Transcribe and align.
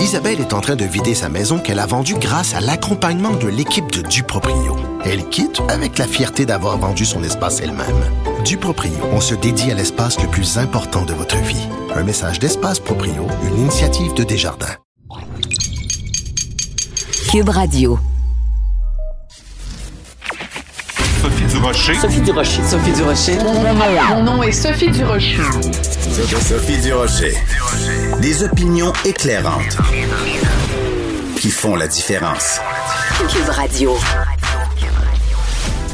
Isabelle 0.00 0.40
est 0.40 0.54
en 0.54 0.60
train 0.62 0.76
de 0.76 0.84
vider 0.84 1.14
sa 1.14 1.28
maison 1.28 1.58
qu'elle 1.58 1.78
a 1.78 1.84
vendue 1.84 2.14
grâce 2.14 2.54
à 2.54 2.60
l'accompagnement 2.60 3.32
de 3.32 3.48
l'équipe 3.48 3.92
de 3.92 4.00
Duproprio. 4.00 4.74
Elle 5.04 5.28
quitte 5.28 5.60
avec 5.68 5.98
la 5.98 6.06
fierté 6.06 6.46
d'avoir 6.46 6.78
vendu 6.78 7.04
son 7.04 7.22
espace 7.22 7.60
elle-même. 7.60 7.86
Duproprio, 8.42 8.92
on 9.12 9.20
se 9.20 9.34
dédie 9.34 9.70
à 9.70 9.74
l'espace 9.74 10.18
le 10.20 10.28
plus 10.28 10.56
important 10.56 11.04
de 11.04 11.12
votre 11.12 11.36
vie. 11.36 11.68
Un 11.94 12.02
message 12.02 12.38
d'Espace 12.38 12.80
Proprio, 12.80 13.26
une 13.44 13.58
initiative 13.60 14.14
de 14.14 14.24
Desjardins. 14.24 14.76
Cube 17.30 17.50
Radio. 17.50 17.98
Sophie 21.20 21.44
Durocher. 21.44 21.94
Sophie 21.96 22.20
Durocher. 22.22 22.62
Sophie 22.62 22.92
Durocher. 22.92 23.38
Mon 24.08 24.22
nom 24.22 24.42
est 24.42 24.52
Sophie 24.52 24.90
Durocher. 24.90 25.36
Sophie 26.40 26.80
Durocher. 26.80 27.34
Des 28.22 28.42
opinions 28.42 28.94
éclairantes 29.04 29.76
qui 31.36 31.50
font 31.50 31.76
la 31.76 31.88
différence. 31.88 32.58
Cube 33.28 33.50
Radio. 33.50 33.98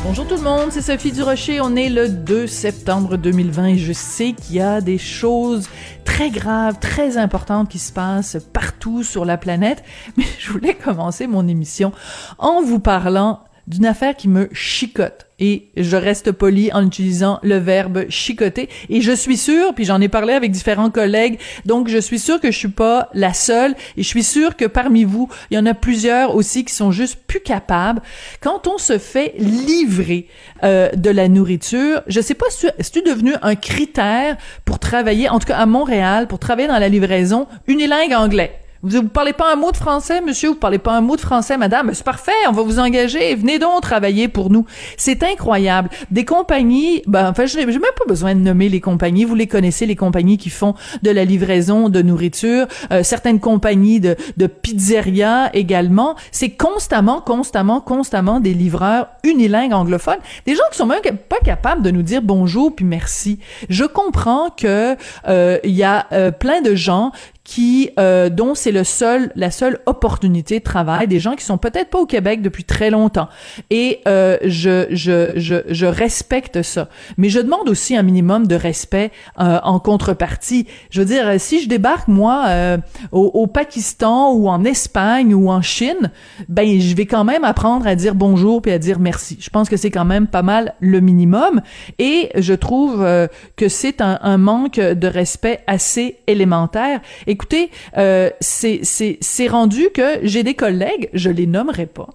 Bonjour 0.04 0.28
tout 0.28 0.36
le 0.36 0.42
monde, 0.42 0.68
c'est 0.70 0.82
Sophie 0.82 1.10
Durocher. 1.10 1.60
On 1.60 1.74
est 1.74 1.88
le 1.88 2.08
2 2.08 2.46
septembre 2.46 3.16
2020 3.16 3.66
et 3.66 3.78
je 3.78 3.92
sais 3.92 4.32
qu'il 4.32 4.54
y 4.54 4.60
a 4.60 4.80
des 4.80 4.98
choses 4.98 5.68
très 6.04 6.30
graves, 6.30 6.78
très 6.78 7.18
importantes 7.18 7.68
qui 7.68 7.80
se 7.80 7.92
passent 7.92 8.38
partout 8.52 9.02
sur 9.02 9.24
la 9.24 9.36
planète, 9.36 9.82
mais 10.16 10.24
je 10.38 10.52
voulais 10.52 10.74
commencer 10.74 11.26
mon 11.26 11.48
émission 11.48 11.90
en 12.38 12.62
vous 12.62 12.78
parlant 12.78 13.40
d'une 13.66 13.86
affaire 13.86 14.16
qui 14.16 14.28
me 14.28 14.48
chicote. 14.52 15.26
Et 15.38 15.68
je 15.76 15.96
reste 15.96 16.32
poli 16.32 16.72
en 16.72 16.86
utilisant 16.86 17.40
le 17.42 17.56
verbe 17.56 18.08
chicoter. 18.08 18.70
Et 18.88 19.02
je 19.02 19.12
suis 19.12 19.36
sûre 19.36 19.74
puis 19.74 19.84
j'en 19.84 20.00
ai 20.00 20.08
parlé 20.08 20.32
avec 20.32 20.50
différents 20.50 20.90
collègues 20.90 21.38
donc 21.66 21.88
je 21.88 21.98
suis 21.98 22.18
sûre 22.18 22.40
que 22.40 22.50
je 22.50 22.56
suis 22.56 22.68
pas 22.68 23.10
la 23.12 23.34
seule. 23.34 23.74
Et 23.96 24.02
je 24.02 24.08
suis 24.08 24.22
sûre 24.22 24.56
que 24.56 24.64
parmi 24.64 25.04
vous 25.04 25.28
il 25.50 25.56
y 25.56 25.58
en 25.58 25.66
a 25.66 25.74
plusieurs 25.74 26.34
aussi 26.34 26.64
qui 26.64 26.74
sont 26.74 26.90
juste 26.90 27.18
plus 27.26 27.40
capables. 27.40 28.00
Quand 28.40 28.66
on 28.66 28.78
se 28.78 28.98
fait 28.98 29.34
livrer 29.38 30.26
euh, 30.62 30.90
de 30.92 31.10
la 31.10 31.28
nourriture 31.28 32.02
je 32.06 32.20
sais 32.20 32.34
pas 32.34 32.46
si 32.50 32.66
c'est 32.80 33.04
devenu 33.04 33.34
un 33.42 33.56
critère 33.56 34.36
pour 34.64 34.78
travailler 34.78 35.28
en 35.28 35.38
tout 35.38 35.48
cas 35.48 35.58
à 35.58 35.66
Montréal 35.66 36.28
pour 36.28 36.38
travailler 36.38 36.68
dans 36.68 36.78
la 36.78 36.88
livraison 36.88 37.46
unilingue 37.66 38.14
anglais? 38.14 38.58
Vous, 38.82 38.90
vous 38.90 39.08
parlez 39.08 39.32
pas 39.32 39.52
un 39.52 39.56
mot 39.56 39.72
de 39.72 39.76
français, 39.76 40.20
monsieur? 40.20 40.50
Vous 40.50 40.54
parlez 40.54 40.78
pas 40.78 40.92
un 40.92 41.00
mot 41.00 41.16
de 41.16 41.20
français, 41.20 41.56
madame? 41.56 41.90
C'est 41.94 42.04
parfait, 42.04 42.32
on 42.48 42.52
va 42.52 42.62
vous 42.62 42.78
engager. 42.78 43.34
Venez 43.34 43.58
donc 43.58 43.82
travailler 43.82 44.28
pour 44.28 44.50
nous. 44.50 44.66
C'est 44.96 45.22
incroyable. 45.22 45.88
Des 46.10 46.24
compagnies, 46.24 47.02
ben, 47.06 47.30
enfin, 47.30 47.46
j'ai 47.46 47.64
même 47.64 47.80
pas 47.80 48.04
besoin 48.06 48.34
de 48.34 48.40
nommer 48.40 48.68
les 48.68 48.80
compagnies. 48.80 49.24
Vous 49.24 49.34
les 49.34 49.46
connaissez, 49.46 49.86
les 49.86 49.96
compagnies 49.96 50.38
qui 50.38 50.50
font 50.50 50.74
de 51.02 51.10
la 51.10 51.24
livraison 51.24 51.88
de 51.88 52.02
nourriture. 52.02 52.66
Euh, 52.90 53.02
certaines 53.02 53.40
compagnies 53.40 54.00
de, 54.00 54.16
de 54.36 54.46
pizzeria 54.46 55.50
également. 55.54 56.16
C'est 56.30 56.50
constamment, 56.50 57.20
constamment, 57.20 57.80
constamment 57.80 58.40
des 58.40 58.54
livreurs 58.54 59.08
unilingues 59.24 59.72
anglophones. 59.72 60.18
Des 60.46 60.54
gens 60.54 60.62
qui 60.70 60.78
sont 60.78 60.86
même 60.86 61.00
pas 61.28 61.38
capables 61.44 61.82
de 61.82 61.90
nous 61.90 62.02
dire 62.02 62.22
bonjour 62.22 62.74
puis 62.74 62.84
merci. 62.84 63.38
Je 63.68 63.84
comprends 63.84 64.50
que 64.50 64.96
euh, 65.28 65.58
il 65.64 65.72
y 65.72 65.84
a 65.84 66.06
euh, 66.12 66.30
plein 66.30 66.60
de 66.60 66.74
gens 66.74 67.12
qui 67.46 67.90
euh, 67.98 68.28
dont 68.28 68.56
c'est 68.56 68.72
le 68.72 68.82
seul 68.82 69.30
la 69.36 69.52
seule 69.52 69.78
opportunité 69.86 70.58
de 70.58 70.64
travail. 70.64 71.06
Des 71.06 71.20
gens 71.20 71.36
qui 71.36 71.44
sont 71.44 71.58
peut-être 71.58 71.90
pas 71.90 72.00
au 72.00 72.06
Québec 72.06 72.42
depuis 72.42 72.64
très 72.64 72.90
longtemps. 72.90 73.28
Et 73.70 74.00
euh, 74.08 74.36
je, 74.42 74.86
je 74.90 75.30
je 75.36 75.62
je 75.68 75.86
respecte 75.86 76.62
ça. 76.62 76.88
Mais 77.16 77.28
je 77.28 77.38
demande 77.38 77.68
aussi 77.68 77.96
un 77.96 78.02
minimum 78.02 78.48
de 78.48 78.56
respect 78.56 79.12
euh, 79.38 79.60
en 79.62 79.78
contrepartie. 79.78 80.66
Je 80.90 81.00
veux 81.00 81.06
dire 81.06 81.40
si 81.40 81.62
je 81.62 81.68
débarque 81.68 82.08
moi 82.08 82.46
euh, 82.48 82.78
au, 83.12 83.30
au, 83.34 83.46
Pakistan 83.46 84.32
ou 84.32 84.48
en 84.48 84.64
Espagne 84.64 85.32
ou 85.32 85.48
en 85.48 85.62
Chine 85.62 86.10
ben 86.48 86.80
je 86.80 86.96
vais 86.96 87.06
quand 87.06 87.24
même 87.24 87.44
apprendre 87.44 87.86
à 87.86 87.94
dire 87.94 88.16
bonjour 88.16 88.60
puis 88.60 88.72
à 88.72 88.78
dire 88.78 88.98
merci. 88.98 89.38
Je 89.40 89.50
pense 89.50 89.68
que 89.68 89.76
c'est 89.76 89.92
quand 89.92 90.04
même 90.04 90.26
pas 90.26 90.42
mal 90.42 90.74
le 90.80 90.98
minimum. 90.98 91.60
Et 92.00 92.30
je 92.34 92.54
trouve 92.54 93.04
euh, 93.04 93.28
que 93.54 93.68
c'est 93.68 94.00
un, 94.00 94.18
un 94.22 94.36
manque 94.36 94.80
de 94.80 95.06
respect 95.06 95.60
assez 95.68 96.18
élémentaire 96.26 97.00
écoutez, 97.36 97.70
euh, 97.98 98.30
c'est 98.40 99.48
rendu 99.48 99.90
que 99.92 100.20
j'ai 100.22 100.42
des 100.42 100.54
collègues, 100.54 101.10
je 101.12 101.28
les 101.28 101.46
nommerai 101.46 101.84
pas, 101.84 102.08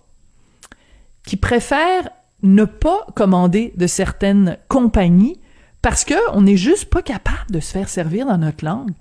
qui 1.27 1.37
préfèrent 1.37 2.09
ne 2.41 2.65
pas 2.65 3.05
commander 3.15 3.71
de 3.77 3.85
certaines 3.85 4.57
compagnies 4.67 5.39
parce 5.83 6.05
que 6.05 6.15
on 6.33 6.41
n'est 6.41 6.57
juste 6.57 6.85
pas 6.85 7.03
capable 7.03 7.51
de 7.51 7.59
se 7.59 7.71
faire 7.71 7.87
servir 7.87 8.25
dans 8.25 8.39
notre 8.39 8.65
langue. 8.65 8.93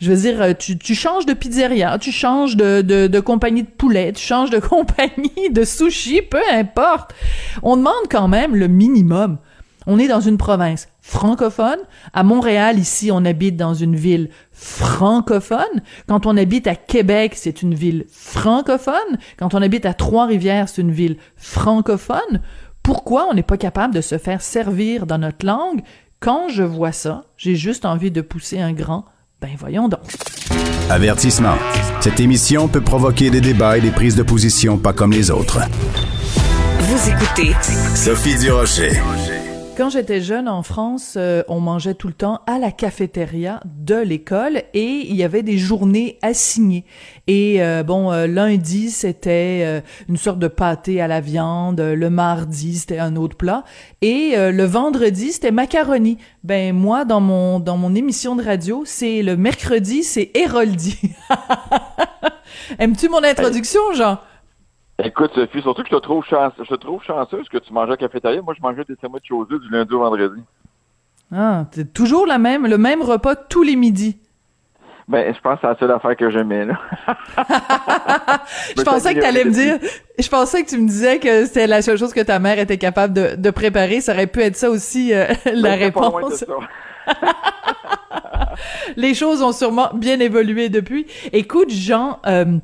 Je 0.00 0.10
veux 0.10 0.16
dire, 0.16 0.56
tu, 0.56 0.94
changes 0.94 1.26
de 1.26 1.34
pizzeria, 1.34 1.98
tu 1.98 2.12
changes 2.12 2.56
de, 2.56 2.80
de, 2.80 3.08
de, 3.08 3.20
compagnie 3.20 3.64
de 3.64 3.68
poulet, 3.68 4.12
tu 4.12 4.24
changes 4.24 4.48
de 4.48 4.58
compagnie 4.74 5.50
de 5.50 5.64
sushi, 5.64 6.22
peu 6.22 6.40
importe. 6.50 7.14
On 7.62 7.76
demande 7.76 8.08
quand 8.10 8.28
même 8.28 8.56
le 8.56 8.68
minimum. 8.68 9.36
On 9.86 9.98
est 9.98 10.08
dans 10.08 10.20
une 10.20 10.38
province 10.38 10.88
francophone. 11.08 11.78
À 12.12 12.22
Montréal, 12.22 12.78
ici, 12.78 13.10
on 13.10 13.24
habite 13.24 13.56
dans 13.56 13.72
une 13.72 13.96
ville 13.96 14.28
francophone. 14.52 15.82
Quand 16.06 16.26
on 16.26 16.36
habite 16.36 16.66
à 16.66 16.76
Québec, 16.76 17.32
c'est 17.34 17.62
une 17.62 17.74
ville 17.74 18.04
francophone. 18.12 19.16
Quand 19.38 19.54
on 19.54 19.62
habite 19.62 19.86
à 19.86 19.94
Trois-Rivières, 19.94 20.68
c'est 20.68 20.82
une 20.82 20.92
ville 20.92 21.16
francophone. 21.36 22.42
Pourquoi 22.82 23.26
on 23.30 23.34
n'est 23.34 23.42
pas 23.42 23.56
capable 23.56 23.94
de 23.94 24.02
se 24.02 24.18
faire 24.18 24.42
servir 24.42 25.06
dans 25.06 25.18
notre 25.18 25.46
langue? 25.46 25.80
Quand 26.20 26.48
je 26.50 26.62
vois 26.62 26.92
ça, 26.92 27.24
j'ai 27.38 27.56
juste 27.56 27.86
envie 27.86 28.10
de 28.10 28.20
pousser 28.20 28.60
un 28.60 28.72
grand 28.72 29.06
ben 29.40 29.50
voyons 29.56 29.88
donc. 29.88 30.00
Avertissement. 30.90 31.54
Cette 32.00 32.18
émission 32.18 32.66
peut 32.66 32.80
provoquer 32.80 33.30
des 33.30 33.40
débats 33.40 33.78
et 33.78 33.80
des 33.80 33.92
prises 33.92 34.16
de 34.16 34.24
position 34.24 34.78
pas 34.78 34.92
comme 34.92 35.12
les 35.12 35.30
autres. 35.30 35.60
Vous 36.80 37.08
écoutez 37.08 37.54
Sophie 37.94 38.36
Durocher. 38.36 39.00
Quand 39.78 39.90
j'étais 39.90 40.20
jeune 40.20 40.48
en 40.48 40.64
France, 40.64 41.14
euh, 41.16 41.44
on 41.46 41.60
mangeait 41.60 41.94
tout 41.94 42.08
le 42.08 42.12
temps 42.12 42.40
à 42.48 42.58
la 42.58 42.72
cafétéria 42.72 43.60
de 43.64 43.94
l'école 43.94 44.64
et 44.74 45.06
il 45.08 45.14
y 45.14 45.22
avait 45.22 45.44
des 45.44 45.56
journées 45.56 46.18
assignées. 46.20 46.84
Et 47.28 47.62
euh, 47.62 47.84
bon, 47.84 48.10
euh, 48.10 48.26
lundi 48.26 48.90
c'était 48.90 49.84
une 50.08 50.16
sorte 50.16 50.40
de 50.40 50.48
pâté 50.48 51.00
à 51.00 51.06
la 51.06 51.20
viande, 51.20 51.80
le 51.80 52.10
mardi 52.10 52.76
c'était 52.76 52.98
un 52.98 53.14
autre 53.14 53.36
plat 53.36 53.62
et 54.02 54.32
le 54.36 54.64
vendredi 54.64 55.30
c'était 55.30 55.52
macaroni. 55.52 56.18
Ben 56.42 56.74
moi 56.74 57.04
dans 57.04 57.20
mon 57.20 57.60
dans 57.60 57.76
mon 57.76 57.94
émission 57.94 58.34
de 58.34 58.42
radio, 58.42 58.82
c'est 58.84 59.22
le 59.22 59.36
mercredi, 59.36 60.02
c'est 60.02 60.32
Héroldi. 60.34 60.98
Aimes-tu 62.80 63.08
mon 63.08 63.22
introduction, 63.22 63.80
Jean? 63.94 64.18
Écoute, 65.02 65.30
Sophie, 65.34 65.62
surtout 65.62 65.82
que 65.82 65.88
je 65.90 65.94
te 65.94 66.00
trouve, 66.00 66.24
chance, 66.24 66.52
je 66.58 66.64
te 66.64 66.74
trouve 66.74 67.02
chanceuse 67.04 67.48
que 67.48 67.58
tu 67.58 67.72
manges 67.72 67.88
à 67.88 67.90
la 67.92 67.96
cafétéria. 67.96 68.42
Moi, 68.42 68.54
je 68.56 68.62
mangeais 68.62 68.84
des 68.88 68.96
sandwichs 69.00 69.28
chausés 69.28 69.58
du 69.58 69.70
lundi 69.70 69.94
au 69.94 70.00
vendredi. 70.00 70.42
Ah, 71.32 71.66
c'est 71.70 71.92
toujours 71.92 72.26
la 72.26 72.38
même, 72.38 72.66
le 72.66 72.78
même 72.78 73.02
repas 73.02 73.36
tous 73.36 73.62
les 73.62 73.76
midis. 73.76 74.16
Ben, 75.06 75.32
je 75.34 75.40
pense 75.40 75.54
que 75.54 75.60
c'est 75.62 75.68
la 75.68 75.78
seule 75.78 75.90
affaire 75.92 76.16
que 76.16 76.30
j'aimais, 76.30 76.66
là. 76.66 76.78
je 78.76 78.82
pensais 78.82 79.14
que 79.14 79.20
tu 79.20 79.24
allais 79.24 79.44
me 79.44 79.50
dire, 79.52 79.78
je 80.18 80.28
pensais 80.28 80.64
que 80.64 80.68
tu 80.68 80.76
me 80.78 80.86
disais 80.86 81.18
que 81.18 81.46
c'était 81.46 81.66
la 81.66 81.80
seule 81.80 81.96
chose 81.96 82.12
que 82.12 82.20
ta 82.20 82.38
mère 82.38 82.58
était 82.58 82.76
capable 82.76 83.14
de, 83.14 83.36
de 83.36 83.50
préparer. 83.50 84.00
Ça 84.00 84.12
aurait 84.12 84.26
pu 84.26 84.40
être 84.40 84.56
ça 84.56 84.68
aussi, 84.68 85.14
euh, 85.14 85.26
la 85.46 85.76
Ben, 85.76 85.78
réponse. 85.78 86.44
Les 88.96 89.14
choses 89.14 89.40
ont 89.42 89.52
sûrement 89.52 89.90
bien 89.94 90.18
évolué 90.20 90.68
depuis. 90.68 91.06
Écoute, 91.32 91.70
Jean, 91.70 92.18
euh, 92.26 92.58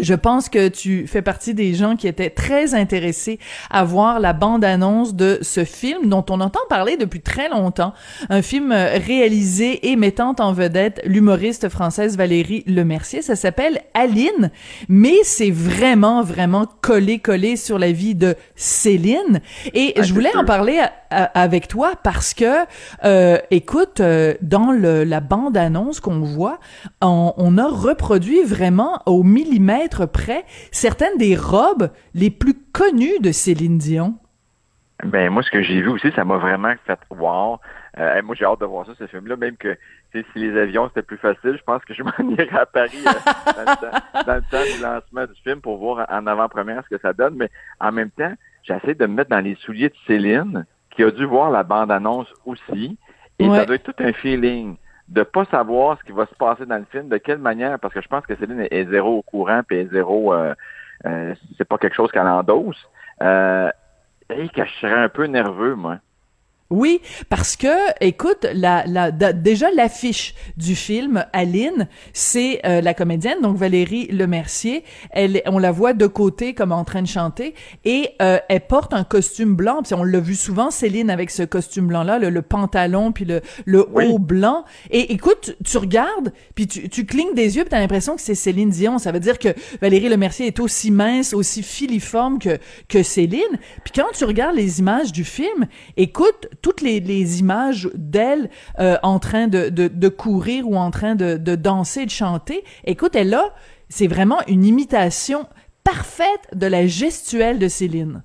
je 0.00 0.14
pense 0.14 0.48
que 0.48 0.68
tu 0.68 1.06
fais 1.06 1.22
partie 1.22 1.54
des 1.54 1.74
gens 1.74 1.96
qui 1.96 2.08
étaient 2.08 2.30
très 2.30 2.74
intéressés 2.74 3.38
à 3.70 3.84
voir 3.84 4.20
la 4.20 4.32
bande-annonce 4.32 5.14
de 5.14 5.38
ce 5.42 5.64
film 5.64 6.08
dont 6.08 6.24
on 6.30 6.40
entend 6.40 6.60
parler 6.68 6.96
depuis 6.96 7.20
très 7.20 7.48
longtemps. 7.48 7.92
Un 8.30 8.42
film 8.42 8.72
réalisé 8.72 9.90
et 9.90 9.96
mettant 9.96 10.34
en 10.38 10.52
vedette 10.52 11.00
l'humoriste 11.04 11.68
française 11.68 12.16
Valérie 12.16 12.64
Lemercier. 12.66 13.22
Ça 13.22 13.36
s'appelle 13.36 13.80
Aline, 13.94 14.50
mais 14.88 15.14
c'est 15.22 15.50
vraiment, 15.50 16.22
vraiment 16.22 16.66
collé, 16.80 17.18
collé 17.18 17.56
sur 17.56 17.78
la 17.78 17.92
vie 17.92 18.14
de 18.14 18.34
Céline. 18.56 19.40
Et 19.74 19.94
je 20.02 20.12
voulais 20.12 20.34
en 20.36 20.44
parler 20.44 20.78
à- 20.78 20.92
à- 21.10 21.40
avec 21.42 21.68
toi 21.68 21.92
parce 22.02 22.34
que, 22.34 22.64
euh, 23.04 23.38
écoute, 23.50 24.00
euh, 24.00 24.34
dans 24.42 24.72
le, 24.72 25.04
la 25.04 25.20
bande-annonce 25.20 26.00
qu'on 26.00 26.20
voit, 26.20 26.58
on, 27.00 27.32
on 27.36 27.58
a 27.58 27.68
reproduit 27.68 28.42
vraiment 28.44 29.00
au 29.06 29.22
millimètre 29.22 29.83
près 30.06 30.44
certaines 30.72 31.16
des 31.18 31.36
robes 31.36 31.90
les 32.14 32.30
plus 32.30 32.54
connues 32.72 33.18
de 33.20 33.32
Céline 33.32 33.78
Dion? 33.78 34.14
Ben, 35.04 35.30
moi, 35.30 35.42
ce 35.42 35.50
que 35.50 35.62
j'ai 35.62 35.82
vu 35.82 35.88
aussi, 35.88 36.10
ça 36.12 36.24
m'a 36.24 36.36
vraiment 36.38 36.72
fait 36.86 36.98
wow. 37.10 37.58
Euh, 37.98 38.22
moi, 38.22 38.34
j'ai 38.38 38.44
hâte 38.44 38.60
de 38.60 38.64
voir 38.64 38.86
ça, 38.86 38.92
ce 38.98 39.06
film-là, 39.06 39.36
même 39.36 39.56
que 39.56 39.76
si 40.12 40.22
les 40.36 40.56
avions 40.58 40.88
c'était 40.88 41.02
plus 41.02 41.16
facile, 41.18 41.56
je 41.58 41.62
pense 41.64 41.84
que 41.84 41.92
je 41.94 42.02
m'en 42.02 42.12
irais 42.30 42.48
à 42.58 42.66
Paris 42.66 43.04
euh, 43.04 43.52
dans, 43.52 43.60
le 43.72 43.76
temps, 43.76 43.98
dans 44.26 44.34
le 44.34 44.42
temps 44.50 44.76
du 44.76 44.82
lancement 44.82 45.26
du 45.26 45.40
film 45.42 45.60
pour 45.60 45.78
voir 45.78 46.06
en 46.10 46.26
avant-première 46.26 46.82
ce 46.84 46.94
que 46.94 47.00
ça 47.00 47.12
donne. 47.12 47.34
Mais 47.36 47.50
en 47.80 47.90
même 47.92 48.10
temps, 48.10 48.32
j'essaie 48.62 48.94
de 48.94 49.06
me 49.06 49.14
mettre 49.14 49.30
dans 49.30 49.40
les 49.40 49.56
souliers 49.56 49.88
de 49.88 49.94
Céline, 50.06 50.64
qui 50.90 51.02
a 51.02 51.10
dû 51.10 51.24
voir 51.24 51.50
la 51.50 51.64
bande-annonce 51.64 52.28
aussi. 52.46 52.96
Et 53.40 53.48
Ouais. 53.48 53.58
ça 53.58 53.66
doit 53.66 53.74
être 53.76 53.92
tout 53.92 54.02
un 54.02 54.12
feeling 54.12 54.76
de 55.08 55.22
pas 55.22 55.44
savoir 55.46 55.98
ce 55.98 56.04
qui 56.04 56.12
va 56.12 56.26
se 56.26 56.34
passer 56.34 56.66
dans 56.66 56.78
le 56.78 56.86
film, 56.90 57.08
de 57.08 57.18
quelle 57.18 57.38
manière, 57.38 57.78
parce 57.78 57.92
que 57.92 58.00
je 58.00 58.08
pense 58.08 58.24
que 58.26 58.34
Céline 58.36 58.66
est, 58.70 58.90
zéro 58.90 59.18
au 59.18 59.22
courant, 59.22 59.62
puis 59.66 59.88
zéro, 59.92 60.32
euh, 60.32 60.54
euh, 61.06 61.34
c'est 61.58 61.68
pas 61.68 61.78
quelque 61.78 61.94
chose 61.94 62.10
qu'elle 62.10 62.26
endosse. 62.26 62.88
Euh, 63.22 63.70
et 64.30 64.48
que 64.48 64.64
je 64.64 64.72
serais 64.80 64.94
un 64.94 65.08
peu 65.08 65.26
nerveux, 65.26 65.74
moi. 65.74 65.98
Oui, 66.70 67.00
parce 67.28 67.56
que, 67.56 67.68
écoute, 68.00 68.46
la, 68.52 68.84
la, 68.86 69.10
déjà 69.10 69.70
l'affiche 69.70 70.34
du 70.56 70.74
film, 70.74 71.24
Aline, 71.32 71.88
c'est 72.14 72.60
euh, 72.66 72.80
la 72.80 72.94
comédienne, 72.94 73.40
donc 73.42 73.56
Valérie 73.56 74.06
Lemercier. 74.08 74.82
Elle, 75.10 75.42
on 75.46 75.58
la 75.58 75.70
voit 75.72 75.92
de 75.92 76.06
côté 76.06 76.54
comme 76.54 76.72
en 76.72 76.84
train 76.84 77.02
de 77.02 77.06
chanter, 77.06 77.54
et 77.84 78.10
euh, 78.22 78.38
elle 78.48 78.66
porte 78.66 78.94
un 78.94 79.04
costume 79.04 79.54
blanc. 79.54 79.82
Puis 79.82 79.94
on 79.94 80.02
l'a 80.04 80.18
vu 80.20 80.34
souvent, 80.34 80.70
Céline 80.70 81.10
avec 81.10 81.30
ce 81.30 81.42
costume 81.42 81.86
blanc-là, 81.88 82.18
le, 82.18 82.30
le 82.30 82.42
pantalon 82.42 83.12
puis 83.12 83.24
le, 83.26 83.42
le 83.66 83.86
Oui. 83.92 84.06
haut 84.08 84.18
blanc. 84.18 84.64
Et 84.90 85.12
écoute, 85.12 85.56
tu 85.64 85.76
regardes, 85.76 86.32
puis 86.54 86.66
tu, 86.66 86.88
tu 86.88 87.04
clignes 87.04 87.34
des 87.34 87.56
yeux, 87.56 87.62
puis 87.64 87.70
t'as 87.70 87.78
l'impression 87.80 88.16
que 88.16 88.22
c'est 88.22 88.34
Céline 88.34 88.70
Dion. 88.70 88.98
Ça 88.98 89.12
veut 89.12 89.20
dire 89.20 89.38
que 89.38 89.48
Valérie 89.82 90.08
Lemercier 90.08 90.46
est 90.46 90.58
aussi 90.60 90.90
mince, 90.90 91.34
aussi 91.34 91.62
filiforme 91.62 92.38
que 92.38 92.58
que 92.88 93.02
Céline. 93.02 93.42
Puis 93.84 93.92
quand 93.94 94.10
tu 94.14 94.24
regardes 94.24 94.56
les 94.56 94.80
images 94.80 95.12
du 95.12 95.24
film, 95.24 95.66
écoute, 95.96 96.48
toutes 96.64 96.80
les, 96.80 96.98
les 96.98 97.40
images 97.40 97.90
d'elle 97.94 98.48
euh, 98.78 98.96
en 99.02 99.18
train 99.18 99.48
de, 99.48 99.68
de, 99.68 99.86
de 99.88 100.08
courir 100.08 100.66
ou 100.66 100.76
en 100.78 100.90
train 100.90 101.14
de, 101.14 101.36
de 101.36 101.54
danser, 101.56 102.06
de 102.06 102.10
chanter, 102.10 102.64
écoute, 102.86 103.14
elle 103.14 103.34
a, 103.34 103.44
c'est 103.90 104.06
vraiment 104.06 104.38
une 104.48 104.64
imitation 104.64 105.46
parfaite 105.84 106.48
de 106.54 106.66
la 106.66 106.86
gestuelle 106.86 107.58
de 107.58 107.68
Céline. 107.68 108.22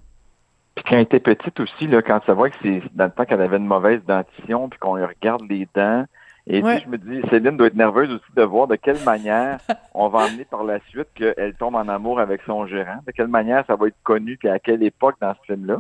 Puis 0.76 0.86
quand 0.88 0.96
elle 0.96 1.02
était 1.02 1.20
petite 1.20 1.60
aussi, 1.60 1.88
là, 1.88 2.02
quand 2.02 2.22
ça 2.26 2.34
voit 2.34 2.50
que 2.50 2.56
c'est 2.64 2.82
dans 2.96 3.04
le 3.06 3.12
temps 3.12 3.26
qu'elle 3.26 3.42
avait 3.42 3.58
une 3.58 3.66
mauvaise 3.68 4.00
dentition, 4.08 4.70
puis 4.70 4.80
qu'on 4.80 4.96
lui 4.96 5.04
regarde 5.04 5.42
les 5.50 5.68
dents, 5.76 6.06
et 6.48 6.64
Ouais. 6.64 6.76
puis 6.78 6.86
je 6.86 6.90
me 6.90 6.98
dis, 6.98 7.28
Céline 7.30 7.58
doit 7.58 7.68
être 7.68 7.76
nerveuse 7.76 8.10
aussi 8.10 8.32
de 8.38 8.42
voir 8.44 8.68
de 8.68 8.78
quelle 8.78 9.04
manière 9.04 9.60
on 9.94 10.08
va 10.08 10.20
emmener 10.28 10.46
par 10.46 10.64
la 10.64 10.80
suite 10.88 11.10
qu'elle 11.14 11.54
tombe 11.60 11.76
en 11.76 11.90
amour 11.90 12.22
avec 12.22 12.40
son 12.46 12.66
gérant, 12.68 13.00
de 13.06 13.12
quelle 13.12 13.28
manière 13.28 13.66
ça 13.68 13.76
va 13.76 13.88
être 13.88 14.02
connu, 14.04 14.38
puis 14.38 14.48
à 14.48 14.60
quelle 14.60 14.82
époque 14.82 15.16
dans 15.22 15.34
ce 15.34 15.54
film-là. 15.54 15.80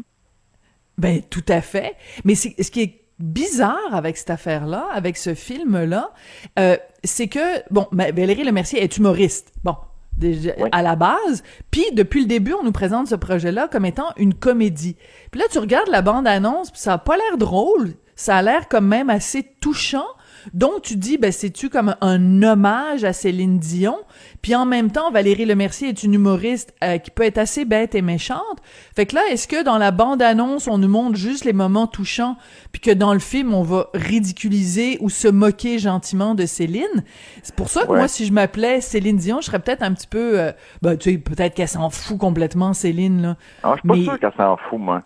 Ben, 0.99 1.21
tout 1.29 1.45
à 1.47 1.61
fait. 1.61 1.95
Mais 2.25 2.35
c'est, 2.35 2.55
ce 2.61 2.69
qui 2.69 2.81
est 2.81 3.01
bizarre 3.19 3.93
avec 3.93 4.17
cette 4.17 4.29
affaire-là, 4.29 4.87
avec 4.93 5.17
ce 5.17 5.33
film-là, 5.33 6.11
euh, 6.57 6.77
c'est 7.03 7.27
que, 7.27 7.61
bon, 7.71 7.87
ben, 7.91 8.13
Valérie 8.15 8.43
Lemercier 8.43 8.81
est 8.83 8.97
humoriste. 8.97 9.51
Bon. 9.63 9.75
Déjà, 10.17 10.51
Oui. 10.59 10.67
à 10.73 10.81
la 10.81 10.97
base, 10.97 11.43
puis 11.71 11.85
depuis 11.93 12.19
le 12.19 12.27
début, 12.27 12.53
on 12.53 12.63
nous 12.63 12.73
présente 12.73 13.07
ce 13.07 13.15
projet-là 13.15 13.69
comme 13.69 13.85
étant 13.85 14.09
une 14.17 14.33
comédie. 14.33 14.97
Puis 15.31 15.39
là, 15.39 15.47
tu 15.49 15.59
regardes 15.59 15.87
la 15.87 16.01
bande-annonce, 16.01 16.71
puis 16.71 16.81
ça 16.81 16.93
a 16.93 16.97
pas 16.97 17.15
l'air 17.15 17.37
drôle, 17.37 17.93
ça 18.17 18.35
a 18.35 18.41
l'air 18.41 18.67
quand 18.67 18.81
même 18.81 19.09
assez 19.09 19.43
touchant. 19.61 20.07
Donc 20.53 20.81
tu 20.81 20.97
dis, 20.97 21.17
ben 21.17 21.31
c'est-tu 21.31 21.69
comme 21.69 21.95
un 22.01 22.43
hommage 22.43 23.05
à 23.05 23.13
Céline 23.13 23.59
Dion? 23.59 23.97
Puis 24.41 24.55
en 24.55 24.65
même 24.65 24.89
temps, 24.91 25.11
Valérie 25.11 25.45
Lemercier 25.45 25.89
est 25.89 26.03
une 26.03 26.13
humoriste 26.13 26.73
euh, 26.83 26.97
qui 26.97 27.11
peut 27.11 27.23
être 27.23 27.37
assez 27.37 27.65
bête 27.65 27.93
et 27.95 28.01
méchante. 28.01 28.59
Fait 28.95 29.05
que 29.05 29.15
là, 29.15 29.21
est-ce 29.29 29.47
que 29.47 29.63
dans 29.63 29.77
la 29.77 29.91
bande-annonce, 29.91 30.67
on 30.67 30.77
nous 30.77 30.87
montre 30.87 31.17
juste 31.17 31.43
les 31.45 31.53
moments 31.53 31.87
touchants, 31.87 32.37
puis 32.71 32.81
que 32.81 32.91
dans 32.91 33.13
le 33.13 33.19
film, 33.19 33.53
on 33.53 33.63
va 33.63 33.87
ridiculiser 33.93 34.97
ou 35.01 35.09
se 35.09 35.27
moquer 35.27 35.79
gentiment 35.79 36.35
de 36.35 36.45
Céline? 36.45 37.03
C'est 37.43 37.55
pour 37.55 37.69
ça 37.69 37.85
que 37.85 37.91
Ouais. 37.91 37.97
moi, 37.99 38.07
si 38.07 38.25
je 38.25 38.31
m'appelais 38.33 38.81
Céline 38.81 39.17
Dion, 39.17 39.41
je 39.41 39.47
serais 39.47 39.59
peut-être 39.59 39.83
un 39.83 39.93
petit 39.93 40.07
peu... 40.07 40.39
euh, 40.39 40.51
ben, 40.81 40.95
tu 40.97 41.11
sais, 41.11 41.17
peut-être 41.17 41.55
qu'elle 41.55 41.67
s'en 41.67 41.89
fout 41.89 42.17
complètement, 42.17 42.73
Céline, 42.73 43.21
là. 43.21 43.35
Alors, 43.63 43.75
je 43.75 43.81
suis 43.81 43.87
pas 43.89 43.95
Mais- 43.95 44.03
sûr 44.03 44.19
qu'elle 44.19 44.33
s'en 44.37 44.57
fout, 44.69 44.79
moi. 44.79 45.03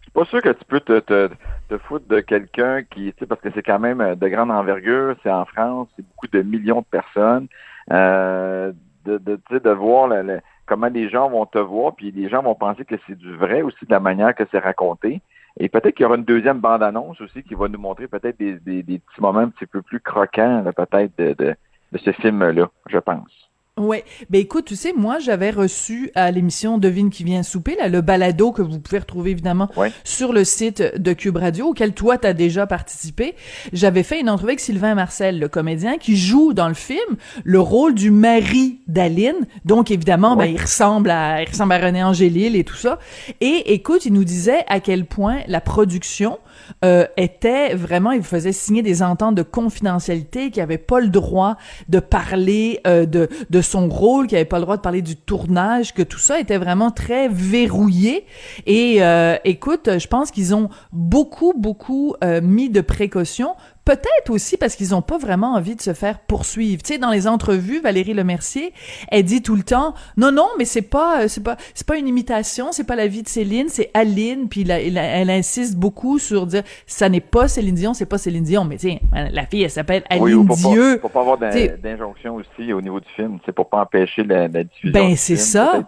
Je 0.00 0.04
suis 0.04 0.12
pas 0.12 0.24
sûr 0.26 0.42
que 0.42 0.48
tu 0.50 0.64
peux 0.68 0.80
te, 0.80 1.00
te, 1.00 1.30
te 1.68 1.78
foutre 1.78 2.06
de 2.08 2.20
quelqu'un 2.20 2.82
qui, 2.82 3.06
tu 3.12 3.14
sais, 3.20 3.26
parce 3.26 3.40
que 3.40 3.48
c'est 3.54 3.62
quand 3.62 3.78
même 3.78 4.00
euh, 4.00 4.14
de 4.14 4.28
grande 4.28 4.50
envergure, 4.50 5.16
c'est 5.22 5.30
en 5.30 5.44
France, 5.46 5.88
c'est 5.96 6.04
beaucoup 6.06 6.26
de 6.28 6.42
millions 6.42 6.80
de 6.80 6.86
personnes. 6.90 7.46
Euh, 7.92 8.72
de, 9.04 9.18
de, 9.18 9.38
de 9.58 9.70
voir 9.70 10.08
le- 10.08 10.22
le- 10.22 10.40
comment 10.66 10.86
les 10.86 11.10
gens 11.10 11.28
vont 11.28 11.44
te 11.44 11.58
voir, 11.58 11.94
puis 11.94 12.10
les 12.10 12.28
gens 12.30 12.42
vont 12.42 12.54
penser 12.54 12.84
que 12.84 12.94
c'est 13.06 13.18
du 13.18 13.36
vrai 13.36 13.60
aussi 13.60 13.84
de 13.84 13.90
la 13.90 14.00
manière 14.00 14.34
que 14.34 14.44
c'est 14.50 14.58
raconté. 14.58 15.20
Et 15.58 15.68
peut-être 15.68 15.94
qu'il 15.94 16.04
y 16.04 16.06
aura 16.06 16.16
une 16.16 16.24
deuxième 16.24 16.58
bande-annonce 16.58 17.20
aussi 17.20 17.42
qui 17.42 17.54
va 17.54 17.68
nous 17.68 17.78
montrer 17.78 18.08
peut-être 18.08 18.38
des, 18.38 18.54
des, 18.60 18.82
des 18.82 18.98
petits 18.98 19.20
moments 19.20 19.40
un 19.40 19.50
petit 19.50 19.66
peu 19.66 19.82
plus 19.82 20.00
croquants, 20.00 20.64
peut-être, 20.74 21.12
de, 21.18 21.34
de, 21.34 21.54
de 21.92 21.98
ce 21.98 22.12
film-là, 22.12 22.68
je 22.88 22.98
pense. 22.98 23.50
Ouais, 23.76 24.04
ben 24.30 24.40
écoute, 24.40 24.66
tu 24.66 24.76
sais, 24.76 24.92
moi 24.96 25.18
j'avais 25.18 25.50
reçu 25.50 26.12
à 26.14 26.30
l'émission 26.30 26.78
Devine 26.78 27.10
qui 27.10 27.24
vient 27.24 27.42
souper, 27.42 27.74
là, 27.76 27.88
le 27.88 28.02
balado 28.02 28.52
que 28.52 28.62
vous 28.62 28.78
pouvez 28.78 29.00
retrouver 29.00 29.32
évidemment 29.32 29.68
Ouais. 29.76 29.90
sur 30.04 30.32
le 30.32 30.44
site 30.44 30.80
de 30.96 31.12
Cube 31.12 31.36
Radio, 31.38 31.66
auquel 31.70 31.92
toi 31.92 32.16
t'as 32.16 32.34
déjà 32.34 32.68
participé. 32.68 33.34
J'avais 33.72 34.04
fait 34.04 34.20
une 34.20 34.30
entrevue 34.30 34.50
avec 34.50 34.60
Sylvain 34.60 34.94
Marcel, 34.94 35.40
le 35.40 35.48
comédien, 35.48 35.98
qui 35.98 36.16
joue 36.16 36.52
dans 36.54 36.68
le 36.68 36.74
film 36.74 37.16
le 37.42 37.58
rôle 37.58 37.94
du 37.94 38.12
mari 38.12 38.78
d'Aline. 38.86 39.44
Donc 39.64 39.90
évidemment, 39.90 40.36
ben 40.36 40.44
il 40.44 40.60
ressemble 40.60 41.10
à, 41.10 41.42
il 41.42 41.48
ressemble 41.48 41.72
à 41.72 41.78
René 41.78 42.04
Angélil 42.04 42.54
et 42.54 42.62
tout 42.62 42.76
ça. 42.76 43.00
Et 43.40 43.74
écoute, 43.74 44.06
il 44.06 44.12
nous 44.12 44.22
disait 44.24 44.64
à 44.68 44.78
quel 44.78 45.04
point 45.04 45.38
la 45.48 45.60
production 45.60 46.38
euh, 46.84 47.06
était 47.16 47.74
vraiment, 47.74 48.12
il 48.12 48.22
faisait 48.22 48.52
signer 48.52 48.82
des 48.82 49.02
ententes 49.02 49.34
de 49.34 49.42
confidentialité, 49.42 50.52
qu'il 50.52 50.62
avait 50.62 50.78
pas 50.78 51.00
le 51.00 51.08
droit 51.08 51.56
de 51.88 51.98
parler 51.98 52.78
euh, 52.86 53.04
de, 53.04 53.28
de 53.50 53.63
son 53.64 53.88
rôle, 53.88 54.26
qu'il 54.26 54.36
avait 54.36 54.44
pas 54.44 54.58
le 54.58 54.62
droit 54.62 54.76
de 54.76 54.82
parler 54.82 55.02
du 55.02 55.16
tournage, 55.16 55.94
que 55.94 56.02
tout 56.02 56.18
ça 56.18 56.38
était 56.38 56.58
vraiment 56.58 56.90
très 56.90 57.28
verrouillé. 57.28 58.26
Et 58.66 59.02
euh, 59.02 59.36
écoute, 59.44 59.98
je 59.98 60.06
pense 60.06 60.30
qu'ils 60.30 60.54
ont 60.54 60.68
beaucoup, 60.92 61.54
beaucoup 61.56 62.14
euh, 62.22 62.40
mis 62.40 62.70
de 62.70 62.80
précautions. 62.80 63.54
Peut-être 63.84 64.30
aussi 64.30 64.56
parce 64.56 64.76
qu'ils 64.76 64.94
ont 64.94 65.02
pas 65.02 65.18
vraiment 65.18 65.52
envie 65.54 65.76
de 65.76 65.80
se 65.82 65.92
faire 65.92 66.18
poursuivre. 66.20 66.82
Tu 66.82 66.94
sais, 66.94 66.98
dans 66.98 67.10
les 67.10 67.28
entrevues, 67.28 67.80
Valérie 67.80 68.14
Lemercier, 68.14 68.72
elle 69.10 69.24
dit 69.24 69.42
tout 69.42 69.56
le 69.56 69.62
temps, 69.62 69.92
non, 70.16 70.32
non, 70.32 70.48
mais 70.58 70.64
c'est 70.64 70.80
pas, 70.88 71.22
euh, 71.24 71.28
c'est 71.28 71.42
pas, 71.42 71.56
c'est 71.74 71.86
pas 71.86 71.98
une 71.98 72.08
imitation, 72.08 72.72
c'est 72.72 72.84
pas 72.86 72.96
la 72.96 73.06
vie 73.08 73.22
de 73.22 73.28
Céline, 73.28 73.68
c'est 73.68 73.90
Aline. 73.92 74.48
Puis 74.48 74.64
la- 74.64 74.80
la- 74.88 75.02
elle 75.04 75.28
insiste 75.28 75.76
beaucoup 75.76 76.18
sur 76.18 76.46
dire, 76.46 76.62
ça 76.86 77.10
n'est 77.10 77.20
pas 77.20 77.46
Céline 77.46 77.74
Dion, 77.74 77.92
c'est 77.92 78.06
pas 78.06 78.16
Céline 78.16 78.44
Dion. 78.44 78.64
Mais 78.64 78.76
tiens, 78.78 78.96
la 79.12 79.44
fille, 79.44 79.64
elle 79.64 79.70
s'appelle 79.70 80.02
Aline 80.08 80.24
Oui, 80.24 80.32
ou 80.34 80.44
pour 80.46 80.56
pas, 80.62 80.68
Dieu. 80.70 80.98
pour 81.02 81.10
pas 81.10 81.20
avoir 81.20 81.36
d'injonction 81.38 82.36
aussi 82.36 82.72
au 82.72 82.80
niveau 82.80 83.00
du 83.00 83.08
film. 83.14 83.38
C'est 83.44 83.52
pour 83.52 83.68
pas 83.68 83.82
empêcher 83.82 84.24
la, 84.24 84.48
la 84.48 84.64
diffusion. 84.64 84.92
Ben, 84.92 85.14
c'est 85.16 85.36
ça. 85.36 85.82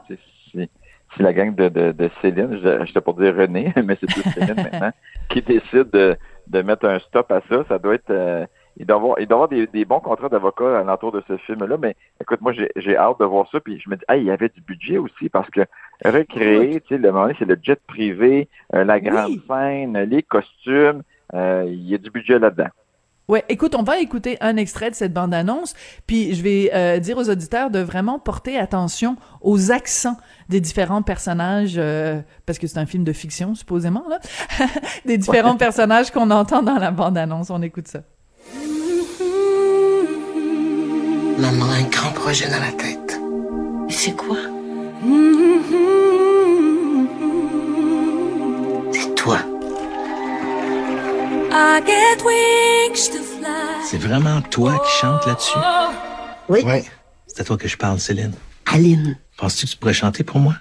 Si 1.17 1.23
la 1.23 1.33
gang 1.33 1.55
de, 1.55 1.71
de, 1.71 1.93
de 1.93 2.11
Céline, 2.21 2.59
je- 2.63 2.85
j'étais 2.85 3.01
pour 3.01 3.15
dire 3.15 3.35
René, 3.35 3.73
mais 3.85 3.97
c'est 3.99 4.07
plus 4.07 4.23
Céline 4.35 4.55
maintenant, 4.71 4.91
qui 5.31 5.41
décide 5.41 5.89
de, 5.91 6.15
de 6.49 6.63
mettre 6.63 6.87
un 6.87 6.99
stop 7.01 7.31
à 7.33 7.41
ça, 7.49 7.65
ça 7.69 7.79
doit 7.79 7.95
être. 7.95 8.11
euh, 8.11 8.47
il 8.79 8.85
doit 8.85 8.97
y 8.97 9.01
avoir, 9.01 9.21
il 9.21 9.27
doit 9.27 9.37
avoir 9.37 9.49
des, 9.49 9.67
des 9.67 9.87
bons 9.87 10.01
contrats 10.01 10.29
d'avocats 10.29 10.81
alentour 10.81 11.11
de 11.11 11.23
ce 11.27 11.39
film-là, 11.39 11.79
mais 11.81 11.97
écoute, 12.21 12.43
moi, 12.43 12.53
j'ai 12.53 12.71
j'ai 12.77 12.95
hâte 12.97 13.19
de 13.21 13.25
voir 13.25 13.49
ça, 13.51 13.59
puis 13.59 13.81
je 13.81 13.89
me 13.89 13.97
dis, 13.97 14.05
ah, 14.07 14.17
il 14.19 14.25
y 14.25 14.31
avait 14.31 14.51
du 14.51 14.61
budget 14.61 14.99
aussi, 14.99 15.31
parce 15.31 15.49
que 15.49 15.63
recréer, 16.05 16.81
tu 16.83 16.89
sais, 16.89 16.99
le 16.99 17.11
moment 17.11 17.33
c'est 17.39 17.47
le 17.47 17.59
jet 17.63 17.81
privé, 17.87 18.49
euh, 18.75 18.85
la 18.85 19.01
grande 19.01 19.31
Oui. 19.33 19.43
scène, 19.49 19.99
les 19.99 20.23
costumes, 20.23 21.03
euh, 21.35 21.65
il 21.67 21.89
y 21.89 21.95
a 21.95 21.99
du 21.99 22.11
budget 22.11 22.39
là-dedans. 22.39 22.69
Ouais, 23.29 23.45
écoute, 23.49 23.75
on 23.75 23.83
va 23.83 23.99
écouter 23.99 24.37
un 24.41 24.57
extrait 24.57 24.89
de 24.89 24.95
cette 24.95 25.13
bande-annonce, 25.13 25.75
puis 26.07 26.33
je 26.35 26.43
vais 26.43 26.71
euh, 26.73 27.01
dire 27.01 27.19
aux 27.19 27.29
auditeurs 27.29 27.71
de 27.71 27.81
vraiment 27.81 28.21
porter 28.21 28.57
attention 28.57 29.17
aux 29.41 29.73
accents 29.73 30.17
des 30.49 30.61
différents 30.61 31.03
personnages, 31.03 31.75
euh, 31.77 32.21
parce 32.47 32.61
que 32.61 32.69
c'est 32.69 32.79
un 32.79 32.87
film 32.87 33.03
de 33.03 33.13
fiction, 33.13 33.57
supposément, 33.57 34.05
là, 34.09 34.21
des 35.07 35.19
différents 35.19 35.57
personnages 35.57 36.13
qu'on 36.13 36.31
entend 36.31 36.63
dans 36.63 36.79
la 36.79 36.93
bande-annonce. 36.93 37.51
On 37.51 37.63
écoute 37.63 37.89
ça. 37.89 38.03
Maman 41.39 41.65
a 41.65 41.75
un 41.75 41.89
grand 41.91 42.13
projet 42.13 42.49
dans 42.49 42.61
la 42.61 42.73
tête. 42.73 43.21
C'est 43.89 44.17
quoi? 44.17 44.39
C'est 45.03 45.36
C'est 53.89 53.99
vraiment 53.99 54.41
toi 54.43 54.79
qui 54.85 54.91
chantes 55.01 55.27
là-dessus? 55.27 55.59
Oui. 56.49 56.63
Ouais. 56.63 56.85
C'est 57.27 57.41
à 57.41 57.45
toi 57.45 57.57
que 57.57 57.69
je 57.69 57.77
parle, 57.77 58.01
Céline. 58.01 58.33
Aline. 58.67 59.19
Penses-tu 59.37 59.67
que 59.67 59.71
tu 59.71 59.77
pourrais 59.77 59.93
chanter 59.95 60.25
pour 60.25 60.39
moi? 60.39 60.55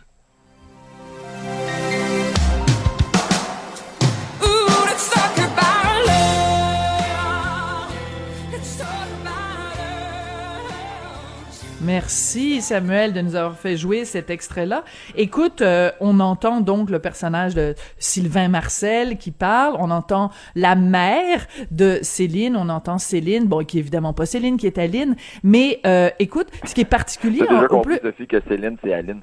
Merci 11.86 12.62
Samuel 12.62 13.13
de 13.13 13.22
nous 13.22 13.36
avoir 13.36 13.58
fait 13.58 13.77
jouer 13.77 14.06
cet 14.06 14.32
extrait-là. 14.32 14.84
Écoute, 15.15 15.62
euh, 15.62 15.92
on 16.00 16.20
entend 16.20 16.62
donc 16.62 16.89
le 16.89 16.98
personnage 16.98 17.54
de 17.54 17.75
Sylvain 18.00 18.48
Marcel 18.48 19.18
qui 19.18 19.30
parle, 19.30 19.75
on 19.77 19.92
entend 19.92 20.32
la 20.56 20.75
mère 20.75 21.46
de 21.70 22.00
Céline, 22.01 22.56
on 22.56 22.70
entend 22.70 22.98
Céline, 22.98 23.46
bon, 23.46 23.63
qui 23.63 23.77
est 23.77 23.82
évidemment 23.82 24.13
pas 24.13 24.25
Céline, 24.25 24.58
qui 24.58 24.65
est 24.65 24.80
Aline, 24.80 25.15
mais 25.44 25.80
euh, 25.86 26.10
écoute, 26.18 26.48
ce 26.63 26.74
qui 26.74 26.82
est 26.82 26.86
particulier, 26.86 27.39
T'as 27.48 27.54
déjà 27.54 27.68
compris, 27.68 28.00
peut... 28.00 28.10
Sophie, 28.10 28.27
que 28.27 28.42
Céline, 28.48 28.77
c'est 28.84 28.94
Aline. 28.94 29.22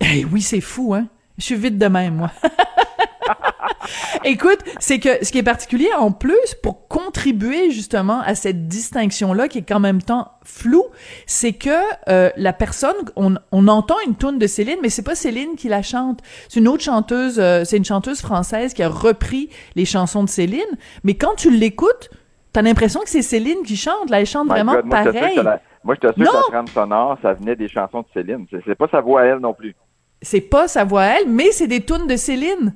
Eh 0.00 0.24
oui, 0.24 0.40
c'est 0.40 0.62
fou, 0.62 0.94
hein? 0.94 1.06
Je 1.36 1.44
suis 1.44 1.56
vite 1.56 1.76
de 1.76 1.86
même, 1.86 2.14
moi. 2.14 2.30
Écoute, 4.24 4.58
c'est 4.78 4.98
que 4.98 5.24
ce 5.24 5.32
qui 5.32 5.38
est 5.38 5.42
particulier 5.42 5.88
en 5.98 6.12
plus 6.12 6.54
pour 6.62 6.88
contribuer 6.88 7.70
justement 7.70 8.20
à 8.20 8.34
cette 8.34 8.68
distinction 8.68 9.32
là 9.32 9.48
qui 9.48 9.58
est 9.58 9.68
qu'en 9.68 9.80
même 9.80 10.02
temps 10.02 10.28
floue, 10.44 10.84
c'est 11.26 11.52
que 11.52 11.70
euh, 12.08 12.30
la 12.36 12.52
personne 12.52 12.94
on, 13.16 13.34
on 13.52 13.68
entend 13.68 13.96
une 14.06 14.14
tourne 14.14 14.38
de 14.38 14.46
Céline 14.46 14.78
mais 14.82 14.88
c'est 14.88 15.02
pas 15.02 15.14
Céline 15.14 15.56
qui 15.56 15.68
la 15.68 15.82
chante, 15.82 16.20
c'est 16.48 16.60
une 16.60 16.68
autre 16.68 16.82
chanteuse 16.82 17.38
euh, 17.38 17.64
c'est 17.64 17.76
une 17.76 17.84
chanteuse 17.84 18.20
française 18.20 18.74
qui 18.74 18.82
a 18.82 18.88
repris 18.88 19.48
les 19.76 19.84
chansons 19.84 20.24
de 20.24 20.28
Céline, 20.28 20.60
mais 21.04 21.14
quand 21.14 21.34
tu 21.36 21.50
l'écoutes, 21.50 22.10
t'as 22.52 22.62
l'impression 22.62 23.00
que 23.00 23.08
c'est 23.10 23.22
Céline 23.22 23.62
qui 23.64 23.76
chante, 23.76 24.10
là 24.10 24.20
elle 24.20 24.26
chante 24.26 24.46
My 24.46 24.50
vraiment 24.54 24.74
God, 24.74 24.86
moi, 24.86 25.02
pareil. 25.04 25.34
que 25.36 25.40
la- 25.40 25.60
Moi, 25.84 25.94
je 25.94 26.00
t'assure 26.00 26.16
que 26.30 26.36
la 26.36 26.42
trame 26.48 26.66
sonore, 26.68 27.18
ça 27.22 27.32
venait 27.34 27.56
des 27.56 27.68
chansons 27.68 28.00
de 28.00 28.06
Céline. 28.12 28.46
C'est 28.66 28.74
pas 28.74 28.88
sa 28.90 29.00
voix 29.00 29.22
à 29.22 29.24
elle 29.24 29.38
non 29.38 29.54
plus. 29.54 29.74
C'est 30.20 30.42
pas 30.42 30.68
sa 30.68 30.84
voix 30.84 31.02
à 31.02 31.06
elle, 31.20 31.28
mais 31.28 31.52
c'est 31.52 31.66
des 31.68 31.80
tunes 31.82 32.06
de 32.06 32.16
Céline. 32.16 32.74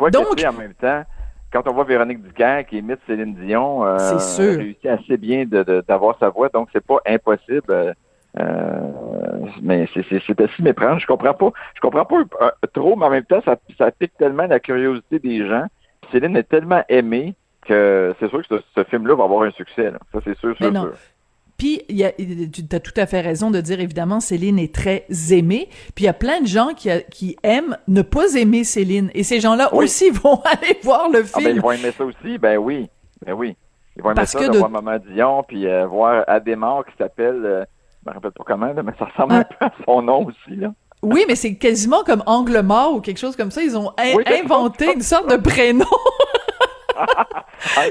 Quoi 0.00 0.10
Donc- 0.10 0.34
que 0.36 0.46
en 0.48 0.52
même 0.54 0.72
temps, 0.74 1.02
quand 1.52 1.68
on 1.68 1.72
voit 1.74 1.84
Véronique 1.84 2.22
Ducaire 2.22 2.64
qui 2.66 2.78
imite 2.78 3.00
Céline 3.06 3.34
Dion, 3.34 3.84
euh, 3.84 3.98
sûr. 4.18 4.56
réussit 4.58 4.86
assez 4.86 5.16
bien 5.18 5.44
d'avoir 5.86 6.16
sa 6.18 6.30
voix, 6.30 6.48
donc 6.48 6.68
c'est 6.72 6.82
pas 6.84 6.96
impossible. 7.06 7.64
euh, 7.70 7.92
euh, 8.38 8.90
mais 9.60 9.86
c'est- 9.92 10.04
assez 10.40 10.62
méprendre. 10.62 10.98
Je 11.00 11.06
comprends 11.06 11.34
pas. 11.34 11.50
Je 11.74 11.80
comprends 11.80 12.04
pas 12.06 12.16
euh, 12.40 12.50
trop, 12.72 12.96
mais 12.96 13.04
en 13.06 13.10
même 13.10 13.24
temps, 13.24 13.42
ça, 13.44 13.56
ça 13.76 13.90
pique 13.90 14.16
tellement 14.16 14.46
la 14.46 14.58
curiosité 14.60 15.18
des 15.18 15.46
gens. 15.46 15.66
Céline 16.12 16.36
est 16.36 16.48
tellement 16.48 16.82
aimée 16.88 17.34
que 17.66 18.14
c'est 18.18 18.28
sûr 18.28 18.40
que 18.46 18.56
ce, 18.56 18.62
ce 18.76 18.84
film-là 18.84 19.16
va 19.16 19.24
avoir 19.24 19.42
un 19.42 19.50
succès. 19.50 19.90
là. 19.90 19.98
Ça, 20.12 20.20
c'est 20.24 20.36
sûr, 20.38 20.56
sûr, 20.56 20.66
sûr. 20.80 20.94
Puis, 21.60 21.82
il 21.90 21.96
y 21.98 22.04
a- 22.04 22.12
tu 22.12 22.64
as 22.74 22.80
tout 22.80 22.94
à 22.96 23.04
fait 23.04 23.20
raison 23.20 23.50
de 23.50 23.60
dire, 23.60 23.80
évidemment, 23.80 24.18
Céline 24.20 24.58
est 24.58 24.74
très 24.74 25.04
aimée. 25.30 25.68
Puis, 25.94 26.04
il 26.04 26.06
y 26.06 26.08
a 26.08 26.14
plein 26.14 26.40
de 26.40 26.46
gens 26.46 26.68
qui, 26.74 26.88
a- 26.90 27.02
qui 27.02 27.36
aiment 27.42 27.76
ne 27.86 28.00
pas 28.00 28.34
aimer 28.34 28.64
Céline. 28.64 29.10
Et 29.12 29.24
ces 29.24 29.40
gens-là 29.40 29.68
Oui. 29.74 29.84
aussi 29.84 30.08
vont 30.22 30.40
aller 30.46 30.78
voir 30.82 31.10
le 31.10 31.18
Ah, 31.18 31.22
ben, 31.34 31.40
film. 31.42 31.56
ils 31.56 31.60
vont 31.60 31.72
aimer 31.72 31.92
ça 31.98 32.02
aussi, 32.02 32.38
ben 32.38 32.56
oui. 32.56 32.88
Ben 33.26 33.34
oui. 33.34 33.54
Ils 33.94 34.02
vont 34.02 34.08
aimer 34.08 34.14
Parce 34.16 34.30
ça, 34.32 34.38
que 34.38 34.46
de 34.46 34.52
de- 34.52 34.56
voir 34.58 34.70
Maman 34.70 34.96
Dion, 35.12 35.44
puis 35.46 35.66
euh, 35.66 35.86
voir 35.86 36.24
Adémar 36.28 36.86
qui 36.86 36.92
s'appelle, 36.96 37.42
euh, 37.44 37.64
je 38.06 38.08
me 38.10 38.14
rappelle 38.14 38.30
pas 38.30 38.44
comment, 38.46 38.72
là, 38.72 38.82
mais 38.82 38.92
ça 38.98 39.04
ressemble 39.04 39.34
un 39.34 39.40
Ah. 39.40 39.44
peu 39.44 39.66
à 39.66 39.72
son 39.84 40.00
nom 40.00 40.24
aussi, 40.24 40.56
là. 40.56 40.72
Oui, 41.02 41.24
mais 41.28 41.34
c'est 41.34 41.56
quasiment 41.56 42.04
comme 42.04 42.22
Angle 42.24 42.62
mort 42.62 42.94
ou 42.94 43.00
quelque 43.02 43.18
chose 43.18 43.36
comme 43.36 43.50
ça. 43.50 43.62
Ils 43.62 43.76
ont 43.76 43.90
in- 43.98 44.14
Oui, 44.16 44.24
c'est 44.26 44.40
inventé 44.42 44.94
une 44.94 45.02
sorte 45.02 45.30
de 45.30 45.36
prénom 45.36 45.84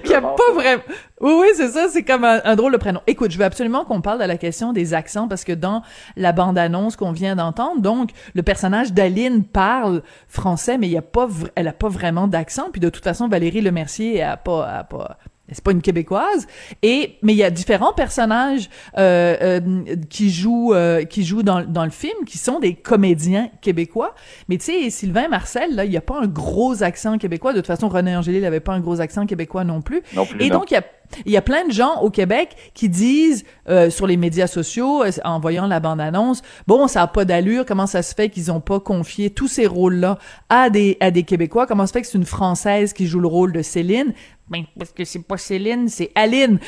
qui 0.03 0.13
a 0.13 0.21
pas 0.21 0.53
vraiment... 0.53 0.83
Oui, 1.21 1.33
oui, 1.41 1.47
c'est 1.55 1.69
ça. 1.69 1.87
C'est 1.89 2.03
comme 2.03 2.23
un, 2.23 2.41
un 2.43 2.55
drôle 2.55 2.71
de 2.71 2.77
prénom. 2.77 3.01
Écoute, 3.07 3.31
je 3.31 3.37
veux 3.37 3.45
absolument 3.45 3.85
qu'on 3.85 4.01
parle 4.01 4.19
de 4.19 4.25
la 4.25 4.37
question 4.37 4.73
des 4.73 4.93
accents 4.93 5.27
parce 5.27 5.43
que 5.43 5.51
dans 5.51 5.83
la 6.15 6.31
bande-annonce 6.31 6.95
qu'on 6.95 7.11
vient 7.11 7.35
d'entendre, 7.35 7.81
donc, 7.81 8.11
le 8.33 8.43
personnage 8.43 8.93
d'Aline 8.93 9.43
parle 9.43 10.01
français, 10.27 10.77
mais 10.77 10.87
il 10.87 10.93
y 10.93 10.97
a 10.97 11.01
pas, 11.01 11.27
elle 11.55 11.67
a 11.67 11.73
pas 11.73 11.89
vraiment 11.89 12.27
d'accent. 12.27 12.69
Puis 12.71 12.79
de 12.81 12.89
toute 12.89 13.03
façon, 13.03 13.27
Valérie 13.27 13.61
Lemercier, 13.61 14.21
a 14.23 14.37
pas, 14.37 14.67
a 14.67 14.83
pas, 14.83 15.17
c'est 15.51 15.63
pas 15.63 15.71
une 15.71 15.81
québécoise. 15.81 16.47
Et 16.81 17.17
mais 17.21 17.33
il 17.33 17.37
y 17.37 17.43
a 17.43 17.49
différents 17.49 17.93
personnages 17.93 18.69
euh, 18.97 19.35
euh, 19.41 19.95
qui 20.09 20.29
jouent 20.29 20.73
euh, 20.73 21.03
qui 21.03 21.23
jouent 21.23 21.43
dans, 21.43 21.63
dans 21.63 21.83
le 21.83 21.91
film 21.91 22.25
qui 22.25 22.37
sont 22.37 22.59
des 22.59 22.75
comédiens 22.75 23.49
québécois. 23.61 24.15
Mais 24.47 24.57
tu 24.57 24.65
sais 24.65 24.89
Sylvain 24.89 25.27
Marcel 25.27 25.75
là 25.75 25.85
il 25.85 25.91
y 25.91 25.97
a 25.97 26.01
pas 26.01 26.19
un 26.21 26.27
gros 26.27 26.83
accent 26.83 27.17
québécois. 27.17 27.53
De 27.53 27.59
toute 27.59 27.67
façon 27.67 27.89
René 27.89 28.15
Angélil 28.15 28.45
avait 28.45 28.59
pas 28.59 28.73
un 28.73 28.79
gros 28.79 29.01
accent 29.01 29.25
québécois 29.25 29.63
non 29.63 29.81
plus. 29.81 30.01
Non 30.15 30.25
plus, 30.25 30.41
et 30.41 30.49
non. 30.49 30.59
donc 30.59 30.71
il 30.71 30.75
y 30.75 30.77
a 30.77 30.83
il 31.25 31.31
y 31.31 31.37
a 31.37 31.41
plein 31.41 31.65
de 31.65 31.71
gens 31.71 32.01
au 32.01 32.09
Québec 32.09 32.55
qui 32.73 32.89
disent 32.89 33.45
euh, 33.67 33.89
sur 33.89 34.07
les 34.07 34.17
médias 34.17 34.47
sociaux 34.47 35.03
euh, 35.03 35.11
en 35.23 35.39
voyant 35.39 35.67
la 35.67 35.79
bande-annonce 35.79 36.41
bon 36.67 36.87
ça 36.87 37.01
a 37.03 37.07
pas 37.07 37.25
d'allure 37.25 37.65
comment 37.65 37.87
ça 37.87 38.01
se 38.01 38.13
fait 38.15 38.29
qu'ils 38.29 38.51
ont 38.51 38.59
pas 38.61 38.79
confié 38.79 39.29
tous 39.29 39.47
ces 39.47 39.67
rôles-là 39.67 40.17
à 40.49 40.69
des 40.69 40.97
à 40.99 41.11
des 41.11 41.23
Québécois? 41.23 41.65
Comment 41.67 41.83
ça 41.83 41.87
se 41.87 41.93
fait 41.93 42.01
que 42.01 42.07
c'est 42.07 42.17
une 42.17 42.25
française 42.25 42.93
qui 42.93 43.07
joue 43.07 43.19
le 43.19 43.27
rôle 43.27 43.51
de 43.51 43.61
Céline 43.61 44.13
ben 44.49 44.63
parce 44.77 44.91
que 44.91 45.03
c'est 45.05 45.25
pas 45.27 45.37
Céline 45.37 45.87
c'est 45.89 46.11
Aline. 46.15 46.59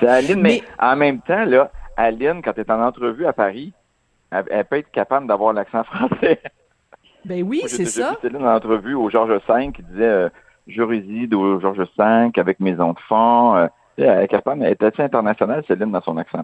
C'est 0.00 0.06
Aline, 0.08 0.40
mais, 0.40 0.62
Mais- 0.80 0.84
en 0.86 0.96
même 0.96 1.20
temps, 1.20 1.44
là, 1.44 1.70
Aline, 1.96 2.42
quand 2.42 2.52
elle 2.56 2.64
est 2.64 2.70
en 2.70 2.82
entrevue 2.84 3.26
à 3.26 3.32
Paris, 3.32 3.72
elle, 4.32 4.44
elle 4.50 4.64
peut 4.64 4.76
être 4.78 4.90
capable 4.90 5.26
d'avoir 5.28 5.52
l'accent 5.52 5.84
français. 5.92 6.40
ben 7.24 7.42
oui 7.42 7.60
j'ai 7.62 7.68
c'est 7.68 7.84
ça. 7.86 8.10
vu 8.10 8.16
Céline 8.22 8.44
en 8.44 8.54
entrevue 8.56 8.94
au 8.94 9.08
Georges 9.10 9.40
V 9.48 9.70
qui 9.74 9.82
disait 9.82 10.02
euh, 10.04 10.28
Je 10.66 10.82
réside 10.82 11.34
au 11.34 11.60
Georges 11.60 11.88
V 11.98 12.30
avec 12.36 12.60
mes 12.60 12.78
enfants. 12.80 13.56
Euh, 13.56 14.26
capable, 14.26 14.64
est 14.64 14.82
assez 14.82 15.02
internationale, 15.02 15.64
Céline, 15.66 15.90
dans 15.90 16.02
son 16.02 16.16
accent. 16.18 16.42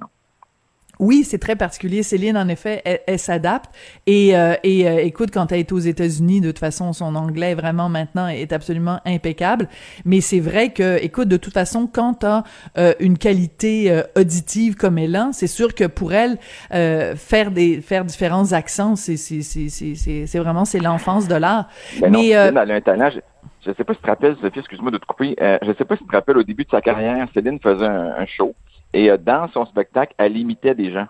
Oui, 0.99 1.25
c'est 1.25 1.39
très 1.39 1.57
particulier. 1.57 2.03
Céline, 2.03 2.37
en 2.37 2.49
effet, 2.49 2.81
elle, 2.85 3.01
elle 3.07 3.19
s'adapte. 3.19 3.71
Et, 4.07 4.37
euh, 4.37 4.55
et 4.63 4.89
euh, 4.89 5.03
écoute, 5.03 5.31
quand 5.33 5.51
elle 5.51 5.61
est 5.61 5.73
aux 5.73 5.79
États-Unis, 5.79 6.41
de 6.41 6.49
toute 6.49 6.61
façon, 6.61 6.93
son 6.93 7.15
anglais 7.17 7.55
vraiment 7.55 7.89
maintenant 7.89 8.29
est 8.29 8.53
absolument 8.53 9.01
impeccable. 9.05 9.69
Mais 10.05 10.21
c'est 10.21 10.39
vrai 10.39 10.71
que, 10.71 11.03
écoute, 11.03 11.29
de 11.29 11.37
toute 11.37 11.55
façon, 11.55 11.89
quand 11.93 12.15
t'as 12.21 12.45
euh, 12.79 12.95
une 13.01 13.19
qualité 13.19 13.91
euh, 13.91 14.03
auditive 14.17 14.77
comme 14.77 14.97
elle 14.99 15.17
a, 15.17 15.31
c'est 15.33 15.47
sûr 15.47 15.75
que 15.75 15.85
pour 15.85 16.13
elle, 16.13 16.39
euh, 16.73 17.17
faire 17.17 17.51
des 17.51 17.81
faire 17.81 18.05
différents 18.05 18.53
accents, 18.53 18.95
c'est 18.95 19.17
c'est 19.17 19.43
c'est 19.43 20.27
c'est 20.27 20.39
vraiment 20.39 20.65
c'est 20.65 20.81
l'enfance 20.81 21.27
de 21.27 21.35
l'art. 21.35 21.69
Ben 22.01 22.13
non, 22.13 22.21
Mais 22.21 22.37
euh, 22.37 22.45
Céline, 22.47 22.61
elle 22.63 22.71
a 22.71 22.75
un 22.75 22.81
talent. 22.81 23.11
Je, 23.65 23.71
je 23.71 23.77
sais 23.77 23.85
pas 23.85 23.93
si 23.95 23.99
tu 23.99 24.05
te 24.05 24.11
rappelles, 24.11 24.37
Sophie, 24.41 24.59
excuse-moi 24.61 24.91
de 24.91 24.99
te 24.99 25.07
couper. 25.07 25.37
Euh, 25.41 25.59
je 25.63 25.73
sais 25.73 25.85
pas 25.85 25.97
si 25.97 26.03
tu 26.03 26.09
te 26.09 26.17
rappelles, 26.17 26.39
au 26.39 26.43
début 26.43 26.65
de 26.65 26.71
sa 26.71 26.81
carrière, 26.81 27.27
Céline 27.35 27.59
faisait 27.61 27.87
un, 27.87 28.15
un 28.17 28.27
show. 28.27 28.55
Et 28.93 29.11
euh, 29.11 29.17
dans 29.17 29.49
son 29.49 29.65
spectacle, 29.67 30.15
elle 30.19 30.37
imitait 30.37 30.75
des 30.75 30.93
gens. 30.93 31.07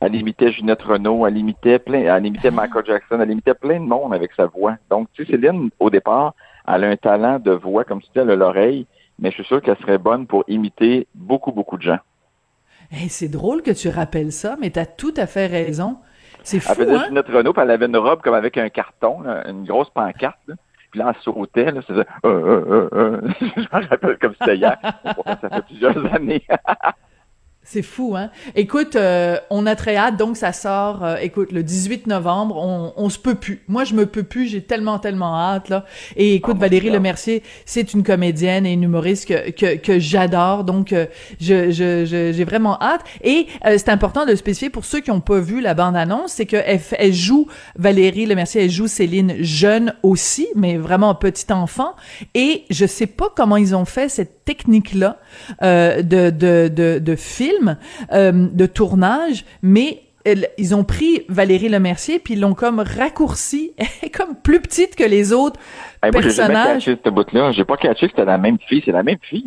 Elle 0.00 0.14
imitait 0.14 0.50
Ginette 0.52 0.80
Renault, 0.82 1.26
elle 1.26 1.36
imitait 1.36 1.78
plein, 1.78 2.16
elle 2.16 2.24
imitait 2.26 2.50
Michael 2.50 2.86
Jackson, 2.86 3.20
elle 3.20 3.30
imitait 3.30 3.52
plein 3.54 3.78
de 3.80 3.84
monde 3.84 4.14
avec 4.14 4.32
sa 4.32 4.46
voix. 4.46 4.76
Donc, 4.88 5.08
tu 5.12 5.24
sais, 5.26 5.32
Céline, 5.32 5.68
au 5.78 5.90
départ, 5.90 6.34
elle 6.66 6.84
a 6.84 6.88
un 6.88 6.96
talent 6.96 7.38
de 7.38 7.50
voix, 7.50 7.84
comme 7.84 8.00
tu 8.00 8.06
dis, 8.14 8.18
elle 8.18 8.30
a 8.30 8.36
l'oreille, 8.36 8.86
mais 9.18 9.30
je 9.30 9.34
suis 9.36 9.44
sûr 9.44 9.60
qu'elle 9.60 9.76
serait 9.78 9.98
bonne 9.98 10.26
pour 10.26 10.44
imiter 10.48 11.06
beaucoup, 11.14 11.52
beaucoup 11.52 11.76
de 11.76 11.82
gens. 11.82 11.98
hey, 12.90 13.08
c'est 13.10 13.28
drôle 13.28 13.60
que 13.62 13.72
tu 13.72 13.88
rappelles 13.90 14.32
ça, 14.32 14.56
mais 14.60 14.70
t'as 14.70 14.86
tout 14.86 15.12
à 15.18 15.26
fait 15.26 15.46
raison. 15.46 15.98
C'est 16.44 16.56
Elle 16.56 16.62
fou, 16.62 16.74
faisait 16.74 16.94
hein? 16.94 17.04
Ginette 17.08 17.28
Renault, 17.28 17.52
puis 17.52 17.62
elle 17.62 17.70
avait 17.70 17.84
une 17.86 17.96
robe 17.98 18.22
comme 18.22 18.34
avec 18.34 18.56
un 18.56 18.70
carton, 18.70 19.20
là, 19.20 19.46
une 19.50 19.64
grosse 19.64 19.90
pancarte. 19.90 20.38
là. 20.48 20.54
Puis 20.90 20.98
là, 20.98 21.12
elle 21.14 21.22
sautait, 21.22 21.70
là, 21.70 21.80
euh, 21.90 22.04
euh, 22.24 22.64
euh, 22.68 22.88
euh. 22.92 23.20
Je 23.40 23.60
me 23.60 23.88
rappelle 23.88 24.18
comme 24.18 24.34
c'était 24.40 24.56
hier. 24.56 24.76
Ça 25.04 25.48
fait 25.48 25.62
plusieurs 25.66 26.14
années. 26.14 26.44
C'est 27.72 27.82
fou, 27.82 28.16
hein? 28.16 28.30
Écoute, 28.56 28.96
euh, 28.96 29.36
on 29.48 29.64
a 29.64 29.76
très 29.76 29.94
hâte, 29.94 30.16
donc 30.16 30.36
ça 30.36 30.52
sort, 30.52 31.04
euh, 31.04 31.14
écoute, 31.22 31.52
le 31.52 31.62
18 31.62 32.08
novembre, 32.08 32.56
on, 32.56 32.92
on 32.96 33.08
se 33.10 33.16
peut 33.16 33.36
plus. 33.36 33.62
Moi, 33.68 33.84
je 33.84 33.94
me 33.94 34.06
peux 34.06 34.24
plus, 34.24 34.48
j'ai 34.48 34.60
tellement, 34.60 34.98
tellement 34.98 35.36
hâte, 35.38 35.68
là. 35.68 35.84
Et 36.16 36.34
écoute, 36.34 36.54
mon 36.56 36.60
Valérie. 36.62 36.90
Lemercier, 36.90 37.44
c'est 37.66 37.94
une 37.94 38.02
comédienne 38.02 38.66
et 38.66 38.72
une 38.72 38.82
humoriste 38.82 39.28
que, 39.28 39.50
que, 39.52 39.76
que 39.76 40.00
j'adore, 40.00 40.64
donc 40.64 40.92
euh, 40.92 41.06
je, 41.40 41.70
je, 41.70 42.04
je- 42.06 42.32
j'ai 42.32 42.44
vraiment 42.44 42.76
hâte. 42.82 43.02
Et 43.22 43.46
euh, 43.64 43.76
c'est 43.78 43.90
important 43.90 44.24
de 44.26 44.30
le 44.32 44.36
spécifier 44.36 44.68
pour 44.70 44.84
ceux 44.84 44.98
qui 44.98 45.10
n'ont 45.10 45.20
pas 45.20 45.38
vu 45.38 45.60
la 45.60 45.74
bande-annonce, 45.74 46.32
c'est 46.32 46.46
qu'elle 46.46 46.80
elle 46.98 47.14
joue, 47.14 47.46
Valérie 47.76 48.26
Lemercier, 48.26 48.64
elle 48.64 48.70
joue 48.70 48.88
Céline 48.88 49.36
jeune 49.44 49.94
aussi, 50.02 50.48
mais 50.56 50.76
vraiment 50.76 51.14
petit 51.14 51.52
enfant. 51.52 51.94
Et 52.34 52.64
je 52.68 52.84
sais 52.84 53.06
pas 53.06 53.28
comment 53.36 53.56
ils 53.56 53.76
ont 53.76 53.84
fait 53.84 54.08
cette 54.08 54.39
technique-là 54.54 55.18
euh, 55.62 56.02
de, 56.02 56.30
de, 56.30 56.68
de, 56.68 56.98
de 56.98 57.16
film, 57.16 57.76
euh, 58.12 58.48
de 58.52 58.66
tournage, 58.66 59.44
mais 59.62 60.02
ils 60.58 60.74
ont 60.74 60.84
pris 60.84 61.22
Valérie 61.28 61.68
Lemercier 61.68 62.18
puis 62.18 62.34
ils 62.34 62.40
l'ont 62.40 62.54
comme 62.54 62.80
raccourci, 62.80 63.72
comme 64.12 64.34
plus 64.42 64.60
petite 64.60 64.94
que 64.96 65.04
les 65.04 65.32
autres 65.32 65.58
Hey, 66.02 66.10
moi, 66.12 66.20
j'ai 66.22 66.30
jamais 66.30 66.54
personnages. 66.54 66.84
catché. 66.84 67.52
J'ai 67.56 67.64
pas 67.64 67.76
catché 67.76 68.06
que 68.06 68.12
c'était 68.12 68.24
la 68.24 68.38
même 68.38 68.58
fille. 68.68 68.82
C'est 68.84 68.92
la 68.92 69.02
même 69.02 69.18
fille. 69.22 69.46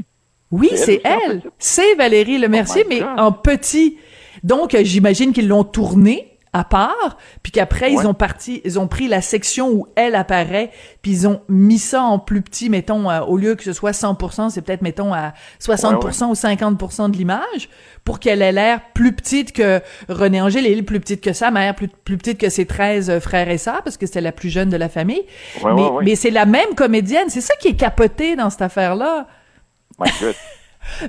Oui, 0.52 0.70
C'est 0.76 1.02
elle 1.04 1.38
en 1.38 1.42
fait. 1.42 1.50
C'est 1.60 1.96
Valérie 1.96 2.38
Lemercier, 2.38 2.84
Oh 2.86 2.90
mais 2.90 3.00
God. 3.00 3.10
en 3.18 3.32
petit. 3.32 3.98
Donc, 4.44 4.76
j'imagine 4.84 5.34
qu'ils 5.34 5.48
l'ont 5.48 5.64
tournée 5.64 6.33
à 6.54 6.64
part, 6.64 7.18
puis 7.42 7.52
qu'après 7.52 7.92
ils 7.92 8.08
ont 8.08 8.14
parti, 8.14 8.62
ils 8.64 8.80
ont 8.80 8.88
pris 8.88 9.08
la 9.08 9.22
section 9.22 9.72
où 9.72 9.88
elle 9.96 10.14
apparaît, 10.14 10.72
puis 11.02 11.12
ils 11.12 11.28
ont 11.28 11.42
mis 11.50 11.80
ça 11.80 12.04
en 12.04 12.20
plus 12.20 12.44
petit, 12.44 12.70
mettons 12.70 13.10
euh, 13.10 13.22
au 13.22 13.38
lieu 13.38 13.56
que 13.56 13.64
ce 13.64 13.74
soit 13.74 13.92
100%, 13.92 14.52
c'est 14.52 14.62
peut-être 14.62 14.84
mettons 14.84 15.14
à 15.14 15.34
60% 15.60 16.26
ou 16.26 16.34
50% 16.34 17.10
de 17.10 17.18
l'image 17.18 17.70
pour 18.06 18.20
qu'elle 18.20 18.44
ait 18.44 18.52
l'air 18.52 18.82
plus 18.94 19.14
petite 19.14 19.52
que 19.52 19.82
René 20.10 20.42
Angélil, 20.42 20.86
plus 20.86 21.00
petite 21.00 21.22
que 21.22 21.34
sa 21.34 21.50
mère, 21.50 21.74
plus, 21.74 21.88
plus 21.88 22.18
petite 22.18 22.38
que 22.38 22.50
ses 22.50 22.68
13 22.68 23.20
frères 23.20 23.50
et 23.50 23.58
sœurs 23.58 23.82
parce 23.82 23.98
que 23.98 24.06
c'était 24.06 24.22
la 24.22 24.32
plus 24.32 24.50
jeune 24.50 24.70
de 24.70 24.78
la 24.78 24.90
famille. 24.90 25.24
Mais 25.64 25.90
mais 26.04 26.16
c'est 26.16 26.32
la 26.32 26.46
même 26.46 26.76
comédienne, 26.76 27.30
c'est 27.30 27.42
ça 27.42 27.56
qui 27.56 27.70
est 27.70 27.76
capoté 27.76 28.36
dans 28.36 28.52
cette 28.52 28.62
affaire-là. 28.62 29.28
My 30.00 30.10
God. 30.20 30.36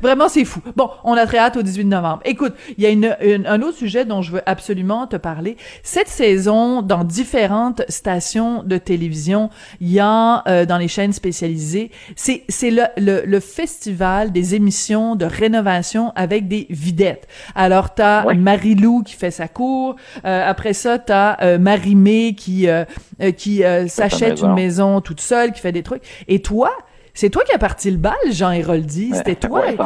Vraiment, 0.03 0.29
c'est 0.29 0.45
fou. 0.45 0.61
Bon, 0.77 0.91
on 1.05 1.15
a 1.15 1.27
très 1.27 1.39
hâte 1.39 1.57
au 1.57 1.63
18 1.63 1.85
novembre. 1.85 2.21
Écoute, 2.25 2.55
il 2.77 2.83
y 2.85 2.87
a 2.87 2.91
une, 2.91 3.17
une- 3.21 3.47
un 3.47 3.61
autre 3.63 3.77
sujet 3.77 4.05
dont 4.05 4.23
je 4.23 4.33
veux 4.33 4.43
absolument 4.47 5.07
te 5.07 5.17
parler. 5.17 5.57
Cette 5.83 6.09
saison, 6.09 6.83
dans 6.83 7.05
différentes 7.05 7.83
stations 7.89 8.63
de 8.63 8.79
télévision, 8.79 9.51
il 9.81 9.91
y 9.93 10.01
a 10.01 10.43
euh, 10.49 10.65
dans 10.67 10.79
les 10.79 10.89
chaînes 10.89 11.13
spécialisées, 11.13 11.91
c'est 12.17 12.45
c'est 12.49 12.71
le, 12.71 12.83
le, 12.97 13.23
le 13.27 13.41
festival 13.41 14.33
des 14.33 14.55
émissions 14.55 15.17
de 15.17 15.25
rénovation 15.25 16.13
avec 16.17 16.49
des 16.49 16.67
videttes. 16.71 17.27
Alors, 17.55 17.95
t'as 17.95 18.25
Ouais. 18.25 18.35
Marie-Lou 18.35 19.03
qui 19.03 19.15
fait 19.15 19.31
sa 19.31 19.49
cour. 19.49 19.97
Euh, 20.25 20.49
après 20.49 20.73
ça, 20.73 20.99
t'as 20.99 21.37
euh, 21.43 21.59
Marie-Mé 21.59 22.35
qui, 22.35 22.69
euh, 22.69 22.85
euh, 23.23 23.33
qui 23.33 23.65
euh, 23.65 23.89
s'achète 23.89 24.41
une 24.41 24.55
maison 24.55 25.01
toute 25.01 25.21
seule, 25.21 25.53
qui 25.53 25.61
fait 25.61 25.73
des 25.73 25.83
trucs. 25.83 26.03
Et 26.29 26.41
toi, 26.41 26.71
c'est 27.15 27.31
toi 27.31 27.45
qui 27.45 27.53
as 27.55 27.59
parti 27.59 27.91
le 27.91 27.97
bal, 27.97 28.15
Jean 28.31 28.51
Héroldi. 28.51 29.13
C'était 29.15 29.37
toi. 29.37 29.63
Ouais, 29.63 29.77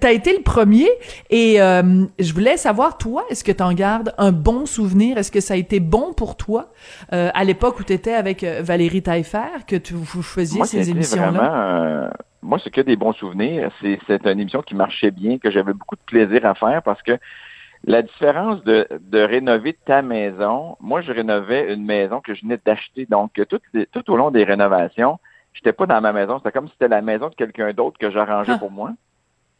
T'as 0.00 0.12
été 0.12 0.36
le 0.36 0.42
premier 0.42 0.88
et 1.28 1.60
euh, 1.60 2.04
je 2.18 2.32
voulais 2.32 2.56
savoir, 2.56 2.98
toi, 2.98 3.24
est-ce 3.30 3.42
que 3.42 3.52
tu 3.52 3.62
en 3.62 3.72
gardes 3.72 4.14
un 4.16 4.30
bon 4.30 4.64
souvenir? 4.64 5.18
Est-ce 5.18 5.32
que 5.32 5.40
ça 5.40 5.54
a 5.54 5.56
été 5.56 5.80
bon 5.80 6.12
pour 6.12 6.36
toi 6.36 6.70
euh, 7.12 7.30
à 7.34 7.42
l'époque 7.44 7.80
où 7.80 7.84
tu 7.84 7.92
étais 7.92 8.14
avec 8.14 8.44
euh, 8.44 8.60
Valérie 8.62 9.02
Taillefer, 9.02 9.64
que 9.66 9.76
tu, 9.76 9.94
vous 9.94 10.22
faisiez 10.22 10.58
Moi, 10.58 10.66
ces 10.66 10.88
émissions-là? 10.88 11.30
vraiment, 11.30 12.10
moi, 12.42 12.58
c'est 12.62 12.70
que 12.70 12.80
des 12.80 12.96
bons 12.96 13.12
souvenirs. 13.14 13.70
C'est, 13.80 13.98
c'est 14.06 14.24
une 14.24 14.38
émission 14.40 14.62
qui 14.62 14.76
marchait 14.76 15.10
bien, 15.10 15.38
que 15.38 15.50
j'avais 15.50 15.72
beaucoup 15.72 15.96
de 15.96 16.02
plaisir 16.06 16.46
à 16.46 16.54
faire 16.54 16.82
parce 16.84 17.02
que 17.02 17.18
la 17.86 18.02
différence 18.02 18.62
de, 18.64 18.86
de 19.00 19.18
rénover 19.20 19.76
ta 19.84 20.00
maison, 20.00 20.76
moi, 20.80 21.00
je 21.02 21.12
rénovais 21.12 21.74
une 21.74 21.84
maison 21.84 22.20
que 22.20 22.34
je 22.34 22.42
venais 22.42 22.58
d'acheter. 22.64 23.06
Donc, 23.10 23.32
tout, 23.48 23.58
tout 23.92 24.10
au 24.10 24.16
long 24.16 24.30
des 24.30 24.44
rénovations, 24.44 25.18
j'étais 25.54 25.72
pas 25.72 25.86
dans 25.86 26.00
ma 26.00 26.12
maison. 26.12 26.38
C'était 26.38 26.52
comme 26.52 26.66
si 26.66 26.72
c'était 26.72 26.88
la 26.88 27.00
maison 27.00 27.28
de 27.30 27.34
quelqu'un 27.34 27.72
d'autre 27.72 27.96
que 27.98 28.10
j'arrangeais 28.10 28.52
Ah. 28.54 28.58
pour 28.58 28.70
moi. 28.70 28.90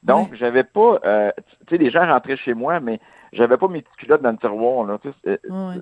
Donc, 0.02 0.34
j'avais 0.34 0.64
pas, 0.64 1.00
euh, 1.06 1.30
tu 1.66 1.76
sais, 1.76 1.82
les 1.82 1.90
gens 1.90 2.06
rentraient 2.06 2.36
chez 2.36 2.52
moi, 2.52 2.78
mais 2.78 3.00
j'avais 3.32 3.56
pas 3.56 3.68
mes 3.68 3.80
petites 3.80 3.96
culottes 3.96 4.20
dans 4.20 4.32
le 4.32 4.36
tiroir, 4.36 4.86
là. 4.86 4.98
c'est- 5.24 5.40
Ouais. 5.50 5.76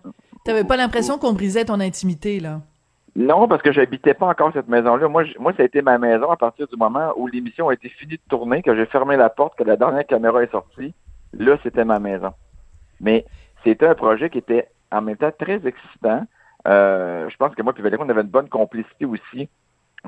T'avais 0.44 0.62
pas 0.64 0.76
l'impression 0.76 1.18
qu'on 1.18 1.32
brisait 1.32 1.64
ton 1.64 1.80
intimité, 1.80 2.38
là? 2.38 2.60
Non, 3.16 3.46
parce 3.48 3.62
que 3.62 3.72
j'habitais 3.72 4.14
pas 4.14 4.26
encore 4.28 4.52
cette 4.52 4.68
maison-là. 4.68 5.06
Moi, 5.08 5.24
moi, 5.38 5.52
ça 5.56 5.62
a 5.62 5.66
été 5.66 5.82
ma 5.82 5.98
maison 5.98 6.30
à 6.30 6.36
partir 6.36 6.66
du 6.68 6.76
moment 6.76 7.12
où 7.16 7.26
l'émission 7.26 7.68
a 7.68 7.74
été 7.74 7.88
finie 7.88 8.14
de 8.16 8.22
tourner, 8.28 8.62
que 8.62 8.74
j'ai 8.76 8.86
fermé 8.86 9.16
la 9.16 9.28
porte, 9.28 9.58
que 9.58 9.64
la 9.64 9.76
dernière 9.76 10.06
caméra 10.06 10.42
est 10.42 10.50
sortie. 10.50 10.94
Là, 11.34 11.56
c'était 11.62 11.84
ma 11.84 11.98
maison. 11.98 12.32
Mais 13.00 13.26
c'était 13.64 13.86
un 13.88 13.94
projet 13.94 14.30
qui 14.30 14.38
était 14.38 14.68
en 14.90 15.02
même 15.02 15.16
temps 15.16 15.32
très 15.36 15.60
excitant. 15.66 16.24
Euh, 16.68 17.28
je 17.28 17.36
pense 17.36 17.54
que 17.54 17.62
moi 17.62 17.74
et 17.76 17.82
Valérie, 17.82 18.02
on 18.04 18.08
avait 18.08 18.20
une 18.22 18.28
bonne 18.28 18.48
complicité 18.48 19.04
aussi 19.04 19.48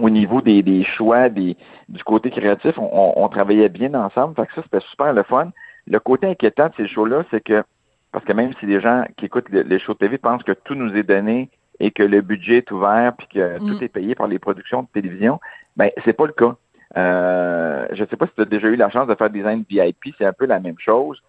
au 0.00 0.10
niveau 0.10 0.40
des, 0.40 0.62
des 0.62 0.84
choix, 0.84 1.28
des, 1.28 1.56
du 1.88 2.02
côté 2.04 2.30
créatif. 2.30 2.76
On, 2.78 2.88
on- 2.92 3.24
on 3.24 3.28
travaillait 3.28 3.68
bien 3.68 3.94
ensemble. 3.94 4.34
Fait 4.34 4.46
que 4.46 4.54
ça, 4.54 4.62
c'était 4.62 4.84
super 4.86 5.12
le 5.12 5.22
fun. 5.22 5.50
Le 5.86 5.98
côté 6.00 6.26
inquiétant 6.26 6.68
de 6.68 6.74
ces 6.76 6.88
shows-là, 6.88 7.24
c'est 7.30 7.42
que, 7.42 7.62
parce 8.10 8.24
que 8.24 8.32
même 8.32 8.52
si 8.58 8.66
les 8.66 8.80
gens 8.80 9.04
qui 9.16 9.26
écoutent 9.26 9.48
le- 9.50 9.62
les 9.62 9.78
shows 9.78 9.94
de 9.94 9.98
TV 9.98 10.18
pensent 10.18 10.42
que 10.42 10.52
tout 10.52 10.74
nous 10.74 10.94
est 10.96 11.02
donné 11.04 11.48
et 11.80 11.90
que 11.90 12.02
le 12.02 12.20
budget 12.20 12.58
est 12.58 12.70
ouvert 12.70 13.12
puis 13.16 13.26
que 13.28 13.58
Mm. 13.58 13.66
tout 13.68 13.84
est 13.84 13.88
payé 13.88 14.14
par 14.14 14.26
les 14.28 14.38
productions 14.38 14.82
de 14.82 14.88
télévision, 14.92 15.40
ben 15.76 15.90
c'est 16.04 16.12
pas 16.12 16.26
le 16.26 16.32
cas. 16.32 16.54
Euh, 16.96 17.86
je 17.92 18.04
sais 18.04 18.16
pas 18.16 18.26
si 18.26 18.32
tu 18.34 18.40
as 18.42 18.44
déjà 18.44 18.68
eu 18.68 18.76
la 18.76 18.88
chance 18.90 19.08
de 19.08 19.14
faire 19.14 19.30
des 19.30 19.42
VIP, 19.42 20.14
c'est 20.16 20.24
un 20.24 20.32
peu 20.32 20.46
la 20.46 20.60
même 20.60 20.78
chose. 20.78 21.20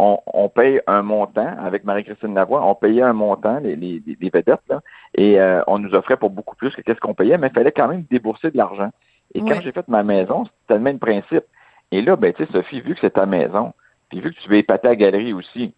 On, 0.00 0.18
on 0.26 0.48
paye 0.48 0.80
un 0.88 1.02
montant 1.02 1.54
avec 1.58 1.84
Marie-Christine 1.84 2.34
Lavoie, 2.34 2.64
on 2.66 2.74
payait 2.74 3.02
un 3.02 3.12
montant, 3.12 3.58
les, 3.60 3.76
les, 3.76 4.02
les- 4.04 4.18
les 4.20 4.30
vedettes, 4.30 4.60
là, 4.68 4.80
et 5.14 5.38
euh, 5.40 5.62
on 5.68 5.78
nous 5.78 5.94
offrait 5.94 6.16
pour 6.16 6.30
beaucoup 6.30 6.56
plus 6.56 6.74
que 6.74 6.80
qu'est-ce 6.82 6.98
qu'on 7.00 7.14
payait, 7.14 7.38
mais 7.38 7.46
il 7.46 7.52
fallait 7.54 7.70
quand 7.72 7.86
même 7.88 8.02
débourser 8.10 8.50
de 8.50 8.56
l'argent. 8.56 8.90
Et 9.34 9.40
quand 9.40 9.60
j'ai 9.62 9.70
fait 9.72 9.86
ma 9.88 10.02
maison, 10.02 10.44
c'était 10.44 10.74
le 10.74 10.80
même 10.80 10.98
principe. 10.98 11.44
Et 11.92 12.02
là, 12.02 12.16
ben, 12.16 12.32
tu 12.32 12.44
sais, 12.44 12.52
Sophie, 12.52 12.80
vu 12.80 12.94
que 12.94 13.00
c'est 13.00 13.12
ta 13.14 13.24
maison, 13.26 13.72
puis 14.08 14.20
vu 14.20 14.32
que 14.32 14.40
tu 14.40 14.48
veux 14.48 14.56
épater 14.56 14.88
la 14.88 14.96
galerie 14.96 15.32
aussi, 15.32 15.72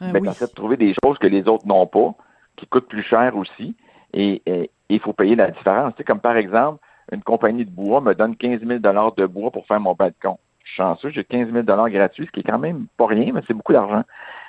Ah 0.00 0.06
ben, 0.12 0.20
oui. 0.22 0.28
de 0.46 0.54
trouver 0.54 0.76
des 0.76 0.94
choses 1.02 1.16
que 1.18 1.26
les 1.26 1.48
autres 1.48 1.66
n'ont 1.66 1.86
pas, 1.86 2.12
qui 2.56 2.66
coûtent 2.66 2.88
plus 2.88 3.02
cher 3.02 3.34
aussi, 3.36 3.74
et 4.12 4.42
et- 4.46 4.70
il 4.90 5.00
faut 5.00 5.14
payer 5.14 5.34
la 5.36 5.50
différence. 5.50 5.92
Tu 5.94 5.98
sais, 5.98 6.04
comme 6.04 6.20
par 6.20 6.36
exemple, 6.36 6.78
une 7.10 7.22
compagnie 7.22 7.64
de 7.64 7.70
bois 7.70 8.02
me 8.02 8.14
donne 8.14 8.36
15 8.36 8.60
000 8.60 8.78
de 8.80 9.26
bois 9.26 9.50
pour 9.50 9.66
faire 9.66 9.80
mon 9.80 9.94
balcon. 9.94 10.38
Je 10.64 10.70
suis 10.70 10.76
chanceux, 10.76 11.10
j'ai 11.10 11.24
15 11.24 11.52
000 11.52 11.64
gratuits, 11.64 12.26
ce 12.26 12.30
qui 12.32 12.40
est 12.40 12.44
quand 12.50 12.58
même 12.58 12.86
pas 12.96 13.06
rien, 13.06 13.32
mais 13.32 13.42
c'est 13.46 13.54
beaucoup 13.54 13.72
d'argent. 13.72 14.02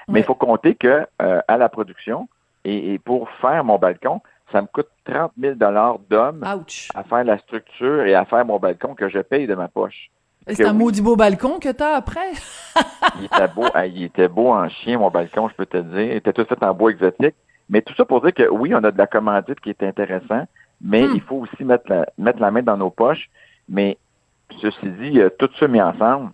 Mais 0.07 0.21
il 0.21 0.23
faut 0.25 0.35
compter 0.35 0.75
que 0.75 1.05
euh, 1.21 1.41
à 1.47 1.57
la 1.57 1.69
production, 1.69 2.27
et, 2.63 2.93
et 2.93 2.99
pour 2.99 3.29
faire 3.41 3.63
mon 3.63 3.77
balcon, 3.77 4.21
ça 4.51 4.61
me 4.61 4.67
coûte 4.67 4.87
30 5.05 5.31
000 5.39 5.55
d'hommes 5.55 6.43
Ouch! 6.43 6.89
à 6.95 7.03
faire 7.03 7.23
la 7.23 7.37
structure 7.39 8.03
et 8.05 8.15
à 8.15 8.25
faire 8.25 8.45
mon 8.45 8.59
balcon 8.59 8.95
que 8.95 9.09
je 9.09 9.19
paye 9.19 9.45
de 9.47 9.55
ma 9.55 9.67
poche. 9.67 10.09
C'est 10.47 10.63
un 10.65 10.71
oui. 10.73 10.77
maudit 10.77 11.01
beau 11.01 11.15
balcon 11.15 11.59
que 11.59 11.71
t'as 11.71 11.95
après? 11.95 12.31
Il 13.19 13.25
était 13.25 13.47
beau, 13.47 13.65
il 13.87 14.03
était 14.03 14.27
beau 14.27 14.49
en 14.53 14.69
chien, 14.69 14.99
mon 14.99 15.09
balcon, 15.09 15.49
je 15.49 15.55
peux 15.55 15.65
te 15.65 15.77
le 15.77 15.83
dire. 15.83 16.01
Il 16.01 16.11
était 16.17 16.33
tout 16.33 16.45
fait 16.45 16.63
en 16.63 16.73
bois 16.73 16.91
exotique. 16.91 17.35
Mais 17.67 17.81
tout 17.81 17.95
ça 17.95 18.05
pour 18.05 18.21
dire 18.21 18.33
que 18.33 18.47
oui, 18.49 18.73
on 18.75 18.83
a 18.83 18.91
de 18.91 18.97
la 18.97 19.07
commandite 19.07 19.59
qui 19.59 19.71
est 19.71 19.81
intéressant, 19.83 20.45
mais 20.81 21.07
Hmm. 21.07 21.13
il 21.15 21.21
faut 21.21 21.37
aussi 21.37 21.63
mettre 21.63 21.85
la, 21.89 22.05
mettre 22.19 22.39
la 22.39 22.51
main 22.51 22.61
dans 22.61 22.77
nos 22.77 22.91
poches. 22.91 23.27
Mais 23.67 23.97
ceci 24.61 24.87
dit, 25.01 25.19
euh, 25.19 25.29
tout 25.37 25.49
ça 25.59 25.67
mis 25.67 25.81
ensemble, 25.81 26.31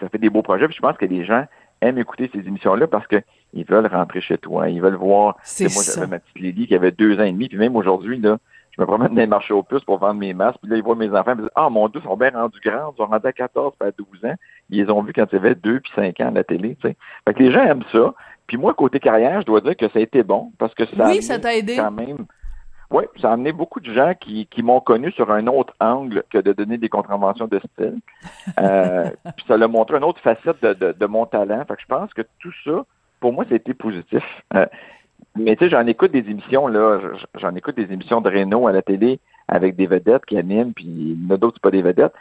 ça 0.00 0.08
fait 0.08 0.18
des 0.18 0.30
beaux 0.30 0.42
projets. 0.42 0.66
Puis 0.66 0.76
je 0.76 0.82
pense 0.82 0.96
que 0.96 1.06
les 1.06 1.24
gens 1.24 1.44
aiment 1.80 1.98
écouter 1.98 2.30
ces 2.32 2.40
émissions-là 2.40 2.86
parce 2.86 3.06
que 3.06 3.16
ils 3.54 3.64
veulent 3.64 3.86
rentrer 3.86 4.20
chez 4.20 4.36
toi, 4.38 4.68
ils 4.68 4.80
veulent 4.82 4.94
voir. 4.96 5.36
C'est 5.42 5.72
moi, 5.72 5.82
j'avais 5.84 6.06
ma 6.06 6.18
petite 6.18 6.38
Lily 6.38 6.66
qui 6.66 6.74
avait 6.74 6.90
deux 6.90 7.18
ans 7.18 7.24
et 7.24 7.32
demi, 7.32 7.48
puis 7.48 7.56
même 7.58 7.76
aujourd'hui, 7.76 8.18
là, 8.18 8.36
je 8.76 8.80
me 8.82 8.86
promène 8.86 9.08
dans 9.08 9.14
les 9.20 9.26
marchés 9.26 9.54
aux 9.54 9.62
puces 9.62 9.82
pour 9.84 9.98
vendre 9.98 10.20
mes 10.20 10.34
masques, 10.34 10.58
puis 10.62 10.70
là, 10.70 10.76
ils 10.76 10.82
voient 10.82 10.94
mes 10.94 11.08
enfants, 11.10 11.32
ils 11.32 11.36
me 11.38 11.42
disent 11.42 11.50
Ah, 11.54 11.68
mon 11.70 11.88
Dieu, 11.88 12.00
ils 12.04 12.06
sont 12.06 12.16
bien 12.16 12.30
rendus 12.30 12.60
grands, 12.64 12.92
ils 12.92 12.96
sont 12.96 13.06
rendus 13.06 13.26
à 13.26 13.32
14 13.32 13.72
puis 13.78 13.88
à 13.88 13.92
12 13.92 14.24
ans. 14.30 14.34
Ils 14.70 14.84
les 14.84 14.90
ont 14.90 15.02
vus 15.02 15.12
quand 15.12 15.26
ils 15.32 15.36
avaient 15.36 15.54
2 15.54 15.80
puis 15.80 15.92
5 15.96 16.20
ans 16.20 16.28
à 16.28 16.30
la 16.30 16.44
télé, 16.44 16.76
tu 16.80 16.88
sais. 16.88 16.96
Fait 17.26 17.34
que 17.34 17.42
les 17.42 17.50
gens 17.50 17.62
aiment 17.62 17.84
ça. 17.90 18.14
Puis 18.46 18.56
moi, 18.56 18.74
côté 18.74 19.00
carrière, 19.00 19.40
je 19.40 19.46
dois 19.46 19.60
dire 19.60 19.76
que 19.76 19.88
ça 19.88 19.98
a 19.98 20.02
été 20.02 20.22
bon, 20.22 20.52
parce 20.58 20.74
que 20.74 20.84
ça 20.84 20.92
a 20.92 20.96
Oui, 20.96 21.02
amené 21.04 21.22
ça 21.22 21.38
t'a 21.38 21.54
aidé. 21.56 21.76
quand 21.76 21.90
même. 21.90 22.26
Oui, 22.90 23.04
ça 23.20 23.30
a 23.30 23.32
amené 23.34 23.52
beaucoup 23.52 23.80
de 23.80 23.92
gens 23.92 24.14
qui, 24.18 24.46
qui 24.46 24.62
m'ont 24.62 24.80
connu 24.80 25.12
sur 25.12 25.30
un 25.30 25.46
autre 25.46 25.74
angle 25.78 26.24
que 26.30 26.38
de 26.38 26.52
donner 26.52 26.78
des 26.78 26.88
contraventions 26.88 27.46
de 27.46 27.58
style. 27.58 27.98
Euh, 28.58 29.10
puis 29.36 29.44
ça 29.46 29.58
l'a 29.58 29.68
montré 29.68 29.98
une 29.98 30.04
autre 30.04 30.20
facette 30.20 30.62
de, 30.62 30.72
de, 30.72 30.92
de 30.92 31.06
mon 31.06 31.26
talent. 31.26 31.64
Fait 31.66 31.76
que 31.76 31.82
je 31.82 31.86
pense 31.86 32.12
que 32.14 32.22
tout 32.38 32.52
ça, 32.64 32.86
pour 33.20 33.32
moi, 33.32 33.44
c'était 33.48 33.74
positif. 33.74 34.24
Euh, 34.54 34.66
mais 35.36 35.56
tu 35.56 35.64
sais, 35.64 35.70
j'en 35.70 35.86
écoute 35.86 36.12
des 36.12 36.30
émissions, 36.30 36.66
là, 36.66 36.98
j'en 37.34 37.54
écoute 37.54 37.76
des 37.76 37.92
émissions 37.92 38.20
de 38.20 38.30
Renault 38.30 38.66
à 38.66 38.72
la 38.72 38.82
télé 38.82 39.20
avec 39.48 39.76
des 39.76 39.86
vedettes 39.86 40.26
qui 40.26 40.38
animent, 40.38 40.72
puis 40.72 40.84
il 40.84 41.24
y 41.24 41.26
en 41.26 41.34
a 41.34 41.36
d'autres, 41.36 41.60
pas 41.60 41.70
des 41.70 41.82
vedettes. 41.82 42.12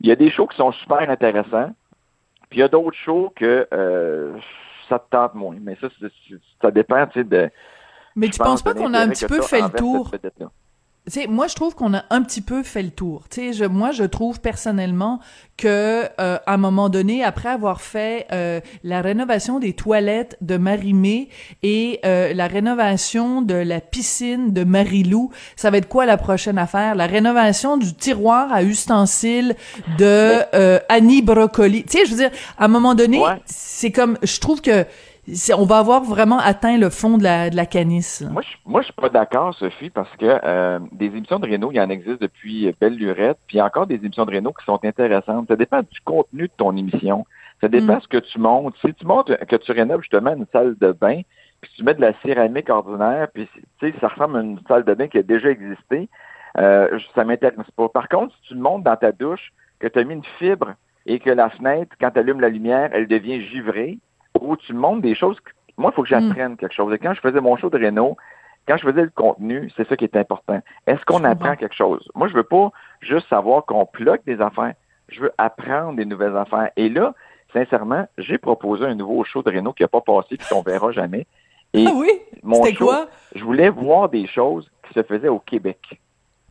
Il 0.00 0.08
y 0.08 0.12
a 0.12 0.16
des 0.16 0.30
shows 0.30 0.46
qui 0.46 0.56
sont 0.56 0.72
super 0.72 1.08
intéressants, 1.08 1.72
puis 2.50 2.58
il 2.58 2.60
y 2.60 2.64
a 2.64 2.68
d'autres 2.68 2.96
shows 2.96 3.32
que 3.36 3.66
euh, 3.72 4.36
ça 4.88 4.98
te 4.98 5.10
tente 5.10 5.34
moins. 5.34 5.56
Mais 5.60 5.76
ça, 5.80 5.88
ça 6.60 6.70
dépend, 6.70 7.06
tu 7.06 7.20
sais, 7.20 7.24
de... 7.24 7.50
Mais 8.16 8.28
tu 8.28 8.38
penses 8.38 8.62
pense, 8.62 8.62
pas 8.62 8.74
qu'on 8.74 8.94
a 8.94 8.98
un 9.00 9.08
petit 9.08 9.26
peu 9.26 9.40
fait 9.42 9.60
le 9.60 9.68
tour? 9.70 10.08
cette 10.10 10.22
vedette-là. 10.22 10.50
Tu 11.08 11.12
sais, 11.20 11.26
moi, 11.28 11.46
je 11.46 11.54
trouve 11.54 11.76
qu'on 11.76 11.94
a 11.94 12.02
un 12.10 12.20
petit 12.22 12.40
peu 12.40 12.64
fait 12.64 12.82
le 12.82 12.90
tour. 12.90 13.28
Tu 13.30 13.36
sais, 13.40 13.52
je, 13.52 13.64
moi, 13.64 13.92
je 13.92 14.02
trouve 14.02 14.40
personnellement 14.40 15.20
que 15.56 16.02
euh, 16.20 16.38
à 16.44 16.54
un 16.54 16.56
moment 16.56 16.88
donné, 16.88 17.22
après 17.22 17.48
avoir 17.48 17.80
fait 17.80 18.26
euh, 18.32 18.60
la 18.82 19.02
rénovation 19.02 19.60
des 19.60 19.72
toilettes 19.72 20.36
de 20.40 20.56
Marie-Mé 20.56 21.28
et 21.62 22.00
euh, 22.04 22.34
la 22.34 22.48
rénovation 22.48 23.40
de 23.40 23.54
la 23.54 23.80
piscine 23.80 24.52
de 24.52 24.64
Marie-Lou, 24.64 25.30
ça 25.54 25.70
va 25.70 25.76
être 25.78 25.86
quoi 25.88 26.06
la 26.06 26.16
prochaine 26.16 26.58
affaire? 26.58 26.96
La 26.96 27.06
rénovation 27.06 27.76
du 27.76 27.94
tiroir 27.94 28.52
à 28.52 28.64
ustensiles 28.64 29.54
de 29.98 30.40
euh, 30.56 30.80
Annie 30.88 31.22
Brocoli. 31.22 31.84
Tu 31.84 31.98
sais, 31.98 32.04
je 32.06 32.10
veux 32.10 32.16
dire, 32.16 32.30
à 32.58 32.64
un 32.64 32.68
moment 32.68 32.96
donné, 32.96 33.20
Ouais. 33.20 33.40
c'est 33.46 33.92
comme, 33.92 34.18
je 34.24 34.40
trouve 34.40 34.60
que 34.60 34.84
on 35.56 35.64
va 35.64 35.78
avoir 35.78 36.02
vraiment 36.02 36.38
atteint 36.38 36.78
le 36.78 36.90
fond 36.90 37.18
de 37.18 37.22
la, 37.24 37.50
de 37.50 37.56
la 37.56 37.66
canisse. 37.66 38.20
là. 38.20 38.28
Moi, 38.30 38.42
je, 38.42 38.56
moi, 38.64 38.80
je 38.82 38.86
suis 38.86 38.94
pas 38.94 39.08
d'accord, 39.08 39.54
Sophie, 39.54 39.90
parce 39.90 40.10
que 40.16 40.38
euh, 40.44 40.78
des 40.92 41.06
émissions 41.06 41.38
de 41.38 41.50
Renault, 41.50 41.72
il 41.72 41.76
y 41.76 41.80
en 41.80 41.90
existe 41.90 42.20
depuis 42.20 42.72
Belle 42.80 42.96
Lurette, 42.96 43.38
puis 43.46 43.60
encore 43.60 43.86
des 43.86 43.96
émissions 43.96 44.24
de 44.24 44.34
Renault 44.34 44.52
qui 44.52 44.64
sont 44.64 44.78
intéressantes. 44.84 45.48
Ça 45.48 45.56
dépend 45.56 45.80
du 45.80 46.00
contenu 46.04 46.42
de 46.44 46.52
ton 46.56 46.76
émission. 46.76 47.26
Ça 47.60 47.68
dépend 47.68 47.96
Mm. 47.96 48.00
ce 48.02 48.08
que 48.08 48.18
tu 48.18 48.38
montes. 48.38 48.74
Si 48.84 48.92
tu 48.94 49.06
montes, 49.06 49.34
que 49.46 49.56
tu 49.56 49.72
rénoves 49.72 50.02
justement 50.02 50.34
une 50.34 50.46
salle 50.52 50.76
de 50.80 50.92
bain, 50.92 51.22
puis 51.60 51.70
tu 51.74 51.82
mets 51.84 51.94
de 51.94 52.02
la 52.02 52.12
céramique 52.20 52.68
ordinaire, 52.68 53.28
puis 53.32 53.48
tu 53.80 53.90
sais, 53.90 53.94
ça 54.00 54.08
ressemble 54.08 54.36
à 54.36 54.40
une 54.42 54.60
salle 54.68 54.84
de 54.84 54.92
bain 54.94 55.08
qui 55.08 55.18
a 55.18 55.22
déjà 55.22 55.48
existé, 55.50 56.08
euh, 56.58 56.98
ça 57.14 57.24
m'intéresse 57.24 57.70
pas. 57.76 57.88
Par 57.88 58.08
contre, 58.08 58.34
si 58.36 58.48
tu 58.48 58.54
montes 58.56 58.82
dans 58.84 58.96
ta 58.96 59.10
douche, 59.12 59.52
que 59.78 59.86
tu 59.88 59.98
as 59.98 60.04
mis 60.04 60.14
une 60.14 60.24
fibre 60.38 60.74
et 61.06 61.18
que 61.18 61.30
la 61.30 61.50
fenêtre, 61.50 61.96
quand 62.00 62.10
tu 62.10 62.18
allumes 62.18 62.40
la 62.40 62.48
lumière, 62.48 62.90
elle 62.92 63.06
devient 63.08 63.40
givrée, 63.40 63.98
ou 64.42 64.56
tu 64.56 64.72
montes 64.72 65.00
des 65.02 65.14
choses. 65.14 65.38
que- 65.40 65.50
Moi, 65.78 65.90
il 65.92 65.94
faut 65.94 66.02
que 66.02 66.08
j'apprenne 66.08 66.56
quelque 66.56 66.74
chose. 66.74 66.92
Et 66.94 66.98
quand 66.98 67.12
je 67.14 67.20
faisais 67.20 67.40
mon 67.40 67.56
show 67.56 67.68
de 67.70 67.76
Renault, 67.84 68.16
quand 68.66 68.76
je 68.78 68.82
faisais 68.88 69.02
le 69.02 69.10
contenu, 69.14 69.70
c'est 69.76 69.86
ça 69.88 69.96
qui 69.96 70.04
est 70.04 70.16
important. 70.16 70.60
Est-ce 70.86 71.04
qu'on 71.04 71.22
apprend 71.24 71.54
quelque 71.56 71.74
chose? 71.74 72.08
Moi, 72.14 72.28
je 72.28 72.34
veux 72.34 72.42
pas 72.44 72.70
juste 73.00 73.28
savoir 73.28 73.64
qu'on 73.66 73.86
bloque 73.92 74.24
des 74.24 74.40
affaires. 74.40 74.72
Je 75.08 75.20
veux 75.20 75.32
apprendre 75.38 75.96
des 75.96 76.04
nouvelles 76.04 76.36
affaires. 76.36 76.70
Et 76.76 76.88
là, 76.88 77.14
sincèrement, 77.52 78.06
j'ai 78.18 78.38
proposé 78.38 78.84
un 78.86 78.94
nouveau 78.94 79.22
show 79.24 79.42
de 79.42 79.50
Renault 79.54 79.72
qui 79.72 79.82
n'a 79.82 79.88
pas 79.88 80.00
passé 80.00 80.36
puis 80.36 80.46
qu'on 80.50 80.62
verra 80.62 80.90
jamais. 80.92 81.26
Et 81.74 81.84
Ah 81.86 81.92
oui? 81.94 82.08
mon 82.42 82.64
show, 82.64 82.86
quoi? 82.86 83.06
je 83.34 83.44
voulais 83.44 83.68
voir 83.68 84.08
des 84.08 84.26
choses 84.26 84.70
qui 84.88 84.94
se 84.94 85.02
faisaient 85.02 85.28
au 85.28 85.38
Québec. 85.40 86.00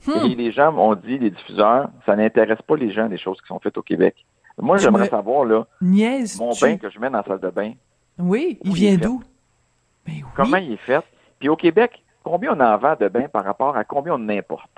Hmm. 0.08 0.26
Et 0.26 0.36
les 0.36 0.52
gens 0.52 0.72
m'ont 0.72 0.94
dit, 0.94 1.18
les 1.18 1.32
diffuseurs, 1.32 1.90
ça 2.06 2.16
n'intéresse 2.16 2.62
pas 2.62 2.76
les 2.76 2.92
gens 2.92 3.08
des 3.08 3.18
choses 3.18 3.42
qui 3.42 3.48
sont 3.48 3.60
faites 3.60 3.78
au 3.78 3.82
Québec. 3.82 4.16
Moi, 4.62 4.78
j'aimerais 4.78 5.04
me 5.06 5.10
savoir, 5.10 5.46
là, 5.46 5.66
Niaise. 5.82 6.38
mon 6.40 6.54
bain 6.54 6.78
que 6.78 6.90
je 6.90 7.00
mets 7.00 7.10
dans 7.10 7.18
la 7.18 7.24
salle 7.24 7.40
de 7.42 7.50
bain, 7.50 7.74
Oui, 8.18 8.58
il 8.64 8.74
vient 8.74 8.96
d'où? 8.96 9.22
Ben 10.08 10.14
oui. 10.18 10.24
comment 10.36 10.58
il 10.58 10.74
est 10.74 10.78
fait? 10.78 11.04
Puis 11.40 11.50
au 11.50 11.56
Québec, 11.56 12.04
combien 12.24 12.54
on 12.56 12.60
en 12.62 12.78
vend 12.78 12.96
de 13.00 13.08
bain 13.10 13.26
par 13.32 13.44
rapport 13.44 13.76
à 13.76 13.84
combien 13.84 14.14
on 14.16 14.30
importe? 14.30 14.70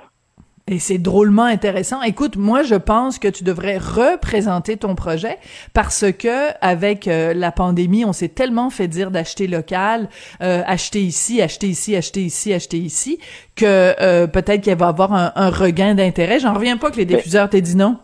Et 0.70 0.80
c'est 0.80 0.98
drôlement 0.98 1.44
intéressant. 1.46 2.02
Écoute, 2.02 2.36
moi, 2.36 2.62
je 2.64 2.76
pense 2.76 3.20
que 3.20 3.30
tu 3.30 3.46
devrais 3.46 3.78
représenter 3.78 4.76
ton 4.76 4.96
projet 4.96 5.38
parce 5.74 6.12
que 6.12 6.50
avec 6.60 7.08
euh, 7.08 7.34
la 7.34 7.54
pandémie, 7.54 8.04
on 8.04 8.12
s'est 8.12 8.28
tellement 8.28 8.70
fait 8.70 8.90
dire 8.90 9.10
d'acheter 9.10 9.48
local, 9.48 10.10
euh, 10.42 10.64
acheter 10.66 11.02
ici, 11.04 11.42
acheter 11.42 11.68
ici, 11.68 11.96
acheter 11.96 12.22
ici, 12.24 12.54
acheter 12.54 12.80
ici, 12.80 13.18
que 13.56 13.64
euh, 14.02 14.28
peut-être 14.28 14.60
qu'il 14.62 14.76
va 14.76 14.88
y 14.88 14.90
avoir 14.90 15.14
un, 15.14 15.32
un 15.36 15.50
regain 15.50 15.96
d'intérêt. 15.96 16.40
J'en 16.42 16.54
reviens 16.54 16.76
pas 16.76 16.92
que 16.92 16.98
les 16.98 17.06
Mais- 17.06 17.16
diffuseurs 17.16 17.50
t'aient 17.50 17.62
dit 17.62 17.78
non. 17.78 17.98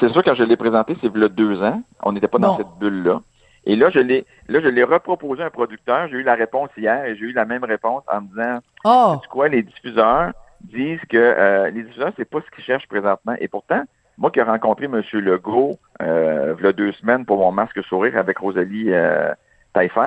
C'est 0.00 0.08
sûr, 0.10 0.22
quand 0.22 0.34
je 0.34 0.42
l'ai 0.44 0.56
présenté, 0.56 0.96
c'est 1.00 1.08
il 1.14 1.20
y 1.20 1.24
a 1.24 1.28
deux 1.28 1.62
ans. 1.62 1.82
On 2.02 2.12
n'était 2.12 2.28
pas 2.28 2.38
dans 2.38 2.56
cette 2.58 2.78
bulle-là. 2.80 3.20
Et 3.64 3.76
là, 3.76 3.90
je 3.90 3.98
l'ai, 3.98 4.24
là, 4.48 4.60
je 4.60 4.68
l'ai 4.68 4.84
reproposé 4.84 5.42
à 5.42 5.46
un 5.46 5.50
producteur. 5.50 6.08
J'ai 6.08 6.16
eu 6.18 6.22
la 6.22 6.34
réponse 6.34 6.70
hier 6.76 7.04
et 7.04 7.16
j'ai 7.16 7.26
eu 7.26 7.32
la 7.32 7.44
même 7.44 7.64
réponse 7.64 8.02
en 8.10 8.22
me 8.22 8.28
disant, 8.28 8.58
Oh, 8.84 9.16
tu 9.22 9.28
quoi, 9.28 9.48
les 9.48 9.62
diffuseurs 9.62 10.32
disent 10.62 11.00
que 11.10 11.16
euh, 11.16 11.70
les 11.70 11.82
diffuseurs, 11.82 12.12
c'est 12.16 12.24
pas 12.24 12.38
ce 12.40 12.50
qu'ils 12.54 12.64
cherchent 12.64 12.88
présentement. 12.88 13.34
Et 13.40 13.48
pourtant, 13.48 13.82
moi 14.16 14.30
qui 14.30 14.38
ai 14.38 14.42
rencontré 14.42 14.86
M. 14.86 15.02
Legault, 15.12 15.78
euh, 16.02 16.54
il 16.58 16.64
y 16.64 16.68
a 16.68 16.72
deux 16.72 16.92
semaines 16.92 17.26
pour 17.26 17.38
mon 17.38 17.52
masque 17.52 17.82
sourire 17.84 18.16
avec 18.16 18.38
Rosalie 18.38 18.86
euh, 18.92 19.32
Taillefer, 19.74 20.00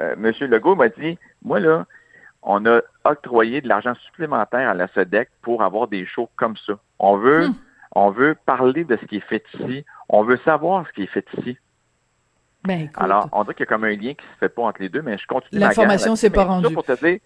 euh, 0.00 0.14
M. 0.14 0.32
Legault 0.50 0.74
m'a 0.76 0.88
dit, 0.88 1.18
moi 1.42 1.60
là, 1.60 1.84
on 2.42 2.64
a 2.66 2.80
octroyé 3.04 3.60
de 3.60 3.68
l'argent 3.68 3.94
supplémentaire 4.06 4.68
à 4.68 4.74
la 4.74 4.88
SEDEC 4.88 5.28
pour 5.42 5.62
avoir 5.62 5.88
des 5.88 6.04
shows 6.06 6.28
comme 6.36 6.56
ça. 6.56 6.74
On 6.98 7.16
veut, 7.16 7.48
Hmm. 7.48 7.54
On 7.94 8.10
veut 8.10 8.36
parler 8.46 8.84
de 8.84 8.96
ce 8.96 9.04
qui 9.06 9.16
est 9.16 9.28
fait 9.28 9.44
ici. 9.54 9.84
On 10.08 10.22
veut 10.22 10.38
savoir 10.44 10.86
ce 10.86 10.92
qui 10.92 11.02
est 11.04 11.06
fait 11.06 11.26
ici. 11.38 11.56
Ben. 12.64 12.88
Alors, 12.96 13.28
on 13.32 13.42
dirait 13.42 13.54
qu'il 13.54 13.64
y 13.64 13.68
a 13.68 13.72
comme 13.72 13.84
un 13.84 13.90
lien 13.90 14.14
qui 14.14 14.24
se 14.24 14.38
fait 14.40 14.48
pas 14.48 14.62
entre 14.62 14.80
les 14.80 14.88
deux, 14.88 15.02
mais 15.02 15.18
je 15.18 15.26
continue 15.26 15.60
ma 15.60 15.68
L'information 15.68 16.16
s'est 16.16 16.30
pas 16.30 16.44
tout 16.44 16.50
rendue. 16.50 16.68
ça 16.68 16.70
pour 16.72 16.84
te 16.84 17.04
dire, 17.04 17.18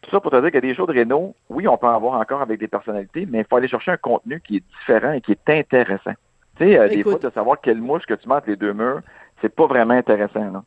tout 0.00 0.10
ça 0.10 0.20
pour 0.20 0.30
te 0.30 0.36
dire 0.36 0.46
qu'il 0.46 0.54
y 0.54 0.58
a 0.58 0.60
des 0.62 0.74
shows 0.74 0.86
de 0.86 0.98
Renault, 0.98 1.34
oui, 1.50 1.68
on 1.68 1.76
peut 1.76 1.86
en 1.86 1.94
avoir 1.94 2.18
encore 2.18 2.40
avec 2.40 2.58
des 2.58 2.68
personnalités, 2.68 3.26
mais 3.30 3.40
il 3.40 3.44
faut 3.44 3.56
aller 3.56 3.68
chercher 3.68 3.90
un 3.90 3.96
contenu 3.98 4.40
qui 4.40 4.56
est 4.56 4.64
différent 4.78 5.12
et 5.12 5.20
qui 5.20 5.32
est 5.32 5.50
intéressant. 5.50 6.14
Tu 6.56 6.64
sais, 6.64 6.78
euh, 6.78 6.88
des 6.88 7.02
fois, 7.02 7.18
de 7.18 7.30
savoir 7.30 7.60
quelle 7.60 7.80
mouche 7.80 8.06
que 8.06 8.14
tu 8.14 8.28
mets 8.28 8.36
entre 8.36 8.48
les 8.48 8.56
deux 8.56 8.72
murs, 8.72 9.02
c'est 9.42 9.54
pas 9.54 9.66
vraiment 9.66 9.94
intéressant, 9.94 10.50
là. 10.50 10.64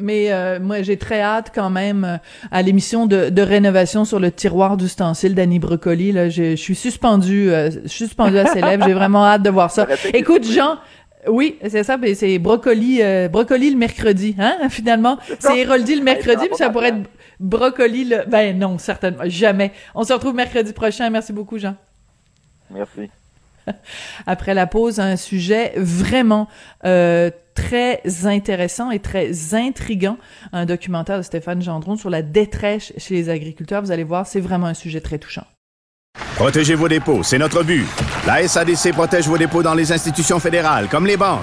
Mais 0.00 0.32
euh, 0.32 0.58
moi, 0.60 0.82
j'ai 0.82 0.96
très 0.96 1.20
hâte 1.20 1.52
quand 1.54 1.70
même 1.70 2.04
euh, 2.04 2.16
à 2.50 2.62
l'émission 2.62 3.06
de, 3.06 3.28
de 3.28 3.42
rénovation 3.42 4.04
sur 4.04 4.18
le 4.18 4.30
tiroir 4.32 4.76
d'ustensiles 4.76 5.34
d'Annie 5.34 5.58
Brocoli. 5.58 6.12
Là, 6.12 6.28
je, 6.28 6.50
je 6.50 6.54
suis 6.56 6.74
suspendue, 6.74 7.50
euh, 7.50 7.70
je 7.70 7.88
suis 7.88 8.06
suspendue 8.06 8.38
à 8.38 8.46
ses 8.46 8.60
lèvres. 8.60 8.84
J'ai 8.86 8.94
vraiment 8.94 9.24
hâte 9.24 9.42
de 9.42 9.50
voir 9.50 9.70
ça. 9.70 9.86
Écoute. 10.12 10.44
Jean. 10.44 10.78
Oui, 11.28 11.58
c'est 11.68 11.84
ça, 11.84 11.98
ben, 11.98 12.14
c'est 12.14 12.38
brocoli, 12.38 13.02
euh, 13.02 13.28
brocoli 13.28 13.70
le 13.70 13.76
mercredi, 13.76 14.34
hein, 14.38 14.56
finalement. 14.70 15.18
C'est 15.38 15.58
Héroldi 15.58 15.96
le 15.96 16.02
mercredi, 16.02 16.46
puis 16.46 16.56
ça 16.56 16.70
pourrait 16.70 16.88
être 16.88 17.10
brocoli 17.38 18.04
le... 18.04 18.24
Ben 18.26 18.58
non, 18.58 18.78
certainement, 18.78 19.24
jamais. 19.26 19.72
On 19.94 20.02
se 20.02 20.14
retrouve 20.14 20.34
mercredi 20.34 20.72
prochain. 20.72 21.10
Merci 21.10 21.34
beaucoup, 21.34 21.58
Jean. 21.58 21.76
Merci. 22.70 23.10
Après 24.26 24.54
la 24.54 24.66
pause, 24.66 25.00
un 25.00 25.16
sujet 25.16 25.72
vraiment 25.76 26.48
euh, 26.84 27.30
très 27.54 28.00
intéressant 28.24 28.90
et 28.90 28.98
très 28.98 29.54
intrigant, 29.54 30.16
un 30.52 30.66
documentaire 30.66 31.18
de 31.18 31.22
Stéphane 31.22 31.62
Gendron 31.62 31.96
sur 31.96 32.10
la 32.10 32.22
détresse 32.22 32.92
chez 32.96 33.14
les 33.14 33.28
agriculteurs. 33.28 33.82
Vous 33.82 33.90
allez 33.90 34.04
voir, 34.04 34.26
c'est 34.26 34.40
vraiment 34.40 34.66
un 34.66 34.74
sujet 34.74 35.00
très 35.00 35.18
touchant. 35.18 35.44
Protégez 36.36 36.74
vos 36.74 36.88
dépôts, 36.88 37.22
c'est 37.22 37.38
notre 37.38 37.62
but. 37.62 37.86
La 38.26 38.46
SADC 38.46 38.92
protège 38.92 39.28
vos 39.28 39.38
dépôts 39.38 39.62
dans 39.62 39.74
les 39.74 39.92
institutions 39.92 40.40
fédérales, 40.40 40.88
comme 40.88 41.06
les 41.06 41.16
banques. 41.16 41.40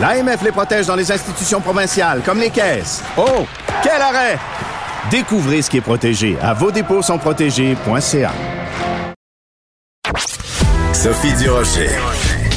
L'AMF 0.00 0.42
les 0.42 0.52
protège 0.52 0.86
dans 0.86 0.96
les 0.96 1.12
institutions 1.12 1.60
provinciales, 1.60 2.22
comme 2.24 2.40
les 2.40 2.50
caisses. 2.50 3.02
Oh, 3.16 3.46
quel 3.82 4.00
arrêt! 4.00 4.38
Découvrez 5.10 5.62
ce 5.62 5.70
qui 5.70 5.78
est 5.78 5.82
protégé 5.82 6.36
à 6.42 6.54
vos 6.54 6.70
sont 7.02 7.18
protégés.ca. 7.18 8.59
Sophie 11.02 11.32
Durocher. 11.42 11.88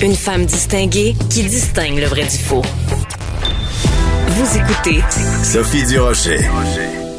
Une 0.03 0.15
femme 0.15 0.45
distinguée 0.45 1.15
qui 1.29 1.43
distingue 1.43 1.97
le 1.97 2.07
vrai 2.07 2.23
du 2.23 2.37
faux. 2.37 2.61
Vous 4.27 4.57
écoutez 4.57 4.99
Sophie 5.41 5.85
Durocher. 5.85 6.39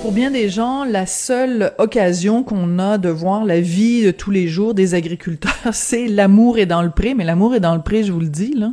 Pour 0.03 0.13
bien 0.13 0.31
des 0.31 0.51
gens, 0.51 0.85
la 0.85 1.07
seule 1.07 1.73
occasion 1.79 2.43
qu'on 2.43 2.79
a 2.79 2.99
de 2.99 3.09
voir 3.09 3.47
la 3.47 3.59
vie 3.59 4.05
de 4.05 4.11
tous 4.11 4.31
les 4.31 4.49
jours 4.49 4.75
des 4.75 4.93
agriculteurs, 4.93 5.55
c'est 5.73 6.09
l'amour 6.09 6.59
est 6.59 6.67
dans 6.67 6.83
le 6.83 6.91
pré. 6.91 7.15
Mais 7.15 7.25
l'amour 7.25 7.55
est 7.55 7.61
dans 7.61 7.75
le 7.75 7.81
pré, 7.81 8.05
je 8.05 8.13
vous 8.13 8.21
le 8.21 8.29
dis, 8.29 8.53
là. 8.55 8.73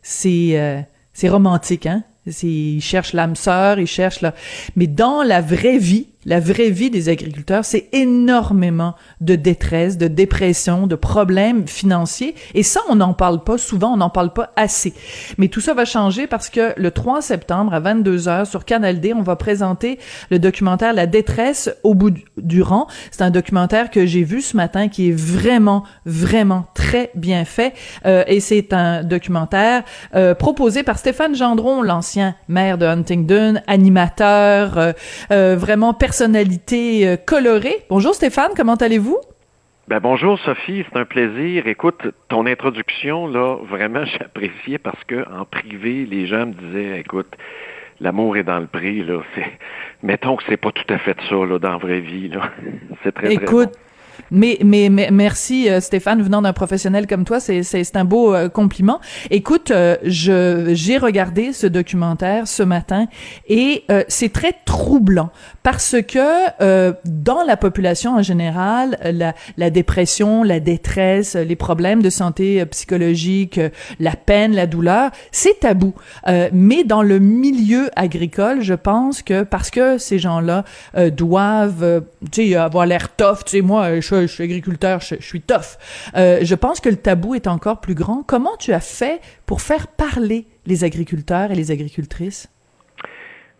C'est 0.00 0.52
euh, 0.52 0.80
c'est 1.12 1.28
romantique, 1.28 1.84
hein. 1.84 2.04
C'est, 2.26 2.46
ils 2.46 2.80
cherchent 2.80 3.12
l'âme 3.12 3.36
sœur, 3.36 3.78
ils 3.78 3.86
cherchent 3.86 4.22
la... 4.22 4.32
Mais 4.76 4.86
dans 4.86 5.22
la 5.22 5.42
vraie 5.42 5.76
vie, 5.76 6.06
la 6.24 6.40
vraie 6.40 6.70
vie 6.70 6.90
des 6.90 7.08
agriculteurs, 7.08 7.64
c'est 7.64 7.88
énormément 7.92 8.94
de 9.20 9.34
détresse, 9.34 9.98
de 9.98 10.06
dépression, 10.08 10.86
de 10.86 10.94
problèmes 10.94 11.66
financiers. 11.66 12.34
Et 12.54 12.62
ça, 12.62 12.80
on 12.88 12.96
n'en 12.96 13.12
parle 13.14 13.42
pas 13.42 13.58
souvent, 13.58 13.92
on 13.94 13.96
n'en 13.96 14.10
parle 14.10 14.32
pas 14.32 14.52
assez. 14.56 14.94
Mais 15.38 15.48
tout 15.48 15.60
ça 15.60 15.74
va 15.74 15.84
changer 15.84 16.26
parce 16.26 16.48
que 16.48 16.72
le 16.76 16.90
3 16.90 17.22
septembre 17.22 17.74
à 17.74 17.80
22h 17.80 18.44
sur 18.44 18.64
Canal 18.64 19.00
D, 19.00 19.12
on 19.14 19.22
va 19.22 19.36
présenter 19.36 19.98
le 20.30 20.38
documentaire 20.38 20.92
La 20.92 21.06
détresse 21.06 21.70
au 21.82 21.94
bout 21.94 22.12
du- 22.36 22.62
rang. 22.62 22.86
C'est 23.10 23.22
un 23.22 23.30
documentaire 23.30 23.90
que 23.90 24.06
j'ai 24.06 24.22
vu 24.22 24.40
ce 24.40 24.56
matin 24.56 24.88
qui 24.88 25.08
est 25.08 25.12
vraiment, 25.16 25.82
vraiment 26.06 26.66
très 26.74 27.10
bien 27.16 27.44
fait. 27.44 27.72
Euh, 28.06 28.22
et 28.28 28.38
c'est 28.38 28.72
un 28.72 29.02
documentaire 29.02 29.82
euh, 30.14 30.34
proposé 30.34 30.84
par 30.84 30.98
Stéphane 30.98 31.34
Gendron, 31.34 31.82
l'ancien 31.82 32.36
maire 32.46 32.78
de 32.78 32.86
Huntingdon, 32.86 33.60
animateur, 33.66 34.78
euh, 34.78 34.92
euh, 35.32 35.56
vraiment 35.58 35.92
personnalité 36.12 37.08
euh, 37.08 37.16
colorée. 37.16 37.86
Bonjour 37.88 38.14
Stéphane, 38.14 38.50
comment 38.54 38.74
allez-vous? 38.74 39.16
Ben 39.88 39.98
bonjour 39.98 40.38
Sophie, 40.40 40.84
c'est 40.86 40.98
un 40.98 41.06
plaisir. 41.06 41.66
Écoute, 41.66 42.02
ton 42.28 42.44
introduction 42.44 43.26
là, 43.26 43.56
vraiment 43.66 44.04
j'appréciais 44.18 44.76
parce 44.76 45.02
que 45.04 45.26
en 45.32 45.46
privé, 45.46 46.04
les 46.04 46.26
gens 46.26 46.44
me 46.44 46.52
disaient, 46.52 47.00
écoute, 47.00 47.34
l'amour 47.98 48.36
est 48.36 48.42
dans 48.42 48.58
le 48.58 48.66
prix 48.66 49.02
là. 49.02 49.22
Mettons 50.02 50.36
que 50.36 50.42
c'est 50.46 50.58
pas 50.58 50.70
tout 50.70 50.92
à 50.92 50.98
fait 50.98 51.16
ça 51.30 51.34
là 51.46 51.58
dans 51.58 51.70
la 51.70 51.78
vraie 51.78 52.00
vie 52.00 52.28
là. 52.28 52.50
C'est 53.02 53.12
très 53.12 53.32
Écoute, 53.32 53.72
très 53.72 53.80
mais, 54.30 54.58
mais, 54.64 54.88
mais 54.88 55.10
merci 55.10 55.68
euh, 55.68 55.80
Stéphane, 55.80 56.22
venant 56.22 56.42
d'un 56.42 56.52
professionnel 56.52 57.06
comme 57.06 57.24
toi, 57.24 57.40
c'est, 57.40 57.96
un 57.96 58.04
beau 58.04 58.34
euh, 58.34 58.48
compliment. 58.48 59.00
Écoute, 59.30 59.70
euh, 59.70 59.96
je, 60.04 60.72
j'ai 60.74 60.98
regardé 60.98 61.52
ce 61.52 61.66
documentaire 61.66 62.46
ce 62.46 62.62
matin 62.62 63.06
et 63.48 63.84
euh, 63.90 64.04
c'est 64.08 64.32
très 64.32 64.54
troublant 64.64 65.30
parce 65.62 65.96
que 66.06 66.18
euh, 66.60 66.92
dans 67.04 67.42
la 67.44 67.56
population 67.56 68.16
en 68.16 68.22
général, 68.22 68.98
la, 69.04 69.34
la 69.56 69.70
dépression, 69.70 70.42
la 70.42 70.60
détresse, 70.60 71.34
les 71.34 71.56
problèmes 71.56 72.02
de 72.02 72.10
santé 72.10 72.60
euh, 72.60 72.66
psychologique, 72.66 73.58
euh, 73.58 73.70
la 74.00 74.16
peine, 74.16 74.54
la 74.54 74.66
douleur, 74.66 75.10
c'est 75.30 75.60
tabou. 75.60 75.94
Euh, 76.26 76.48
mais 76.52 76.84
dans 76.84 77.02
le 77.02 77.18
milieu 77.18 77.90
agricole, 77.96 78.62
je 78.62 78.74
pense 78.74 79.22
que 79.22 79.42
parce 79.42 79.70
que 79.70 79.98
ces 79.98 80.18
gens-là 80.18 80.64
euh, 80.96 81.10
doivent, 81.10 81.82
euh, 81.82 82.00
tu 82.30 82.48
sais, 82.50 82.56
avoir 82.56 82.86
l'air 82.86 83.14
tough, 83.14 83.44
tu 83.44 83.58
sais, 83.58 83.60
moi, 83.60 84.00
je, 84.00 84.26
suis 84.26 84.42
agriculteur, 84.42 85.00
je, 85.00 85.16
je 85.18 85.24
suis 85.24 85.40
tough. 85.40 85.78
Je 86.14 86.54
pense 86.54 86.80
que 86.80 86.88
le 86.88 86.96
tabou 86.96 87.34
est 87.34 87.46
encore 87.46 87.80
plus 87.80 87.94
grand. 87.94 88.22
Comment 88.26 88.56
tu 88.58 88.72
as 88.72 88.80
fait 88.80 89.20
pour 89.46 89.60
faire 89.60 89.86
parler 89.86 90.46
les 90.66 90.84
agriculteurs 90.84 91.50
et 91.50 91.54
les 91.54 91.70
agricultrices? 91.70 92.48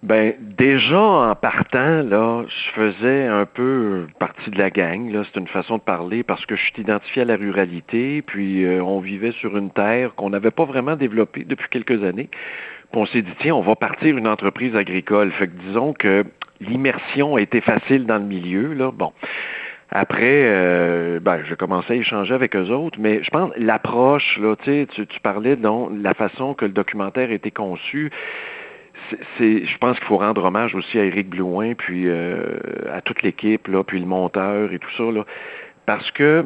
Ben 0.03 0.35
déjà 0.41 1.01
en 1.01 1.35
partant 1.37 2.03
là, 2.03 2.43
je 2.49 2.73
faisais 2.73 3.27
un 3.29 3.47
peu 3.47 4.09
partie 4.19 4.51
de 4.51 4.59
la 4.59 4.71
gang 4.71 5.09
là, 5.13 5.23
c'est 5.25 5.39
une 5.39 5.47
façon 5.47 5.77
de 5.77 5.83
parler 5.83 6.25
parce 6.25 6.45
que 6.45 6.57
je 6.57 6.63
suis 6.63 6.73
identifié 6.79 7.23
à 7.23 7.25
la 7.25 7.37
ruralité, 7.37 8.21
puis 8.23 8.65
euh, 8.65 8.83
on 8.83 8.99
vivait 8.99 9.31
sur 9.31 9.57
une 9.57 9.71
terre 9.71 10.17
qu'on 10.17 10.31
n'avait 10.31 10.51
pas 10.51 10.65
vraiment 10.65 10.97
développée 10.97 11.45
depuis 11.45 11.69
quelques 11.71 12.03
années. 12.03 12.29
Puis 12.91 13.01
on 13.01 13.07
s'est 13.07 13.23
dit 13.23 13.31
tiens, 13.39 13.55
on 13.55 13.61
va 13.61 13.77
partir 13.77 14.19
une 14.19 14.27
entreprise 14.27 14.75
agricole. 14.75 15.31
Fait 15.31 15.47
que 15.47 15.57
disons 15.69 15.93
que 15.93 16.25
l'immersion 16.61 17.37
a 17.37 17.41
été 17.41 17.61
facile 17.61 18.05
dans 18.05 18.19
le 18.19 18.25
milieu 18.25 18.73
là. 18.73 18.91
Bon. 18.91 19.13
Après, 19.95 20.47
euh, 20.47 21.21
ben, 21.21 21.43
j'ai 21.47 21.55
commencé 21.55 21.93
à 21.93 21.97
échanger 21.97 22.35
avec 22.35 22.57
eux 22.57 22.71
autres, 22.71 22.99
mais 22.99 23.23
je 23.23 23.31
pense 23.31 23.53
l'approche, 23.59 24.39
là, 24.41 24.57
tu 24.57 24.87
tu, 24.87 25.21
parlais 25.23 25.55
donc 25.55 25.91
la 26.01 26.15
façon 26.15 26.55
que 26.55 26.65
le 26.65 26.73
documentaire 26.73 27.31
été 27.31 27.51
conçu. 27.51 28.11
C'est- 29.39 29.65
je 29.67 29.79
pense 29.79 29.99
qu'il 29.99 30.07
faut 30.09 30.19
rendre 30.19 30.45
hommage 30.45 30.75
aussi 30.75 30.99
à 30.99 31.05
Éric 31.05 31.29
Blouin, 31.29 31.75
puis 31.75 32.05
euh, 32.07 32.59
à 32.93 33.01
toute 33.01 33.23
l'équipe, 33.23 33.69
là, 33.69 33.83
puis 33.85 33.99
le 34.01 34.07
monteur 34.07 34.73
et 34.73 34.79
tout 34.79 34.91
ça, 34.97 35.05
là, 35.13 35.25
parce 35.87 36.11
que 36.13 36.45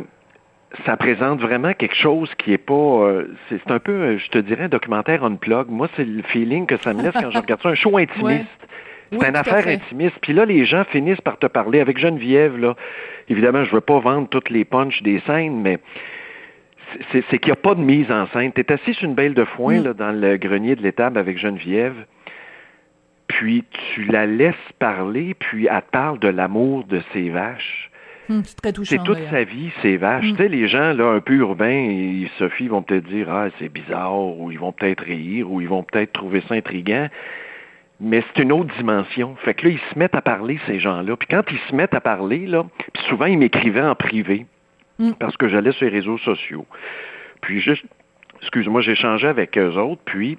ça 0.85 0.97
présente 0.97 1.41
vraiment 1.41 1.73
quelque 1.75 1.95
chose 1.95 2.29
qui 2.37 2.53
est 2.53 2.59
pas. 2.59 2.75
euh, 2.75 3.29
c'est, 3.49 3.59
c'est 3.65 3.73
un 3.73 3.79
peu, 3.79 3.93
euh, 3.93 4.19
je 4.19 4.29
te 4.29 4.39
dirais, 4.39 4.65
un 4.65 4.69
documentaire 4.69 5.23
on 5.23 5.37
plug. 5.37 5.69
Moi, 5.69 5.89
c'est 5.97 6.05
le 6.05 6.23
feeling 6.23 6.67
que 6.67 6.77
ça 6.79 6.93
me 6.93 7.03
laisse 7.03 7.13
quand 7.15 7.31
je 7.31 7.39
regarde 7.39 7.63
ça, 7.63 7.69
un 7.71 7.75
show 7.75 7.97
intimiste. 7.99 8.23
Ouais. 8.23 8.45
C'est 9.13 9.19
Oui, 9.19 9.29
une 9.29 9.37
affaire 9.37 9.69
intimiste. 9.69 10.17
Puis 10.21 10.33
là, 10.33 10.45
les 10.45 10.65
gens 10.65 10.83
finissent 10.85 11.21
par 11.21 11.39
te 11.39 11.47
parler. 11.47 11.79
Avec 11.81 11.97
Geneviève, 11.97 12.59
là, 12.59 12.75
évidemment, 13.29 13.63
je 13.63 13.73
veux 13.73 13.81
pas 13.81 14.01
vendre 14.01 14.29
toutes 14.29 14.51
les 14.51 14.65
punches 14.65 15.01
des 15.05 15.21
scènes, 15.21 15.63
mais 15.63 15.79
c'est 17.13 17.39
qu'il 17.39 17.47
n'y 17.47 17.53
a 17.53 17.57
pas 17.57 17.75
de 17.77 17.81
mise 17.81 18.11
en 18.11 18.27
scène. 18.29 18.53
Tu 18.53 18.61
es 18.63 18.73
assis 18.73 18.95
sur 18.95 19.05
une 19.09 19.15
belle 19.15 19.35
de 19.35 19.45
foin 19.45 19.81
là, 19.81 19.93
dans 19.93 20.13
le 20.13 20.37
grenier 20.37 20.75
de 20.77 20.83
l'étable 20.83 21.19
avec 21.19 21.39
Geneviève, 21.39 21.95
puis 23.29 23.65
tu 23.95 24.05
la 24.05 24.27
laisses 24.27 24.55
parler, 24.79 25.35
puis 25.35 25.67
elle 25.71 25.83
te 25.83 25.91
parle 25.91 26.19
de 26.19 26.29
l'amour 26.29 26.85
de 26.85 27.01
ses 27.13 27.31
vaches. 27.31 27.91
Hum, 28.29 28.43
c'est 28.45 28.57
très 28.61 28.73
touchant. 28.73 28.97
C'est 28.97 29.05
toute 29.05 29.23
sa 29.31 29.45
vie, 29.45 29.71
ces 29.83 29.97
vaches. 29.97 30.25
Mm. 30.25 30.37
Tu 30.37 30.43
sais, 30.43 30.49
les 30.49 30.67
gens 30.69 30.93
là, 30.93 31.11
un 31.11 31.21
peu 31.21 31.35
urbains, 31.35 31.69
et 31.69 32.29
Sophie, 32.39 32.67
vont 32.69 32.83
peut-être 32.83 33.07
dire 33.07 33.31
Ah, 33.31 33.49
c'est 33.59 33.69
bizarre, 33.69 34.19
ou 34.19 34.51
ils 34.51 34.59
vont 34.59 34.73
peut-être 34.73 35.05
rire, 35.05 35.51
ou 35.51 35.61
ils 35.61 35.69
vont 35.69 35.83
peut-être 35.85 36.13
trouver 36.13 36.43
ça 36.49 36.55
intriguant. 36.55 37.09
Mais 38.01 38.23
c'est 38.35 38.43
une 38.43 38.53
autre 38.53 38.75
dimension. 38.77 39.37
Fait 39.37 39.55
que 39.55 39.67
là, 39.67 39.73
ils 39.73 39.93
se 39.95 39.99
mettent 39.99 40.15
à 40.15 40.21
parler, 40.23 40.59
ces 40.67 40.79
gens-là. 40.81 41.17
Puis 41.17 41.29
quand 41.31 41.43
ils 41.51 41.59
se 41.71 41.75
mettent 41.75 41.95
à 41.95 42.01
parler, 42.01 42.47
là, 42.47 42.65
puis 42.93 43.03
souvent, 43.05 43.27
ils 43.27 43.39
m'écrivaient 43.39 43.81
en 43.81 43.95
privé, 43.95 44.47
Mm. 44.99 45.13
parce 45.21 45.37
que 45.37 45.47
j'allais 45.49 45.73
sur 45.73 45.85
les 45.87 45.93
réseaux 45.93 46.19
sociaux. 46.19 46.67
Puis 47.43 47.61
juste, 47.61 47.85
excuse-moi, 48.43 48.81
j'échangeais 48.81 49.29
avec 49.29 49.57
eux 49.59 49.75
autres, 49.79 50.03
puis 50.05 50.39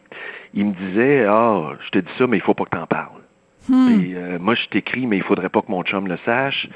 ils 0.54 0.66
me 0.66 0.74
disaient 0.74 1.26
Ah, 1.28 1.72
je 1.86 1.90
te 1.92 2.00
dis 2.00 2.12
ça, 2.18 2.28
mais 2.28 2.38
il 2.38 2.42
faut 2.44 2.54
pas 2.54 2.66
que 2.66 2.72
t'en 2.78 2.86
parles. 2.88 3.22
Hmm. 3.70 4.00
Et, 4.02 4.14
euh, 4.16 4.38
moi, 4.40 4.56
je 4.56 4.66
t'écris, 4.70 5.06
mais 5.08 5.18
il 5.18 5.24
faudrait 5.24 5.50
pas 5.50 5.62
que 5.62 5.70
mon 5.72 5.84
chum 5.84 6.08
le 6.08 6.18
sache. 6.26 6.68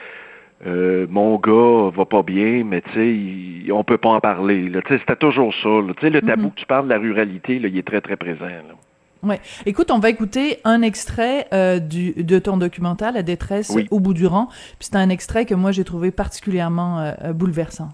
Euh, 0.68 1.08
mon 1.10 1.38
gars 1.38 1.90
va 1.96 2.06
pas 2.06 2.22
bien, 2.22 2.64
mais 2.64 2.82
tu 2.82 3.66
sais, 3.66 3.72
on 3.72 3.84
peut 3.84 3.98
pas 3.98 4.10
en 4.10 4.20
parler. 4.20 4.70
là. 4.70 4.82
Tu 4.84 4.90
sais, 4.94 5.00
C'était 5.00 5.16
toujours 5.16 5.54
ça. 5.56 5.70
Tu 5.98 6.02
sais, 6.02 6.10
le 6.12 6.22
tabou 6.22 6.44
Mhm. 6.44 6.52
que 6.52 6.60
tu 6.60 6.66
parles 6.68 6.86
de 6.86 6.90
la 6.94 7.00
ruralité, 7.00 7.58
là, 7.60 7.68
il 7.68 7.78
est 7.78 7.88
très, 7.88 8.02
très 8.02 8.16
présent. 8.16 8.46
là. 8.46 8.76
Ouais. 9.24 9.40
Écoute, 9.68 9.92
on 9.92 10.00
va 10.00 10.10
écouter 10.10 10.58
un 10.64 10.82
extrait 10.82 11.48
euh, 11.54 11.78
du, 11.80 12.12
de 12.24 12.40
ton 12.40 12.58
documentaire, 12.58 13.12
La 13.12 13.22
détresse 13.24 13.72
Oui. 13.74 13.88
au 13.92 14.00
bout 14.00 14.14
du 14.16 14.26
rang. 14.26 14.48
Puis 14.80 14.90
c'est 14.92 14.96
un 14.96 15.10
extrait 15.10 15.46
que 15.46 15.54
moi 15.54 15.72
j'ai 15.72 15.84
trouvé 15.84 16.10
particulièrement 16.10 17.00
euh, 17.00 17.32
bouleversant. 17.32 17.90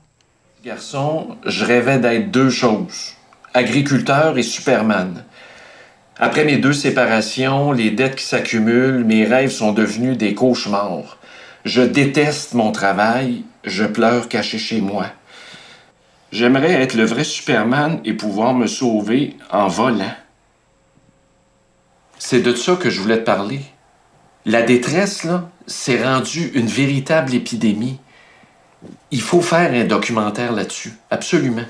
Garçon, 0.63 1.37
je 1.45 1.65
rêvais 1.65 1.99
d'être 1.99 2.31
deux 2.31 2.49
choses, 2.49 3.16
agriculteur 3.57 4.37
et 4.37 4.43
Superman. 4.43 5.23
Après 6.17 6.45
mes 6.45 6.57
deux 6.57 6.73
séparations, 6.73 7.71
les 7.71 7.89
dettes 7.89 8.15
qui 8.15 8.23
s'accumulent, 8.23 9.03
mes 9.03 9.25
rêves 9.25 9.49
sont 9.49 9.71
devenus 9.71 10.15
des 10.15 10.35
cauchemars. 10.35 11.17
Je 11.65 11.81
déteste 11.81 12.53
mon 12.53 12.71
travail, 12.71 13.43
je 13.63 13.83
pleure 13.83 14.29
caché 14.29 14.59
chez 14.59 14.79
moi. 14.79 15.07
J'aimerais 16.31 16.73
être 16.73 16.93
le 16.93 17.05
vrai 17.05 17.23
Superman 17.23 17.99
et 18.05 18.13
pouvoir 18.13 18.53
me 18.53 18.67
sauver 18.67 19.35
en 19.49 19.67
volant. 19.67 20.15
C'est 22.19 22.41
de 22.41 22.53
ça 22.53 22.75
que 22.75 22.91
je 22.91 23.01
voulais 23.01 23.19
te 23.19 23.25
parler. 23.25 23.61
La 24.45 24.61
détresse, 24.61 25.23
là, 25.23 25.49
c'est 25.65 26.03
rendu 26.03 26.51
une 26.53 26.67
véritable 26.67 27.33
épidémie. 27.33 27.99
Il 29.09 29.21
faut 29.21 29.41
faire 29.41 29.73
un 29.73 29.85
documentaire 29.85 30.51
là-dessus, 30.51 30.93
absolument. 31.09 31.65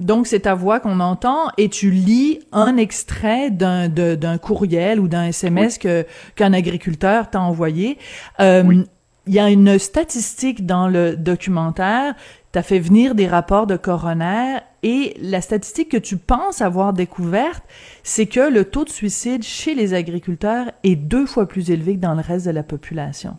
Donc 0.00 0.26
c'est 0.26 0.40
ta 0.40 0.54
voix 0.54 0.78
qu'on 0.80 1.00
entend 1.00 1.48
et 1.56 1.68
tu 1.68 1.90
lis 1.90 2.40
un 2.52 2.76
extrait 2.76 3.50
d'un 3.50 3.88
d'un 3.88 4.38
courriel 4.38 5.00
ou 5.00 5.08
d'un 5.08 5.26
SMS 5.26 5.78
que 5.78 6.04
qu'un 6.34 6.52
agriculteur 6.52 7.30
t'a 7.30 7.40
envoyé. 7.40 7.98
Euh, 8.40 8.84
Il 9.28 9.34
y 9.34 9.40
a 9.40 9.50
une 9.50 9.78
statistique 9.78 10.66
dans 10.66 10.86
le 10.86 11.16
documentaire. 11.16 12.14
Tu 12.52 12.58
as 12.58 12.62
fait 12.62 12.78
venir 12.78 13.14
des 13.14 13.26
rapports 13.26 13.66
de 13.66 13.76
coroner 13.76 14.58
et 14.82 15.16
la 15.20 15.40
statistique 15.40 15.88
que 15.90 15.96
tu 15.96 16.16
penses 16.16 16.60
avoir 16.60 16.92
découverte, 16.92 17.64
c'est 18.04 18.26
que 18.26 18.48
le 18.48 18.64
taux 18.64 18.84
de 18.84 18.90
suicide 18.90 19.42
chez 19.42 19.74
les 19.74 19.94
agriculteurs 19.94 20.70
est 20.84 20.94
deux 20.94 21.26
fois 21.26 21.48
plus 21.48 21.70
élevé 21.70 21.96
que 21.96 22.00
dans 22.00 22.14
le 22.14 22.20
reste 22.20 22.46
de 22.46 22.52
la 22.52 22.62
population. 22.62 23.36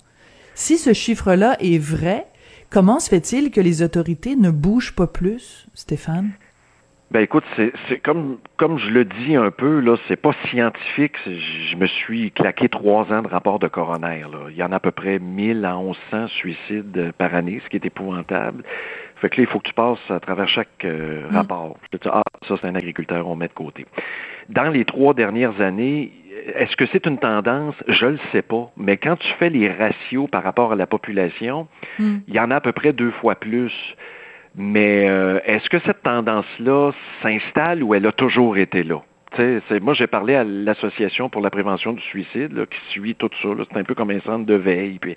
Si 0.56 0.78
ce 0.78 0.91
chiffre-là 0.91 1.56
est 1.62 1.78
vrai, 1.78 2.28
comment 2.70 3.00
se 3.00 3.08
fait-il 3.08 3.52
que 3.52 3.62
les 3.62 3.82
autorités 3.82 4.36
ne 4.36 4.50
bougent 4.50 4.93
pas 4.96 5.08
plus, 5.08 5.67
Stéphane? 5.74 6.32
Ben 7.10 7.22
écoute, 7.22 7.46
c'est 7.56 8.00
comme 8.00 8.38
comme 8.58 8.78
je 8.78 8.89
le 8.89 9.06
dis 9.06 9.38
un 9.38 9.50
peu 9.50 9.80
là, 9.80 9.96
c'est 10.10 10.17
pas 10.17 10.34
scientifique. 10.50 11.15
Je 11.26 11.76
me 11.78 11.86
suis 11.88 12.32
claqué 12.32 12.67
trois 12.67 13.12
ans 13.13 13.22
de 13.22 13.30
rapport 13.30 13.60
de 13.60 13.67
coroner. 13.70 14.24
Là. 14.30 14.50
Il 14.50 14.58
y 14.58 14.63
en 14.63 14.74
a 14.74 14.76
à 14.76 14.80
peu 14.82 14.91
près 14.91 15.17
1000 15.17 15.63
à 15.63 15.76
1100 15.78 16.28
suicides 16.28 16.98
euh, 16.98 17.12
par 17.17 17.34
année, 17.34 17.62
ce 17.63 17.70
qui 17.70 17.78
est 17.78 17.86
épouvantable. 17.86 18.63
Fait 19.22 19.30
que 19.30 19.38
là, 19.38 19.43
il 19.43 19.48
faut 19.48 19.60
que 19.60 19.70
tu 19.70 19.74
passes 19.74 20.00
à 20.12 20.20
travers 20.20 20.50
chaque 20.50 20.84
euh, 20.84 21.30
Mm. 21.32 21.36
rapport. 21.36 21.78
Je 21.91 21.98
te 21.98 22.04
dis, 22.04 22.10
ah, 22.13 22.24
ça 22.48 22.56
c'est 22.60 22.67
un 22.67 22.76
agriculteur, 22.76 23.26
on 23.28 23.38
met 23.38 23.48
de 23.48 23.54
côté. 23.54 23.86
Dans 24.50 24.70
les 24.70 24.84
trois 24.84 25.13
dernières 25.13 25.62
années, 25.62 26.12
est-ce 26.56 26.76
que 26.76 26.86
c'est 26.91 27.06
une 27.06 27.17
tendance? 27.20 27.76
Je 27.88 28.06
le 28.06 28.20
sais 28.34 28.41
pas. 28.41 28.70
Mais 28.76 28.98
quand 28.98 29.15
tu 29.15 29.28
fais 29.39 29.50
les 29.50 29.72
ratios 29.72 30.30
par 30.30 30.43
rapport 30.43 30.74
à 30.74 30.76
la 30.76 30.86
population, 30.88 31.67
Hmm. 32.00 32.17
il 32.28 32.34
y 32.36 32.39
en 32.41 32.52
a 32.52 32.58
à 32.58 32.62
peu 32.62 32.74
près 32.74 32.91
deux 32.91 33.12
fois 33.12 33.36
plus. 33.36 33.72
Mais 34.58 35.08
euh, 35.08 35.39
est-ce 35.46 35.70
que 35.70 35.78
cette 35.80 36.02
tendance-là 36.02 36.91
s'installe 37.22 37.84
ou 37.84 37.93
elle 37.93 38.08
a 38.08 38.12
toujours 38.12 38.58
été 38.58 38.84
là? 38.84 39.02
Moi, 39.82 39.93
j'ai 39.93 40.08
parlé 40.08 40.34
à 40.34 40.43
l'Association 40.43 41.30
pour 41.30 41.41
la 41.41 41.52
prévention 41.52 41.93
du 41.93 42.02
suicide 42.02 42.54
là, 42.54 42.65
qui 42.65 42.80
suit 42.89 43.13
tout 43.13 43.30
ça. 43.41 43.50
C'est 43.70 43.78
un 43.78 43.84
peu 43.84 43.93
comme 43.93 44.10
un 44.10 44.20
centre 44.22 44.48
de 44.48 44.56
veille. 44.56 44.98
Puis, 45.00 45.15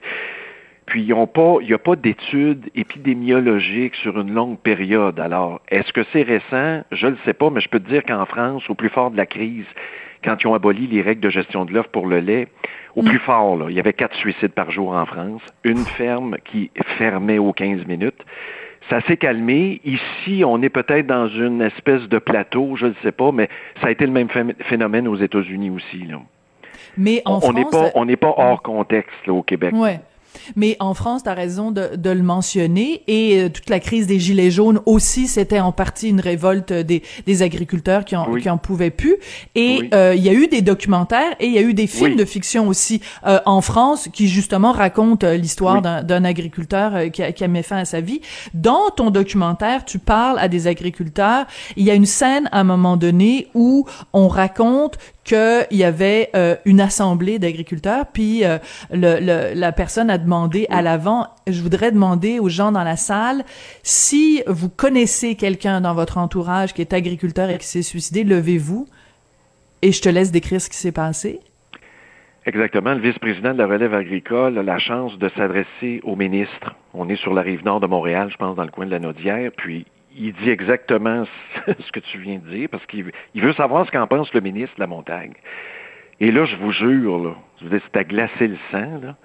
puis 0.84 1.02
ils 1.02 1.14
pas, 1.32 1.56
il 1.62 1.68
n'y 1.68 1.72
a 1.72 1.78
pas 1.78 1.96
d'études 1.96 2.68
épidémiologiques 2.74 3.94
sur 3.94 4.20
une 4.20 4.34
longue 4.34 4.58
période. 4.58 5.18
Alors, 5.18 5.62
est-ce 5.70 5.92
que 5.94 6.02
c'est 6.12 6.22
récent? 6.22 6.82
Je 6.92 7.06
ne 7.06 7.12
le 7.12 7.18
sais 7.24 7.32
pas, 7.32 7.48
mais 7.48 7.60
je 7.60 7.68
peux 7.70 7.80
te 7.80 7.88
dire 7.88 8.04
qu'en 8.04 8.26
France, 8.26 8.68
au 8.68 8.74
plus 8.74 8.90
fort 8.90 9.10
de 9.10 9.16
la 9.16 9.26
crise, 9.26 9.66
quand 10.22 10.36
ils 10.42 10.48
ont 10.48 10.54
aboli 10.54 10.86
les 10.86 11.00
règles 11.00 11.22
de 11.22 11.30
gestion 11.30 11.64
de 11.64 11.72
l'offre 11.72 11.90
pour 11.90 12.06
le 12.06 12.18
lait, 12.18 12.48
au 12.94 13.02
plus 13.02 13.20
fort, 13.20 13.56
là, 13.56 13.66
il 13.70 13.76
y 13.76 13.80
avait 13.80 13.94
quatre 13.94 14.16
suicides 14.16 14.52
par 14.52 14.70
jour 14.70 14.90
en 14.90 15.06
France, 15.06 15.42
une 15.64 15.84
ferme 15.84 16.36
qui 16.44 16.70
fermait 16.98 17.38
aux 17.38 17.54
15 17.54 17.86
minutes. 17.86 18.22
Ça 18.90 19.00
s'est 19.02 19.16
calmé. 19.16 19.80
Ici, 19.84 20.42
on 20.44 20.60
est 20.62 20.68
peut-être 20.68 21.06
dans 21.06 21.28
une 21.28 21.62
espèce 21.62 22.02
de 22.08 22.18
plateau, 22.18 22.74
je 22.76 22.86
ne 22.86 22.94
sais 23.02 23.12
pas, 23.12 23.30
mais 23.32 23.48
ça 23.80 23.86
a 23.86 23.90
été 23.90 24.04
le 24.04 24.12
même 24.12 24.26
phé- 24.28 24.56
phénomène 24.64 25.06
aux 25.08 25.16
États-Unis 25.16 25.70
aussi. 25.70 25.98
Là. 26.08 26.16
Mais 26.98 27.22
en 27.24 27.38
on 27.42 27.52
n'est 27.52 27.64
pas, 27.64 27.90
on 27.94 28.04
n'est 28.04 28.16
pas 28.16 28.34
hors 28.36 28.62
contexte 28.62 29.14
là, 29.26 29.32
au 29.32 29.42
Québec. 29.42 29.72
Ouais. 29.76 30.00
Mais 30.56 30.76
en 30.80 30.94
France, 30.94 31.22
tu 31.22 31.28
as 31.28 31.34
raison 31.34 31.70
de, 31.70 31.96
de 31.96 32.10
le 32.10 32.22
mentionner. 32.22 33.02
Et 33.06 33.40
euh, 33.42 33.48
toute 33.48 33.68
la 33.70 33.80
crise 33.80 34.06
des 34.06 34.18
Gilets 34.18 34.50
jaunes 34.50 34.80
aussi, 34.86 35.26
c'était 35.28 35.60
en 35.60 35.72
partie 35.72 36.08
une 36.08 36.20
révolte 36.20 36.72
des, 36.72 37.02
des 37.26 37.42
agriculteurs 37.42 38.04
qui 38.04 38.16
en, 38.16 38.28
Oui. 38.30 38.42
qui 38.42 38.50
en 38.50 38.58
pouvaient 38.58 38.90
plus. 38.90 39.16
Et 39.54 39.78
Oui. 39.80 39.90
euh, 39.94 40.14
il 40.16 40.22
y 40.22 40.28
a 40.28 40.32
eu 40.32 40.46
des 40.48 40.62
documentaires 40.62 41.34
et 41.40 41.46
il 41.46 41.52
y 41.52 41.58
a 41.58 41.62
eu 41.62 41.74
des 41.74 41.86
films 41.86 42.12
Oui. 42.12 42.16
de 42.16 42.24
fiction 42.24 42.68
aussi 42.68 43.00
euh, 43.26 43.40
en 43.46 43.60
France 43.60 44.08
qui 44.12 44.28
justement 44.28 44.72
racontent 44.72 45.26
euh, 45.26 45.36
l'histoire 45.36 45.82
d'un- 45.82 46.02
d'un 46.02 46.24
agriculteur 46.24 47.10
qui, 47.12 47.22
a, 47.22 47.32
qui 47.32 47.44
a 47.44 47.48
mis 47.48 47.62
fin 47.62 47.76
à 47.78 47.84
sa 47.84 48.00
vie. 48.00 48.20
Dans 48.54 48.90
ton 48.90 49.10
documentaire, 49.10 49.84
tu 49.84 49.98
parles 49.98 50.38
à 50.38 50.48
des 50.48 50.66
agriculteurs. 50.66 51.46
Il 51.76 51.84
y 51.84 51.90
a 51.90 51.94
une 51.94 52.06
scène 52.06 52.48
à 52.52 52.60
un 52.60 52.64
moment 52.64 52.96
donné 52.96 53.48
où 53.54 53.86
on 54.12 54.28
raconte 54.28 54.96
qu'il 55.24 55.66
y 55.70 55.84
avait 55.84 56.30
euh, 56.34 56.56
une 56.64 56.80
assemblée 56.80 57.38
d'agriculteurs, 57.38 58.06
puis 58.12 58.44
euh, 58.44 58.58
la 58.90 59.72
personne 59.72 60.10
a 60.10 60.18
demandé 60.18 60.66
à 60.70 60.82
l'avant, 60.82 61.28
je 61.46 61.60
voudrais 61.62 61.92
demander 61.92 62.38
aux 62.38 62.48
gens 62.48 62.72
dans 62.72 62.84
la 62.84 62.96
salle, 62.96 63.44
si 63.82 64.42
vous 64.46 64.68
connaissez 64.68 65.34
quelqu'un 65.34 65.80
dans 65.80 65.94
votre 65.94 66.18
entourage 66.18 66.74
qui 66.74 66.80
est 66.80 66.92
agriculteur 66.92 67.50
et 67.50 67.58
qui 67.58 67.66
s'est 67.66 67.82
suicidé, 67.82 68.24
levez-vous, 68.24 68.86
et 69.82 69.92
je 69.92 70.00
te 70.02 70.08
laisse 70.08 70.32
décrire 70.32 70.60
ce 70.60 70.68
qui 70.68 70.76
s'est 70.76 70.92
passé. 70.92 71.40
Exactement. 72.46 72.94
Le 72.94 73.00
vice-président 73.00 73.52
de 73.52 73.58
la 73.58 73.66
relève 73.66 73.94
agricole 73.94 74.56
a 74.58 74.62
la 74.62 74.78
chance 74.78 75.18
de 75.18 75.28
s'adresser 75.36 76.00
au 76.04 76.16
ministre. 76.16 76.74
On 76.94 77.08
est 77.08 77.16
sur 77.16 77.34
la 77.34 77.42
rive 77.42 77.64
nord 77.64 77.80
de 77.80 77.86
Montréal, 77.86 78.28
je 78.30 78.36
pense, 78.36 78.56
dans 78.56 78.64
le 78.64 78.70
coin 78.70 78.86
de 78.86 78.90
la 78.90 78.98
Naudière, 78.98 79.50
puis 79.56 79.86
il 80.16 80.32
dit 80.34 80.50
exactement 80.50 81.24
ce 81.66 81.92
que 81.92 82.00
tu 82.00 82.18
viens 82.18 82.38
de 82.38 82.50
dire, 82.50 82.68
parce 82.68 82.84
qu'il 82.86 83.04
veut- 83.04 83.52
savoir 83.52 83.86
ce 83.86 83.90
qu'en 83.90 84.06
pense 84.06 84.32
le 84.34 84.40
ministre 84.40 84.74
de 84.76 84.80
la 84.80 84.86
montagne. 84.86 85.32
Et 86.20 86.30
là, 86.30 86.44
je 86.44 86.56
vous 86.56 86.72
jure, 86.72 87.18
là, 87.18 87.34
je 87.62 87.68
c'est 87.78 87.96
à 87.96 88.04
glacer 88.04 88.48
le 88.48 88.58
sang, 88.70 89.00
là, 89.02 89.16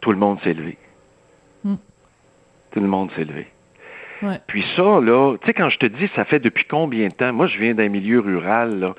tout 0.00 0.12
le 0.12 0.18
monde 0.18 0.40
s'est 0.42 0.54
levé. 0.54 0.78
Hmm. 1.64 1.76
Tout 2.72 2.80
le 2.80 2.86
monde 2.86 3.10
s'est 3.12 3.24
levé. 3.24 3.46
Ouais. 4.22 4.38
Puis 4.46 4.64
ça, 4.76 5.00
là, 5.00 5.36
tu 5.38 5.46
sais, 5.46 5.54
quand 5.54 5.70
je 5.70 5.78
te 5.78 5.86
dis 5.86 6.08
ça 6.14 6.24
fait 6.24 6.40
depuis 6.40 6.64
combien 6.64 7.08
de 7.08 7.14
temps, 7.14 7.32
moi 7.32 7.46
je 7.46 7.58
viens 7.58 7.74
d'un 7.74 7.88
milieu 7.88 8.20
rural, 8.20 8.78
là, 8.78 8.94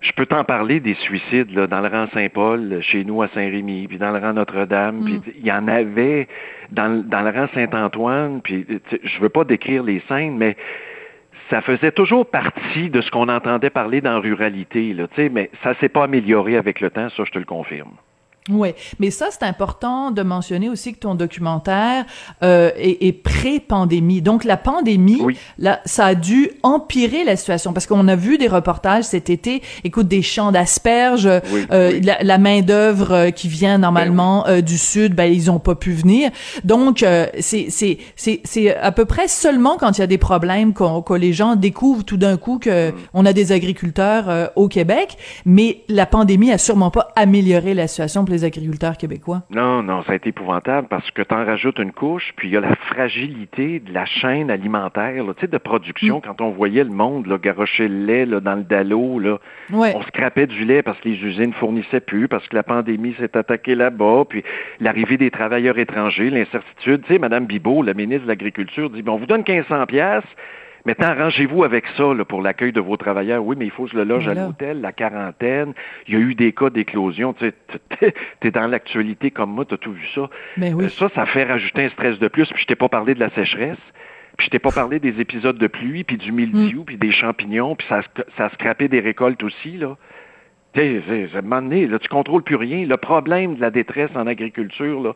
je 0.00 0.12
peux 0.12 0.24
t'en 0.26 0.44
parler 0.44 0.80
des 0.80 0.94
suicides 0.94 1.50
là, 1.54 1.66
dans 1.66 1.80
le 1.80 1.88
rang 1.88 2.06
Saint-Paul, 2.14 2.78
chez 2.80 3.04
nous 3.04 3.20
à 3.22 3.28
Saint-Rémy, 3.28 3.86
puis 3.88 3.98
dans 3.98 4.10
le 4.12 4.18
rang 4.18 4.32
Notre-Dame, 4.32 5.02
puis 5.04 5.20
il 5.38 5.46
y 5.46 5.52
en 5.52 5.68
avait 5.68 6.26
dans, 6.70 6.88
le- 6.88 7.02
dans 7.02 7.20
le 7.22 7.30
rang 7.30 7.48
Saint-Antoine, 7.54 8.40
puis 8.42 8.66
je 9.02 9.20
veux 9.20 9.28
pas 9.28 9.44
décrire 9.44 9.82
les 9.82 10.00
scènes, 10.08 10.36
mais 10.38 10.56
ça 11.50 11.60
faisait 11.60 11.92
toujours 11.92 12.30
partie 12.30 12.90
de 12.90 13.00
ce 13.00 13.10
qu'on 13.10 13.28
entendait 13.28 13.70
parler 13.70 14.00
dans 14.00 14.20
ruralité, 14.20 14.92
là, 14.94 15.06
mais 15.32 15.50
ça 15.62 15.74
s'est 15.74 15.88
pas 15.88 16.04
amélioré 16.04 16.56
avec 16.56 16.80
le 16.80 16.90
temps, 16.90 17.08
ça 17.10 17.24
je 17.24 17.30
te 17.32 17.38
le 17.38 17.44
confirme. 17.44 17.92
Oui, 18.50 18.70
mais 18.98 19.10
ça, 19.10 19.28
c'est 19.30 19.44
important 19.44 20.10
de 20.10 20.22
mentionner 20.22 20.68
aussi 20.68 20.94
que 20.94 20.98
ton 20.98 21.14
documentaire 21.14 22.04
euh, 22.42 22.70
est, 22.76 23.06
est 23.06 23.12
pré-pandémie. 23.12 24.22
Donc, 24.22 24.44
la 24.44 24.56
pandémie, 24.56 25.22
là, 25.58 25.80
ça 25.84 26.06
a 26.06 26.14
dû 26.14 26.50
empirer 26.62 27.24
la 27.24 27.36
situation. 27.36 27.72
Parce 27.72 27.86
qu'on 27.86 28.08
a 28.08 28.16
vu 28.16 28.38
des 28.38 28.48
reportages 28.48 29.04
cet 29.04 29.30
été, 29.30 29.62
écoute, 29.84 30.08
des 30.08 30.22
champs 30.22 30.52
d'asperges, 30.52 31.26
euh, 31.26 32.00
la, 32.02 32.22
la 32.22 32.38
main-d'œuvre 32.38 33.12
euh, 33.12 33.30
qui 33.30 33.48
vient 33.48 33.78
normalement 33.78 34.46
euh, 34.46 34.60
du 34.60 34.78
Sud, 34.78 35.14
ben, 35.14 35.32
ils 35.32 35.50
ont 35.50 35.58
pas 35.58 35.74
pu 35.74 35.92
venir. 35.92 36.30
Donc, 36.64 37.02
euh, 37.02 37.26
c'est 37.40 37.68
c'est 37.70 37.98
c'est 38.16 38.76
à 38.76 38.92
peu 38.92 39.04
près 39.04 39.28
seulement 39.28 39.76
quand 39.78 39.98
il 39.98 40.00
y 40.00 40.04
a 40.04 40.06
des 40.06 40.18
problèmes 40.18 40.72
que 40.72 41.14
les 41.14 41.32
gens 41.32 41.56
découvrent 41.56 42.04
tout 42.04 42.16
d'un 42.16 42.36
coup 42.36 42.58
que 42.58 42.90
mm. 42.90 42.94
on 43.14 43.26
a 43.26 43.32
des 43.32 43.52
agriculteurs 43.52 44.50
au 44.56 44.68
Québec, 44.68 45.16
mais 45.44 45.82
la 45.88 46.06
pandémie 46.06 46.52
a 46.52 46.58
sûrement 46.58 46.90
pas 46.90 47.12
amélioré 47.16 47.74
la 47.74 47.88
situation. 47.88 48.24
Pour 48.24 48.34
les 48.34 48.39
agriculteurs 48.44 48.96
québécois? 48.96 49.42
Non, 49.50 49.82
non, 49.82 50.02
ça 50.02 50.12
a 50.12 50.14
été 50.14 50.30
épouvantable 50.30 50.88
parce 50.88 51.10
que 51.10 51.22
tu 51.22 51.34
en 51.34 51.44
rajoutes 51.44 51.78
une 51.78 51.92
couche, 51.92 52.32
puis 52.36 52.48
il 52.48 52.54
y 52.54 52.56
a 52.56 52.60
la 52.60 52.74
fragilité 52.76 53.80
de 53.80 53.92
la 53.92 54.04
chaîne 54.04 54.50
alimentaire, 54.50 55.24
tu 55.36 55.40
sais, 55.40 55.46
de 55.46 55.58
production. 55.58 56.18
Mm. 56.18 56.22
Quand 56.22 56.40
on 56.40 56.50
voyait 56.50 56.84
le 56.84 56.90
monde 56.90 57.26
là, 57.26 57.38
garocher 57.38 57.88
le 57.88 58.04
lait 58.04 58.26
là, 58.26 58.40
dans 58.40 58.54
le 58.54 58.62
dallo, 58.62 59.18
là, 59.18 59.38
on 59.72 60.02
scrapait 60.02 60.46
du 60.46 60.64
lait 60.64 60.82
parce 60.82 60.98
que 61.00 61.08
les 61.08 61.16
usines 61.16 61.52
fournissaient 61.52 62.00
plus, 62.00 62.28
parce 62.28 62.46
que 62.48 62.56
la 62.56 62.62
pandémie 62.62 63.14
s'est 63.18 63.36
attaquée 63.36 63.74
là-bas, 63.74 64.24
puis 64.28 64.42
l'arrivée 64.80 65.16
des 65.16 65.30
travailleurs 65.30 65.78
étrangers, 65.78 66.30
l'incertitude. 66.30 67.02
Tu 67.02 67.14
sais, 67.14 67.18
Mme 67.18 67.46
Bibot, 67.46 67.82
la 67.82 67.94
ministre 67.94 68.24
de 68.24 68.28
l'Agriculture, 68.28 68.90
dit, 68.90 69.02
bon, 69.02 69.14
on 69.14 69.18
vous 69.18 69.26
donne 69.26 69.44
1500 69.46 69.86
pièces 69.86 70.24
Maintenant, 70.86 71.08
arrangez-vous 71.08 71.64
avec 71.64 71.84
ça 71.96 72.14
là, 72.14 72.24
pour 72.24 72.42
l'accueil 72.42 72.72
de 72.72 72.80
vos 72.80 72.96
travailleurs. 72.96 73.44
Oui, 73.44 73.56
mais 73.58 73.66
il 73.66 73.70
faut 73.70 73.84
que 73.84 73.90
je 73.90 73.96
le 73.96 74.04
loge 74.04 74.28
à 74.28 74.34
l'hôtel, 74.34 74.80
la 74.80 74.92
quarantaine. 74.92 75.74
Il 76.08 76.14
y 76.14 76.16
a 76.16 76.20
eu 76.20 76.34
des 76.34 76.52
cas 76.52 76.70
d'éclosion. 76.70 77.34
Tu 77.34 77.52
es 78.42 78.50
dans 78.50 78.66
l'actualité 78.66 79.30
comme 79.30 79.50
moi, 79.50 79.64
tu 79.64 79.74
as 79.74 79.78
tout 79.78 79.92
vu 79.92 80.06
ça. 80.14 80.28
Mais 80.56 80.70
ben 80.70 80.76
oui. 80.76 80.84
Euh, 80.86 80.88
ça, 80.88 81.08
ça 81.14 81.26
fait 81.26 81.44
rajouter 81.44 81.84
un 81.84 81.90
stress 81.90 82.18
de 82.18 82.28
plus. 82.28 82.48
Puis 82.48 82.62
je 82.62 82.66
t'ai 82.66 82.76
pas 82.76 82.88
parlé 82.88 83.14
de 83.14 83.20
la 83.20 83.30
sécheresse. 83.30 83.78
Puis 84.36 84.46
je 84.46 84.50
t'ai 84.50 84.58
pas 84.58 84.70
parlé 84.70 85.00
des 85.00 85.20
épisodes 85.20 85.58
de 85.58 85.66
pluie, 85.66 86.04
puis 86.04 86.16
du 86.16 86.32
mildiou, 86.32 86.80
mm. 86.80 86.84
puis 86.84 86.96
des 86.96 87.12
champignons, 87.12 87.76
puis 87.76 87.86
ça, 87.88 88.00
ça 88.38 88.46
a 88.46 88.50
scrapé 88.50 88.88
des 88.88 89.00
récoltes 89.00 89.42
aussi. 89.42 89.76
là. 89.76 89.96
Tu 90.72 90.80
sais, 90.80 91.28
à 91.34 91.38
un 91.38 91.42
moment 91.42 91.62
donné, 91.62 91.86
là, 91.86 91.98
tu 91.98 92.08
contrôles 92.08 92.42
plus 92.42 92.54
rien. 92.54 92.86
Le 92.86 92.96
problème 92.96 93.56
de 93.56 93.60
la 93.60 93.70
détresse 93.70 94.10
en 94.14 94.26
agriculture, 94.26 95.02
là, 95.02 95.14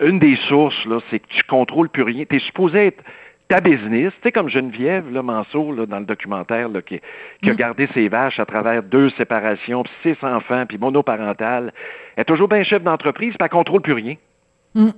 une 0.00 0.20
des 0.20 0.36
sources, 0.48 0.84
là, 0.86 1.00
c'est 1.10 1.18
que 1.18 1.26
tu 1.28 1.42
contrôles 1.42 1.88
plus 1.88 2.04
rien. 2.04 2.24
Tu 2.24 2.36
es 2.36 2.38
supposé 2.38 2.86
être 2.86 3.02
ta 3.48 3.60
business, 3.60 4.12
tu 4.14 4.22
sais, 4.24 4.32
comme 4.32 4.48
Geneviève 4.48 5.10
là, 5.12 5.22
Manceau, 5.22 5.72
là, 5.72 5.86
dans 5.86 6.00
le 6.00 6.04
documentaire, 6.04 6.68
là, 6.68 6.82
qui, 6.82 7.00
qui 7.42 7.50
a 7.50 7.52
mm. 7.52 7.56
gardé 7.56 7.88
ses 7.94 8.08
vaches 8.08 8.40
à 8.40 8.46
travers 8.46 8.82
deux 8.82 9.10
séparations, 9.10 9.84
puis 9.84 9.92
six 10.02 10.24
enfants, 10.24 10.64
puis 10.66 10.78
monoparental, 10.78 11.72
elle 12.16 12.22
est 12.22 12.24
toujours 12.24 12.48
bien 12.48 12.62
chef 12.64 12.82
d'entreprise, 12.82 13.30
puis 13.30 13.38
elle 13.40 13.48
contrôle 13.48 13.82
plus 13.82 13.92
rien. 13.92 14.16
Mm. 14.74 14.90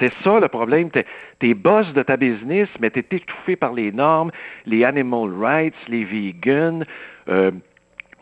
C'est 0.00 0.12
ça 0.24 0.40
le 0.40 0.48
problème. 0.48 0.90
T'es, 0.90 1.06
es 1.42 1.54
boss 1.54 1.92
de 1.92 2.02
ta 2.02 2.16
business, 2.16 2.68
mais 2.80 2.90
t'es 2.90 3.06
étouffé 3.12 3.54
par 3.54 3.72
les 3.72 3.92
normes, 3.92 4.32
les 4.66 4.84
animal 4.84 5.30
rights, 5.40 5.76
les 5.88 6.04
vegans, 6.04 6.84
euh, 7.28 7.52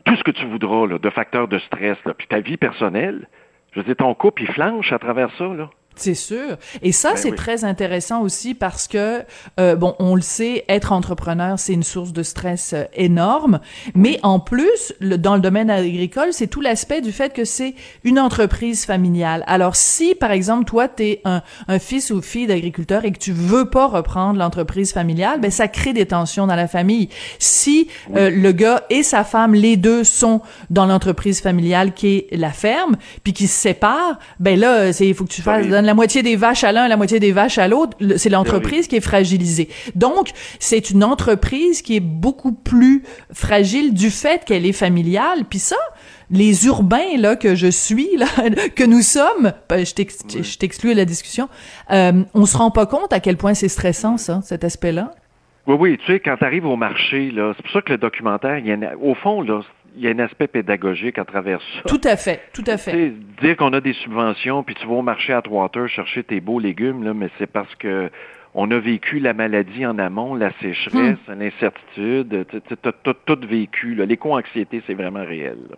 tout 0.05 0.17
ce 0.17 0.23
que 0.23 0.33
tu 0.33 0.45
voudras 0.47 0.87
là, 0.87 0.99
de 0.99 1.11
facteurs 1.11 1.49
de 1.49 1.59
stress. 1.61 1.97
Là. 2.05 2.13
Puis 2.13 2.27
ta 2.27 2.41
vie 2.41 2.59
personnelle, 2.59 3.27
je 3.73 3.81
veux 3.81 3.85
dire, 3.85 3.97
ton 3.97 4.15
couple, 4.15 4.43
il 4.43 4.53
flanche 4.53 4.93
à 4.93 4.99
travers 4.99 5.31
ça. 5.39 5.45
Là. 5.45 5.71
C'est 5.97 6.15
sûr. 6.15 6.57
Et 6.83 6.93
ça, 6.93 7.11
Ben 7.11 7.17
c'est 7.17 7.31
oui. 7.31 7.37
très 7.37 7.65
intéressant 7.65 8.23
aussi 8.23 8.55
parce 8.55 8.89
que, 8.89 9.23
euh, 9.61 9.77
bon, 9.77 9.95
on 9.99 10.15
le 10.15 10.23
sait, 10.23 10.65
être 10.69 10.93
entrepreneur, 10.93 11.59
c'est 11.59 11.73
une 11.75 11.83
source 11.83 12.13
de 12.13 12.23
stress 12.23 12.73
euh, 12.73 12.85
énorme. 12.95 13.61
Mais 13.95 14.19
en 14.23 14.41
plus, 14.41 14.95
le- 15.01 15.19
dans 15.19 15.35
le 15.35 15.41
domaine 15.41 15.71
agricole, 15.71 16.29
c'est 16.33 16.47
tout 16.47 16.61
l'aspect 16.61 17.01
du 17.01 17.13
fait 17.13 17.33
que 17.33 17.45
c'est 17.45 17.75
une 18.05 18.19
entreprise 18.19 18.85
familiale. 18.85 19.45
Alors, 19.47 19.77
si, 19.77 20.15
par 20.15 20.31
exemple, 20.33 20.65
toi, 20.65 20.89
t'es 20.89 21.21
un, 21.25 21.43
un 21.69 21.79
fils 21.79 22.11
ou 22.11 22.23
fille 22.23 22.47
d'agriculteur 22.47 23.05
et 23.05 23.13
que 23.13 23.19
tu 23.19 23.33
veux 23.33 23.69
pas 23.69 23.87
reprendre 23.87 24.39
l'entreprise 24.39 24.93
familiale, 24.93 25.41
ben, 25.41 25.51
ça 25.51 25.69
crée 25.69 25.93
des 25.93 26.07
tensions 26.07 26.47
dans 26.47 26.57
la 26.57 26.69
famille. 26.69 27.09
Si 27.39 27.89
euh, 28.17 28.31
le 28.31 28.53
gars 28.53 28.85
et 28.91 29.03
sa 29.03 29.25
femme, 29.25 29.55
les 29.55 29.77
deux 29.77 30.05
sont 30.05 30.41
dans 30.71 30.87
l'entreprise 30.87 31.41
familiale 31.41 31.93
qui 31.93 32.17
est 32.17 32.29
la 32.37 32.51
ferme, 32.51 32.97
puis 33.25 33.33
qui 33.33 33.47
se 33.47 33.61
séparent, 33.61 34.19
ben 34.41 34.59
là, 34.59 34.93
c'est, 34.93 35.07
il 35.07 35.15
faut 35.15 35.25
que 35.25 35.33
tu 35.33 35.43
fasses, 35.43 35.67
la 35.85 35.95
moitié 35.95 36.23
des 36.23 36.37
vaches 36.37 36.65
à 36.65 36.73
l'un, 36.73 36.89
la 36.89 36.97
moitié 36.97 37.21
des 37.21 37.33
vaches 37.33 37.59
à 37.59 37.69
l'autre. 37.69 37.97
C'est 38.17 38.29
l'entreprise 38.31 38.89
qui 38.89 38.97
est 38.97 39.01
fragilisée. 39.01 39.69
Donc, 39.95 40.31
c'est 40.59 40.91
une 40.91 41.05
entreprise 41.05 41.83
qui 41.83 41.97
est 41.97 42.01
beaucoup 42.01 42.53
plus 42.53 43.03
fragile 43.33 43.95
du 43.95 44.11
fait 44.11 44.45
qu'elle 44.45 44.67
est 44.67 44.73
familiale. 44.73 45.45
Puis 45.49 45.59
ça, 45.59 45.77
les 46.31 46.67
urbains 46.67 47.17
là 47.19 47.37
que 47.37 47.55
je 47.55 47.67
suis 47.69 48.09
là, 48.17 48.27
que 48.77 48.85
nous 48.85 49.03
sommes, 49.03 49.53
ben, 49.69 49.85
je 49.85 49.95
t'ex- 49.95 50.25
je 50.29 50.59
t'exclus 50.59 50.93
de 50.93 50.97
la 50.99 51.05
discussion, 51.05 51.49
euh, 51.91 52.23
on 52.35 52.47
se 52.47 52.57
rend 52.57 52.71
pas 52.71 52.87
compte 52.87 53.13
à 53.13 53.21
quel 53.21 53.37
point 53.37 53.55
c'est 53.55 53.69
stressant 53.69 54.17
ça, 54.17 54.41
cet 54.43 54.65
aspect-là? 54.65 55.13
Oui, 55.67 55.77
oui, 55.79 55.99
tu 56.05 56.13
sais, 56.13 56.19
quand 56.21 56.37
tu 56.39 56.45
arrives 56.45 56.67
au 56.67 56.75
marché, 56.77 57.31
là, 57.31 57.53
c'est 57.57 57.63
pour 57.63 57.73
ça 57.73 57.83
que 57.83 57.93
le 57.93 57.99
documentaire, 57.99 58.59
il 58.59 58.67
y 58.67 58.71
a 58.73 58.75
une- 58.75 58.91
au 59.01 59.15
fond, 59.15 59.43
là, 59.43 59.61
il 59.97 60.03
y 60.03 60.09
a 60.09 60.11
un 60.11 60.19
aspect 60.21 60.47
pédagogique 60.47 61.19
à 61.19 61.25
travers 61.25 61.61
ça. 61.61 61.83
Tout 61.89 62.01
à 62.05 62.17
fait, 62.17 62.41
tout 62.53 62.65
à 62.67 62.77
Tu 62.77 62.83
fait. 62.85 62.91
sais, 62.93 63.13
dire 63.43 63.57
qu'on 63.57 63.73
a 63.73 63.81
des 63.81 63.93
subventions, 63.95 64.63
puis 64.63 64.75
tu 64.75 64.87
vas 64.87 64.95
au 64.95 65.03
marché 65.03 65.33
à 65.33 65.39
Atwater 65.39 65.89
chercher 65.89 66.23
tes 66.23 66.41
beaux 66.41 66.59
légumes, 66.59 67.03
là, 67.05 67.13
mais 67.15 67.29
c'est 67.39 67.47
parce 67.51 67.75
que 67.77 68.11
on 68.55 68.71
a 68.71 68.79
vécu 68.79 69.19
la 69.19 69.33
maladie 69.33 69.87
en 69.87 69.99
amont, 69.99 70.35
la 70.35 70.51
sécheresse, 70.61 71.17
l'incertitude, 71.29 72.47
tu 72.51 72.61
tu- 72.61 73.13
tout 73.25 73.47
vécu. 73.47 73.95
L'éco-anxiété, 73.95 74.83
c'est 74.87 74.95
vraiment 74.95 75.25
réel. 75.25 75.57
là. 75.71 75.77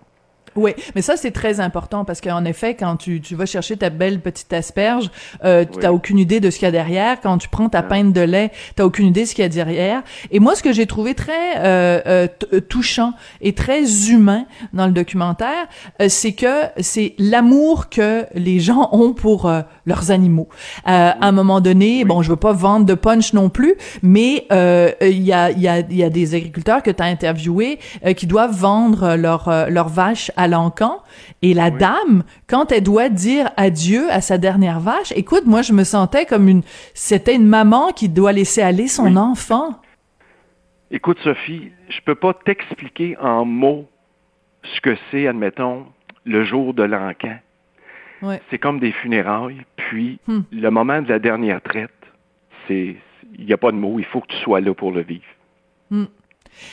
Oui, 0.57 0.73
mais 0.95 1.03
ça 1.03 1.17
c'est 1.17 1.31
très 1.31 1.61
important 1.61 2.05
parce 2.05 2.21
qu'en 2.21 2.45
effet, 2.45 2.75
quand 2.75 2.97
tu, 2.97 3.21
tu 3.21 3.35
vas 3.35 3.47
chercher 3.47 3.77
ta 3.77 3.91
belle 3.91 4.21
petite 4.21 4.53
asperge, 4.53 5.11
euh, 5.45 5.65
tu 5.65 5.79
t'as 5.81 5.93
aucune 5.93 6.19
idée 6.19 6.41
de 6.41 6.51
ce 6.51 6.59
qu'il 6.59 6.67
y 6.67 6.69
a 6.69 6.73
derrière. 6.73 7.21
Quand 7.21 7.39
tu 7.39 7.49
prends 7.49 7.69
ta 7.69 7.83
pinte 7.83 8.13
de 8.13 8.21
lait, 8.21 8.51
t'as 8.77 8.85
aucune 8.85 9.07
idée 9.07 9.23
de 9.23 9.27
ce 9.29 9.35
qu'il 9.35 9.43
y 9.43 9.47
a 9.47 9.49
derrière. 9.49 10.03
Et 10.31 10.41
moi, 10.41 10.55
ce 10.55 10.63
que 10.63 10.73
j'ai 10.73 10.87
trouvé 10.87 11.15
très 11.15 11.57
euh, 11.59 12.01
euh, 12.07 12.29
euh, 12.53 12.61
touchant 12.61 13.13
et 13.41 13.53
très 13.55 14.11
humain 14.11 14.47
dans 14.73 14.87
le 14.87 14.93
documentaire, 14.93 15.67
euh, 16.01 16.07
c'est 16.09 16.33
que 16.33 16.63
c'est 16.79 17.15
l'amour 17.19 17.89
que 17.89 18.27
les 18.35 18.61
gens 18.61 18.89
ont 18.93 19.13
pour 19.13 19.51
leurs 19.87 20.11
animaux. 20.11 20.49
Euh, 20.89 21.11
À 21.21 21.27
un 21.27 21.33
moment 21.33 21.61
donné, 21.61 22.05
bon, 22.05 22.23
je 22.23 22.31
veux 22.31 22.37
pas 22.37 22.53
vendre 22.53 22.87
de 22.87 22.95
punch 22.95 23.33
non 23.33 23.49
plus, 23.49 23.75
mais 24.03 24.47
euh, 24.53 24.91
il 25.01 25.23
y 25.23 25.33
a 25.33 25.51
il 25.51 25.61
y 25.61 25.69
a 25.69 25.81
il 25.81 25.97
y 25.97 26.03
a 26.03 26.11
des 26.11 26.35
agriculteurs 26.35 26.83
que 26.83 26.91
tu 26.91 27.03
as 27.03 27.07
interviewés 27.07 27.79
euh, 28.07 28.13
qui 28.13 28.27
doivent 28.27 28.57
vendre 28.57 29.17
leur 29.17 29.49
euh, 29.49 29.67
leur 29.69 29.89
vache 29.89 30.31
à 30.37 30.44
l'encan 30.47 31.03
et 31.43 31.55
la 31.55 31.71
dame 31.71 32.25
quand 32.49 32.73
elle 32.73 32.83
doit 32.83 33.09
dire 33.09 33.51
adieu 33.57 34.11
à 34.11 34.21
sa 34.21 34.39
dernière 34.39 34.81
vache, 34.81 35.13
écoute, 35.17 35.45
moi 35.47 35.63
je 35.63 35.73
me 35.73 35.85
sentais 35.85 36.27
comme 36.27 36.49
une 36.49 36.63
c'était 36.95 37.35
une 37.35 37.47
maman 37.47 37.93
qui 37.93 38.09
doit 38.09 38.33
laisser 38.33 38.63
aller 38.63 38.89
son 38.89 39.17
enfant. 39.17 39.81
Écoute, 40.91 41.19
Sophie, 41.25 41.73
je 41.89 42.01
peux 42.05 42.15
pas 42.15 42.35
t'expliquer 42.35 43.17
en 43.19 43.45
mots 43.45 43.87
ce 44.63 44.81
que 44.81 44.97
c'est, 45.11 45.27
admettons, 45.27 45.87
le 46.25 46.45
jour 46.45 46.73
de 46.75 46.83
l'encan. 46.83 47.39
Ouais. 48.23 48.41
C'est 48.51 48.59
comme 48.59 48.79
des 48.81 48.93
funérailles, 48.93 49.63
puis 49.77 50.19
Hmm. 50.27 50.43
le 50.51 50.71
moment 50.71 51.03
de 51.03 51.09
la 51.09 51.19
dernière 51.19 51.61
traite, 51.61 51.91
c'est 52.69 52.97
il 53.37 53.47
n'y 53.47 53.53
a 53.53 53.57
pas 53.57 53.73
de 53.73 53.77
mots, 53.77 53.99
il 53.99 54.05
faut 54.05 54.21
que 54.21 54.29
tu 54.29 54.37
sois 54.39 54.61
là 54.61 54.73
pour 54.75 54.93
le 54.93 55.03
vivre. 55.03 55.25
Hmm. 55.91 56.05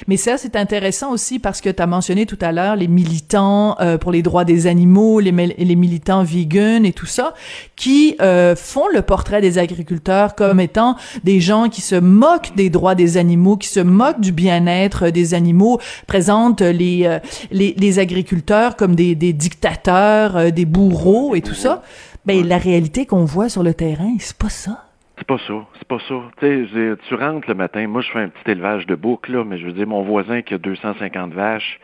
Mais 0.07 0.17
ça, 0.17 0.37
c'est 0.37 0.55
intéressant 0.55 1.11
aussi 1.11 1.39
parce 1.39 1.61
que 1.61 1.69
tu 1.69 1.81
as 1.81 1.87
mentionné 1.87 2.25
tout 2.25 2.37
à 2.41 2.51
l'heure 2.51 2.75
les 2.75 2.87
militants 2.87 3.75
euh, 3.79 3.97
pour 3.97 4.11
les 4.11 4.21
droits 4.21 4.45
des 4.45 4.67
animaux, 4.67 5.19
les, 5.19 5.31
les 5.31 5.75
militants 5.75 6.23
vegan 6.23 6.85
et 6.85 6.93
tout 6.93 7.05
ça, 7.05 7.33
qui 7.75 8.15
euh, 8.21 8.55
font 8.55 8.87
le 8.93 9.01
portrait 9.01 9.41
des 9.41 9.57
agriculteurs 9.57 10.35
comme 10.35 10.59
étant 10.59 10.95
des 11.23 11.39
gens 11.39 11.69
qui 11.69 11.81
se 11.81 11.95
moquent 11.95 12.55
des 12.55 12.69
droits 12.69 12.95
des 12.95 13.17
animaux, 13.17 13.57
qui 13.57 13.67
se 13.67 13.79
moquent 13.79 14.21
du 14.21 14.31
bien-être 14.31 15.09
des 15.09 15.33
animaux, 15.33 15.79
présentent 16.07 16.61
les, 16.61 17.05
euh, 17.05 17.19
les, 17.51 17.75
les 17.77 17.99
agriculteurs 17.99 18.75
comme 18.75 18.95
des, 18.95 19.15
des 19.15 19.33
dictateurs, 19.33 20.37
euh, 20.37 20.49
des 20.49 20.65
bourreaux 20.65 21.35
et 21.35 21.41
tout 21.41 21.53
ça. 21.53 21.81
Ben, 22.25 22.47
la 22.47 22.57
réalité 22.57 23.05
qu'on 23.05 23.25
voit 23.25 23.49
sur 23.49 23.63
le 23.63 23.73
terrain, 23.73 24.15
c'est 24.19 24.37
pas 24.37 24.49
ça. 24.49 24.90
C'est 25.21 25.27
pas 25.27 25.37
ça, 25.45 25.53
c'est 25.77 25.87
pas 25.87 25.99
ça. 26.07 26.15
Tu 26.39 26.65
dire, 26.65 26.97
rentres 27.11 27.47
le 27.47 27.53
matin, 27.53 27.85
moi 27.87 28.01
je 28.01 28.09
fais 28.11 28.19
un 28.21 28.29
petit 28.29 28.49
élevage 28.49 28.87
de 28.87 28.95
bouc, 28.95 29.27
là, 29.29 29.43
mais 29.43 29.59
je 29.59 29.67
veux 29.67 29.71
dire, 29.71 29.85
mon 29.85 30.01
voisin 30.01 30.41
qui 30.41 30.55
a 30.55 30.57
250 30.57 31.31
vaches, 31.33 31.79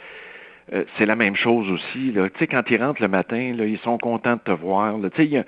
euh, 0.73 0.85
c'est 0.97 1.05
la 1.05 1.15
même 1.15 1.35
chose 1.35 1.69
aussi. 1.69 2.11
Là. 2.13 2.29
Tu 2.31 2.39
sais, 2.39 2.47
quand 2.47 2.63
ils 2.71 2.81
rentrent 2.81 2.99
le 3.01 3.07
matin, 3.07 3.53
là, 3.55 3.65
ils 3.65 3.77
sont 3.79 3.99
contents 3.99 4.33
de 4.37 4.39
te 4.39 4.49
voir. 4.51 4.97
là. 4.97 5.11
Tu 5.11 5.17
sais, 5.17 5.25
il 5.25 5.31
y 5.33 5.37
a, 5.37 5.43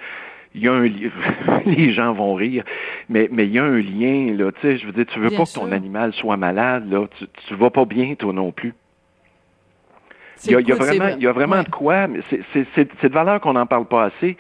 il 0.54 0.62
y 0.62 0.67
a 0.67 0.71
un 0.73 0.84
li- 0.84 1.10
les 1.65 1.91
gens 1.91 2.13
vont 2.13 2.36
rire, 2.36 2.63
mais 3.10 3.28
mais 3.32 3.45
il 3.47 3.54
y 3.54 3.58
a 3.60 3.63
un 3.63 3.80
lien 3.80 4.36
là. 4.38 4.52
Tu 4.52 4.62
sais, 4.62 4.78
je 4.78 4.86
veux 4.86 4.91
dire, 4.91 5.08
tu 5.08 5.17
veux 5.19 5.30
Bien 5.30 5.39
pas 5.39 5.45
que 5.45 5.54
ton 5.56 5.71
animal 5.71 6.13
soit 6.13 6.38
malade 6.38 6.91
là. 6.91 7.08
Tu, 7.17 7.25
tu 7.47 7.56
vas 7.56 7.71
pas 7.71 7.86
bien 7.86 8.13
toi 8.13 8.34
non 8.34 8.52
plus. 8.52 8.75
Il 10.45 10.52
y 10.52 10.56
a, 10.56 10.60
il 10.62 10.67
y 10.69 10.71
a 10.71 10.75
quoi, 10.75 10.86
c'est 10.86 10.91
vraiment, 10.95 11.06
vrai. 11.10 11.15
il 11.19 11.23
y 11.23 11.28
a 11.28 11.32
vraiment 11.34 11.56
Ouais. 11.58 11.63
de 11.63 11.69
quoi, 11.69 12.08
mais 12.08 12.19
c'est 12.30 13.04
de 13.10 13.13
valeur 13.13 13.41
qu'on 13.41 13.54
n'en 13.54 13.65
parle 13.65 13.86
pas 13.88 14.04
assez. 14.06 14.38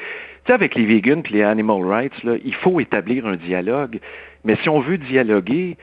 Sais, 0.49 0.53
avec 0.55 0.73
les 0.73 0.87
vegans 0.87 1.21
et 1.29 1.31
les 1.31 1.43
animal 1.43 1.85
rights, 1.85 2.23
là, 2.23 2.33
il 2.43 2.55
faut 2.55 2.79
établir 2.79 3.27
un 3.27 3.35
dialogue. 3.35 3.99
Mais 4.43 4.57
si 4.63 4.69
on 4.69 4.79
veut 4.79 4.97
dialoguer, 4.97 5.77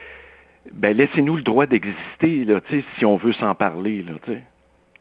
ben 0.72 0.96
laissez-nous 0.96 1.37
le 1.37 1.42
droit 1.42 1.66
d'exister, 1.66 2.44
là, 2.44 2.61
si 2.98 3.05
on 3.05 3.16
veut 3.16 3.33
s'en 3.35 3.55
parler, 3.55 4.02
là, 4.02 4.14
tu 4.24 4.33
sais. 4.33 4.42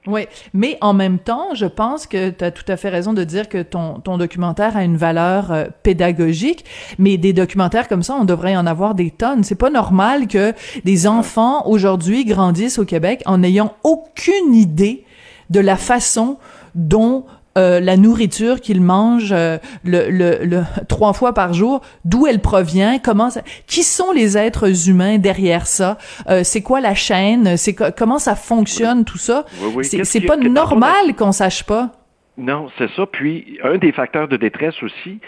Oui, 0.05 0.27
mais 0.53 0.77
en 0.81 0.93
même 0.93 1.17
temps, 1.17 1.55
je 1.55 1.65
pense 1.65 2.05
que 2.05 2.29
tu 2.29 2.43
as 2.43 2.51
tout 2.51 2.71
à 2.71 2.77
fait 2.77 2.89
raison 2.89 3.13
de 3.13 3.23
dire 3.23 3.49
que 3.49 3.63
ton, 3.63 3.95
ton 4.01 4.19
documentaire 4.19 4.77
a 4.77 4.83
une 4.83 4.97
valeur 4.97 5.51
euh, 5.51 5.65
pédagogique, 5.81 6.63
mais 6.99 7.17
des 7.17 7.33
documentaires 7.33 7.87
comme 7.87 8.03
ça, 8.03 8.13
on 8.13 8.23
devrait 8.23 8.55
en 8.55 8.67
avoir 8.67 8.93
des 8.93 9.09
tonnes. 9.09 9.43
C'est 9.43 9.57
pas 9.57 9.71
normal 9.71 10.27
que 10.27 10.53
des 10.83 11.07
enfants 11.07 11.67
aujourd'hui 11.67 12.23
grandissent 12.23 12.77
au 12.77 12.85
Québec 12.85 13.23
en 13.25 13.39
n'ayant 13.39 13.73
aucune 13.83 14.53
idée 14.53 15.05
de 15.49 15.59
la 15.59 15.75
façon 15.75 16.37
dont 16.75 17.25
euh, 17.57 17.79
la 17.79 17.95
nourriture 17.95 18.59
qu'ils 18.59 18.81
mangent 18.81 19.31
euh, 19.31 19.57
le, 19.85 20.09
le, 20.09 20.63
trois 20.89 21.13
fois 21.13 21.33
par 21.33 21.53
jour, 21.53 21.81
d'où 22.03 22.27
elle 22.27 22.41
provient, 22.41 22.99
comment 23.01 23.29
ça, 23.29 23.43
qui 23.65 23.83
sont 23.83 24.11
les 24.11 24.37
êtres 24.37 24.89
humains 24.89 25.19
derrière 25.19 25.65
ça, 25.65 25.97
euh, 26.29 26.41
c'est 26.43 26.61
quoi 26.61 26.81
la 26.81 26.95
chaîne, 26.95 27.55
c'est 27.55 27.73
comment 27.95 28.19
ça 28.19 28.35
fonctionne 28.35 29.05
tout 29.05 29.17
ça. 29.17 29.45
c'est 29.83 30.25
pas 30.25 30.35
normal 30.35 31.15
qu'on 31.17 31.31
sache 31.31 31.63
pas. 31.63 31.91
Non, 32.37 32.67
c'est 32.77 32.89
ça. 32.91 33.05
Puis 33.05 33.57
un 33.63 33.77
des 33.77 33.93
facteurs 33.93 34.27
de 34.27 34.35
détresse 34.35 34.83
aussi, 34.83 35.21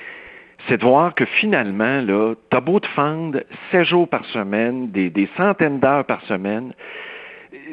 c'est 0.67 0.77
de 0.77 0.83
voir 0.83 1.15
que 1.15 1.23
finalement, 1.39 2.01
là, 2.01 2.33
t'as 2.49 2.59
beau 2.59 2.81
te 2.81 2.87
fendre 2.87 3.39
7 3.71 3.83
jours 3.85 4.09
par 4.09 4.25
semaine, 4.25 4.91
des, 4.91 5.09
des 5.09 5.29
centaines 5.37 5.79
d'heures 5.79 6.03
par 6.03 6.21
semaine, 6.25 6.73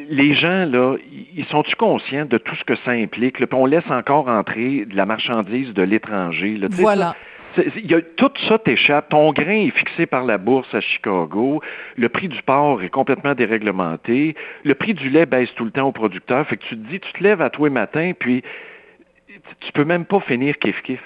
les 0.09 0.35
gens, 0.35 0.67
là, 0.67 0.97
ils 1.37 1.45
sont-tu 1.47 1.75
conscients 1.77 2.25
de 2.25 2.39
tout 2.39 2.55
ce 2.57 2.65
que 2.65 2.75
ça 2.85 2.93
implique? 2.93 3.41
Là, 3.41 3.47
puis 3.47 3.59
on 3.59 3.67
laisse 3.67 3.89
encore 3.91 4.29
entrer 4.29 4.85
de 4.85 4.97
la 4.97 5.07
marchandise 5.07 5.73
de 5.73 5.83
l'étranger. 5.83 6.59
Voilà. 6.71 7.15
y 7.57 7.95
a, 7.95 8.01
tout 8.01 8.31
ça 8.49 8.59
t'échappe. 8.59 9.09
Ton 9.11 9.33
grain 9.33 9.67
est 9.67 9.77
fixé 9.77 10.07
par 10.07 10.25
la 10.25 10.39
bourse 10.39 10.73
à 10.75 10.81
Chicago. 10.81 11.63
Le 11.97 12.09
prix 12.09 12.29
du 12.29 12.43
porc 12.43 12.83
est 12.83 12.91
complètement 12.91 13.35
déréglementé. 13.35 14.35
Le 14.65 14.75
prix 14.75 14.95
du 14.95 15.11
lait 15.11 15.27
baisse 15.27 15.53
tout 15.55 15.65
le 15.65 15.71
temps 15.71 15.89
aux 15.89 15.93
producteurs. 15.93 16.47
Fait 16.47 16.57
que 16.57 16.65
tu 16.65 16.77
te 16.77 16.89
dis, 16.89 17.01
tu 17.01 17.13
te 17.13 17.23
lèves 17.23 17.43
à 17.43 17.51
toi 17.51 17.71
matin, 17.71 18.13
puis 18.19 18.43
tu 19.61 19.73
peux 19.73 19.85
même 19.85 20.05
pas 20.05 20.21
finir 20.21 20.55
kiff-kiff. 20.57 21.01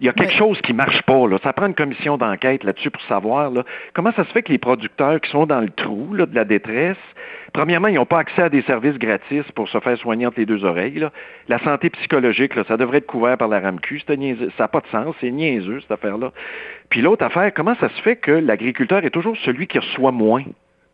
Il 0.00 0.06
y 0.06 0.08
a 0.08 0.14
quelque 0.14 0.32
chose 0.32 0.58
qui 0.62 0.72
marche 0.72 1.02
pas. 1.02 1.26
Là. 1.28 1.36
Ça 1.42 1.52
prend 1.52 1.66
une 1.66 1.74
commission 1.74 2.16
d'enquête 2.16 2.64
là-dessus 2.64 2.90
pour 2.90 3.02
savoir 3.02 3.50
là, 3.50 3.64
comment 3.92 4.12
ça 4.12 4.24
se 4.24 4.30
fait 4.30 4.42
que 4.42 4.50
les 4.50 4.58
producteurs 4.58 5.20
qui 5.20 5.30
sont 5.30 5.44
dans 5.44 5.60
le 5.60 5.68
trou 5.68 6.14
là, 6.14 6.24
de 6.24 6.34
la 6.34 6.46
détresse, 6.46 6.96
premièrement, 7.52 7.88
ils 7.88 7.96
n'ont 7.96 8.06
pas 8.06 8.18
accès 8.18 8.42
à 8.42 8.48
des 8.48 8.62
services 8.62 8.96
gratis 8.98 9.44
pour 9.54 9.68
se 9.68 9.78
faire 9.78 9.98
soigner 9.98 10.26
entre 10.26 10.38
les 10.38 10.46
deux 10.46 10.64
oreilles. 10.64 10.98
Là. 10.98 11.12
La 11.48 11.58
santé 11.58 11.90
psychologique, 11.90 12.54
là, 12.54 12.64
ça 12.66 12.78
devrait 12.78 12.98
être 12.98 13.06
couvert 13.06 13.36
par 13.36 13.48
la 13.48 13.60
RAMQ. 13.60 14.00
Ça 14.06 14.16
n'a 14.16 14.68
pas 14.68 14.80
de 14.80 14.86
sens. 14.86 15.14
C'est 15.20 15.30
niaiseux, 15.30 15.80
cette 15.80 15.92
affaire-là. 15.92 16.32
Puis 16.88 17.02
l'autre 17.02 17.24
affaire, 17.24 17.52
comment 17.52 17.74
ça 17.74 17.90
se 17.90 18.00
fait 18.00 18.16
que 18.16 18.32
l'agriculteur 18.32 19.04
est 19.04 19.10
toujours 19.10 19.36
celui 19.44 19.66
qui 19.66 19.78
reçoit 19.78 20.12
moins? 20.12 20.44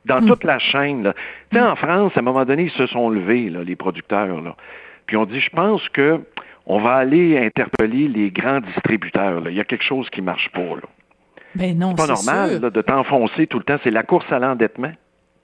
Dans 0.05 0.21
hmm. 0.21 0.27
toute 0.27 0.45
la 0.45 0.59
chaîne. 0.59 1.03
Là? 1.05 1.15
sais, 1.53 1.61
En 1.61 1.77
France, 1.77 2.13
à 2.17 2.21
un 2.21 2.23
moment 2.23 2.45
donné, 2.45 2.65
ils 2.65 2.71
se 2.71 2.87
sont 2.87 3.09
levés, 3.09 3.51
là, 3.51 3.63
les 3.65 3.77
producteurs. 3.77 4.41
Là. 4.41 4.57
Puis 5.07 5.17
on 5.17 5.25
dit, 5.25 5.41
je 5.41 5.51
pense 5.51 5.89
que 5.91 6.21
on 6.67 6.81
va 6.81 6.95
aller 6.95 7.39
interpeller 7.39 8.09
les 8.09 8.31
grands 8.31 8.61
distributeurs. 8.61 9.49
Il 9.49 9.57
y 9.57 9.61
a 9.61 9.65
quelque 9.65 9.85
chose 9.85 10.11
qui 10.11 10.21
marche 10.21 10.51
pas. 10.53 10.61
Là. 10.61 10.89
Ben 11.55 11.79
non, 11.79 11.95
c'est 11.97 12.07
pas 12.07 12.13
normal 12.13 12.61
de 12.61 12.83
t'enfoncer 12.83 13.47
tout 13.47 13.59
le 13.59 13.65
temps. 13.65 13.79
C'est 13.83 13.91
la 13.91 14.03
course 14.03 14.31
à 14.31 14.39
l'endettement 14.39 14.93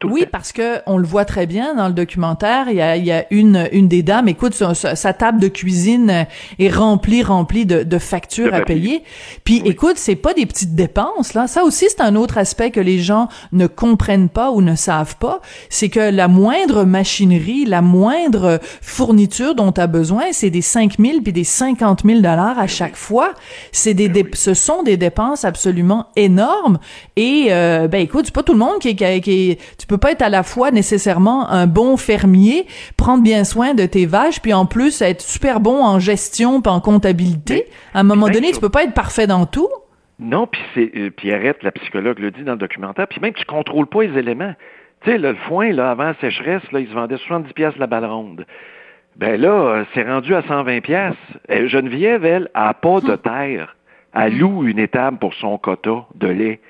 oui, 0.05 0.26
parce 0.30 0.53
que 0.53 0.80
on 0.86 0.98
le 0.98 1.07
voit 1.07 1.24
très 1.24 1.46
bien 1.46 1.74
dans 1.74 1.88
le 1.88 1.94
documentaire. 1.94 2.66
Il 2.68 2.76
y 2.76 2.82
a, 2.82 2.96
il 2.96 3.05
y 3.05 3.12
a 3.12 3.24
une, 3.30 3.68
une 3.72 3.88
des 3.88 4.03
dames, 4.03 4.28
écoute, 4.28 4.55
sa, 4.55 5.12
table 5.12 5.40
de 5.40 5.48
cuisine 5.48 6.26
est 6.59 6.68
remplie, 6.68 7.22
remplie 7.22 7.66
de, 7.66 7.82
de 7.82 7.98
factures 7.98 8.55
à 8.55 8.61
payer. 8.61 9.03
Puis, 9.44 9.62
écoute, 9.64 9.96
c'est 9.96 10.16
pas 10.16 10.34
des 10.34 10.46
petites 10.46 10.74
dépenses 10.74 11.34
là. 11.34 11.46
Ça 11.46 11.64
aussi, 11.64 11.86
c'est 11.88 12.00
un 12.00 12.16
autre 12.16 12.38
aspect 12.38 12.70
que 12.70 12.80
les 12.80 12.98
gens 12.98 13.28
ne 13.53 13.66
comprennent 13.66 14.28
pas 14.28 14.50
ou 14.50 14.62
ne 14.62 14.74
savent 14.74 15.16
pas. 15.16 15.40
C'est 15.68 15.88
que 15.88 16.00
la 16.00 16.28
moindre 16.28 16.84
machinerie, 16.84 17.64
la 17.64 17.82
moindre 17.82 18.61
fourniture 18.80 19.55
dont 19.55 19.72
tu 19.72 19.80
as 19.80 19.86
besoin, 19.86 20.24
c'est 20.32 20.50
des 20.50 20.62
5 20.62 20.98
000 20.98 21.20
puis 21.22 21.32
des 21.32 21.44
50 21.44 22.03
000 22.05 22.20
dollars 22.20 22.59
à 22.59 22.66
chaque 22.66 22.96
fois. 22.96 23.32
C'est 23.70 23.94
des, 23.94 24.09
ben 24.09 24.26
ce 24.34 24.55
sont 24.55 24.82
des 24.82 24.96
dépenses 24.96 25.44
absolument 25.44 26.07
énormes. 26.16 26.78
Et 27.16 27.48
euh, 27.50 27.88
ben 27.88 28.00
écoute, 28.00 28.26
c'est 28.26 28.34
pas 28.34 28.42
tout 28.42 28.53
le 28.53 28.59
monde 28.59 28.78
qui 28.80 28.88
est, 28.88 29.20
qui 29.20 29.59
tu 29.78 29.86
peux 29.86 29.91
pas 29.99 30.12
être 30.12 30.22
à 30.22 30.28
la 30.28 30.43
fois 30.43 30.70
nécessairement 30.70 31.49
un 31.49 31.66
bon 31.66 31.97
fermier, 31.97 32.66
prendre 32.97 33.22
bien 33.22 33.45
soin 33.45 33.74
de 33.74 33.86
tes 33.86 34.07
vaches, 34.07 34.40
puis 34.40 34.53
en 34.53 34.66
plus 34.66 35.03
être 35.03 35.20
super 35.20 35.61
bon 35.61 35.84
en 35.84 35.99
gestion, 35.99 36.61
puis 36.61 36.72
en 36.72 36.80
comptabilité. 36.80 37.66
à 37.95 38.01
un 38.01 38.03
moment 38.03 38.28
donné, 38.28 38.53
tu 38.53 38.61
peux 38.61 38.68
pas 38.68 38.84
être 38.84 38.95
parfait 38.95 39.26
dans 39.26 39.47
tout. 39.47 39.68
Non, 40.18 40.47
puis 40.47 40.61
c'est 40.74 40.93
euh, 40.97 41.11
puis 41.11 41.32
arrête, 41.32 41.62
la 41.62 41.72
psychologue 41.72 42.18
le 42.18 42.30
dit 42.30 42.45
dans 42.45 42.53
le 42.53 42.59
documentaire, 42.59 43.09
puis 43.09 43.20
même 43.20 43.32
tu 43.32 43.45
contrôles 43.45 43.86
pas 43.86 44.03
les 44.03 44.18
éléments. 44.18 44.55
Tu 45.03 45.11
sais, 45.11 45.18
le 45.18 45.34
foin, 45.34 45.72
là, 45.72 45.90
avant 45.90 46.05
la 46.05 46.14
sécheresse, 46.20 46.62
là, 46.70 46.78
il 46.78 46.88
se 46.88 46.95
vendait 46.95 47.16
70 47.16 47.53
pièces 47.55 47.76
la 47.76 47.88
balle 47.88 48.05
ronde. 48.05 48.47
Ben 49.16 49.40
là, 49.40 49.51
euh, 49.51 49.84
c'est 49.95 50.05
rendu 50.05 50.34
à 50.34 50.43
120 50.43 50.80
pièces. 50.80 51.14
Geneviève, 51.49 52.24
elle, 52.24 52.51
a 52.55 52.72
pas 52.72 53.01
de 53.01 53.11
hum. 53.11 53.18
terre. 53.18 53.76
Elle 54.14 54.38
loue 54.38 54.64
une 54.66 54.78
étable 54.78 55.18
pour 55.18 55.34
son 55.34 55.59
quota 55.59 56.07
de 56.14 56.28
lait. 56.28 56.61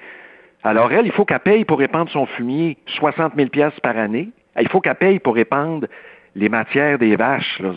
Alors 0.64 0.92
elle, 0.92 1.06
il 1.06 1.12
faut 1.12 1.24
qu'elle 1.24 1.40
paye 1.40 1.64
pour 1.64 1.78
répandre 1.78 2.10
son 2.10 2.26
fumier 2.26 2.78
60 2.86 3.34
000 3.36 3.48
pièces 3.48 3.78
par 3.82 3.96
année. 3.96 4.30
Il 4.60 4.68
faut 4.68 4.80
qu'elle 4.80 4.94
paye 4.94 5.18
pour 5.18 5.34
répandre 5.34 5.86
les 6.34 6.48
matières 6.48 6.98
des 6.98 7.16
vaches. 7.16 7.58
Là. 7.60 7.72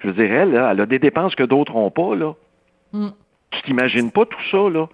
Je 0.00 0.08
veux 0.08 0.14
dire, 0.14 0.32
elle, 0.32 0.54
elle 0.54 0.80
a 0.80 0.86
des 0.86 0.98
dépenses 0.98 1.34
que 1.34 1.42
d'autres 1.42 1.72
n'ont 1.72 1.90
pas. 1.90 2.14
Là. 2.14 2.34
Mm. 2.92 3.08
Tu 3.50 3.62
t'imagines 3.62 4.10
pas 4.10 4.24
tout 4.24 4.42
ça, 4.50 4.68
là? 4.70 4.86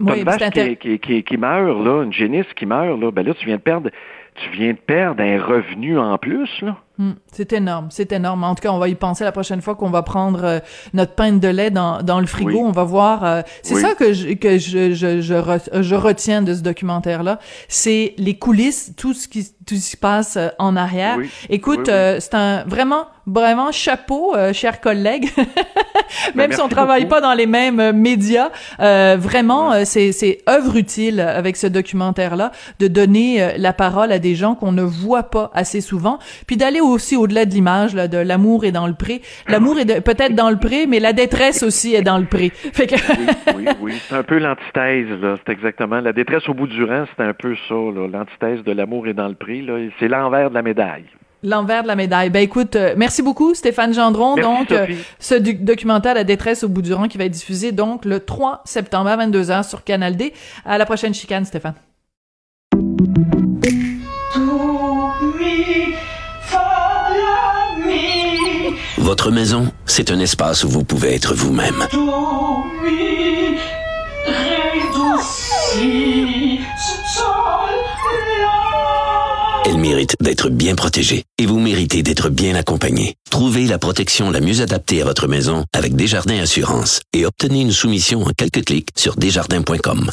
une 0.00 0.24
vache 0.24 0.50
qui, 0.50 0.98
qui, 0.98 1.22
qui, 1.22 1.36
meurt, 1.36 1.84
là, 1.84 2.02
une 2.02 2.12
génisse 2.12 2.52
qui 2.54 2.66
meurt, 2.66 2.98
là, 3.00 3.10
ben 3.10 3.24
là, 3.24 3.34
tu 3.34 3.46
viens 3.46 3.56
de 3.56 3.60
perdre, 3.60 3.90
tu 4.34 4.50
viens 4.50 4.72
de 4.72 4.78
perdre 4.78 5.22
un 5.22 5.40
revenu 5.40 5.98
en 5.98 6.18
plus, 6.18 6.50
là. 6.62 6.76
Hmm, 7.00 7.12
c'est 7.32 7.54
énorme, 7.54 7.88
c'est 7.90 8.12
énorme. 8.12 8.44
En 8.44 8.54
tout 8.54 8.60
cas, 8.60 8.72
on 8.72 8.78
va 8.78 8.86
y 8.86 8.94
penser 8.94 9.24
la 9.24 9.32
prochaine 9.32 9.62
fois 9.62 9.74
qu'on 9.74 9.88
va 9.88 10.02
prendre 10.02 10.44
euh, 10.44 10.58
notre 10.92 11.14
pinte 11.14 11.40
de 11.40 11.48
lait 11.48 11.70
dans, 11.70 12.02
dans 12.02 12.20
le 12.20 12.26
frigo. 12.26 12.58
On 12.58 12.72
va 12.72 12.84
voir. 12.84 13.24
Euh, 13.24 13.40
c'est 13.62 13.76
ça 13.76 13.94
que 13.94 14.12
je, 14.12 14.34
que 14.34 14.58
je, 14.58 14.92
je, 14.92 15.22
je, 15.22 15.94
retiens 15.94 16.42
de 16.42 16.52
ce 16.52 16.60
documentaire-là. 16.60 17.38
C'est 17.68 18.12
les 18.18 18.36
coulisses, 18.36 18.92
tout 18.98 19.14
ce 19.14 19.28
qui 19.28 19.50
tout 19.66 19.74
ce 19.74 19.80
qui 19.80 19.90
se 19.90 19.96
passe 19.96 20.36
euh, 20.36 20.48
en 20.58 20.76
arrière. 20.76 21.18
Écoute, 21.48 21.86
c'est 21.86 22.34
un 22.34 22.64
vraiment 22.64 23.06
vraiment 23.26 23.70
chapeau, 23.70 24.34
chers 24.52 24.80
collègues. 24.80 25.28
Ben, 26.34 26.48
Même 26.48 26.52
si 26.52 26.60
on 26.60 26.68
travaille 26.68 27.06
pas 27.06 27.20
dans 27.20 27.34
les 27.34 27.46
mêmes 27.46 27.92
médias, 27.92 28.50
vraiment, 28.78 29.84
c'est 29.84 30.10
c'est 30.10 30.38
œuvre 30.48 30.76
utile 30.76 31.20
avec 31.20 31.56
ce 31.56 31.68
documentaire-là 31.68 32.50
de 32.80 32.88
donner 32.88 33.52
la 33.56 33.72
parole 33.72 34.10
à 34.10 34.18
des 34.18 34.34
gens 34.34 34.56
qu'on 34.56 34.72
ne 34.72 34.82
voit 34.82 35.30
pas 35.30 35.50
assez 35.54 35.80
souvent, 35.80 36.18
puis 36.48 36.56
d'aller 36.56 36.80
aussi 36.80 37.16
au-delà 37.16 37.44
de 37.44 37.52
l'image 37.52 37.94
de 37.94 38.18
l'amour 38.18 38.64
est 38.64 38.72
dans 38.72 38.88
le 38.88 38.94
pré. 38.94 39.22
L'amour 39.48 39.78
est 39.78 40.00
peut-être 40.00 40.34
dans 40.34 40.50
le 40.50 40.58
pré, 40.58 40.86
mais 40.86 40.98
la 40.98 41.12
détresse 41.12 41.62
aussi 41.62 41.94
est 41.94 42.02
dans 42.02 42.18
le 42.18 42.26
pré. 42.26 42.50
Fait 42.72 42.86
que... 42.86 42.94
oui, 42.94 43.26
oui, 43.56 43.68
oui. 43.80 43.92
c'est 44.08 44.16
un 44.16 44.22
peu 44.22 44.38
l'antithèse 44.38 45.08
là. 45.20 45.36
C'est 45.44 45.52
exactement 45.52 46.00
la 46.00 46.12
détresse 46.12 46.48
au 46.48 46.54
bout 46.54 46.66
du 46.66 46.84
rang, 46.84 47.04
c'est 47.16 47.22
un 47.22 47.34
peu 47.34 47.54
ça. 47.68 47.74
L'antithèse 47.74 48.64
de 48.64 48.72
l'amour 48.72 49.06
est 49.08 49.14
dans 49.14 49.28
le 49.28 49.34
pré. 49.34 49.49
Là. 49.58 49.88
C'est 49.98 50.08
l'envers 50.08 50.50
de 50.50 50.54
la 50.54 50.62
médaille. 50.62 51.04
L'envers 51.42 51.82
de 51.82 51.88
la 51.88 51.96
médaille. 51.96 52.30
Ben 52.30 52.42
écoute, 52.42 52.76
euh, 52.76 52.94
merci 52.96 53.22
beaucoup 53.22 53.54
Stéphane 53.54 53.94
Gendron. 53.94 54.36
donc 54.36 54.72
euh, 54.72 54.86
ce 55.18 55.34
documentaire 55.34 56.14
La 56.14 56.24
détresse 56.24 56.64
au 56.64 56.68
bout 56.68 56.82
du 56.82 56.92
rang 56.92 57.08
qui 57.08 57.16
va 57.18 57.24
être 57.24 57.32
diffusé 57.32 57.72
donc 57.72 58.04
le 58.04 58.20
3 58.20 58.62
septembre 58.64 59.08
à 59.08 59.16
22h 59.16 59.68
sur 59.68 59.82
Canal 59.82 60.16
D. 60.16 60.32
À 60.64 60.76
la 60.78 60.84
prochaine 60.84 61.14
chicane 61.14 61.44
Stéphane. 61.44 61.74
Votre 68.98 69.30
maison, 69.32 69.72
c'est 69.86 70.10
un 70.12 70.20
espace 70.20 70.62
où 70.62 70.68
vous 70.68 70.84
pouvez 70.84 71.14
être 71.14 71.34
vous-même. 71.34 71.86
Mérite 80.00 80.16
d'être 80.20 80.48
bien 80.48 80.74
protégée 80.74 81.24
et 81.36 81.44
vous 81.44 81.58
méritez 81.58 82.02
d'être 82.02 82.30
bien 82.30 82.54
accompagné. 82.54 83.16
Trouvez 83.30 83.66
la 83.66 83.78
protection 83.78 84.30
la 84.30 84.40
mieux 84.40 84.62
adaptée 84.62 85.02
à 85.02 85.04
votre 85.04 85.28
maison 85.28 85.64
avec 85.74 85.94
Desjardins 85.94 86.40
Assurance 86.40 87.02
et 87.12 87.26
obtenez 87.26 87.60
une 87.60 87.70
soumission 87.70 88.22
en 88.22 88.30
quelques 88.34 88.64
clics 88.64 88.88
sur 88.96 89.16
desjardins.com. 89.16 90.08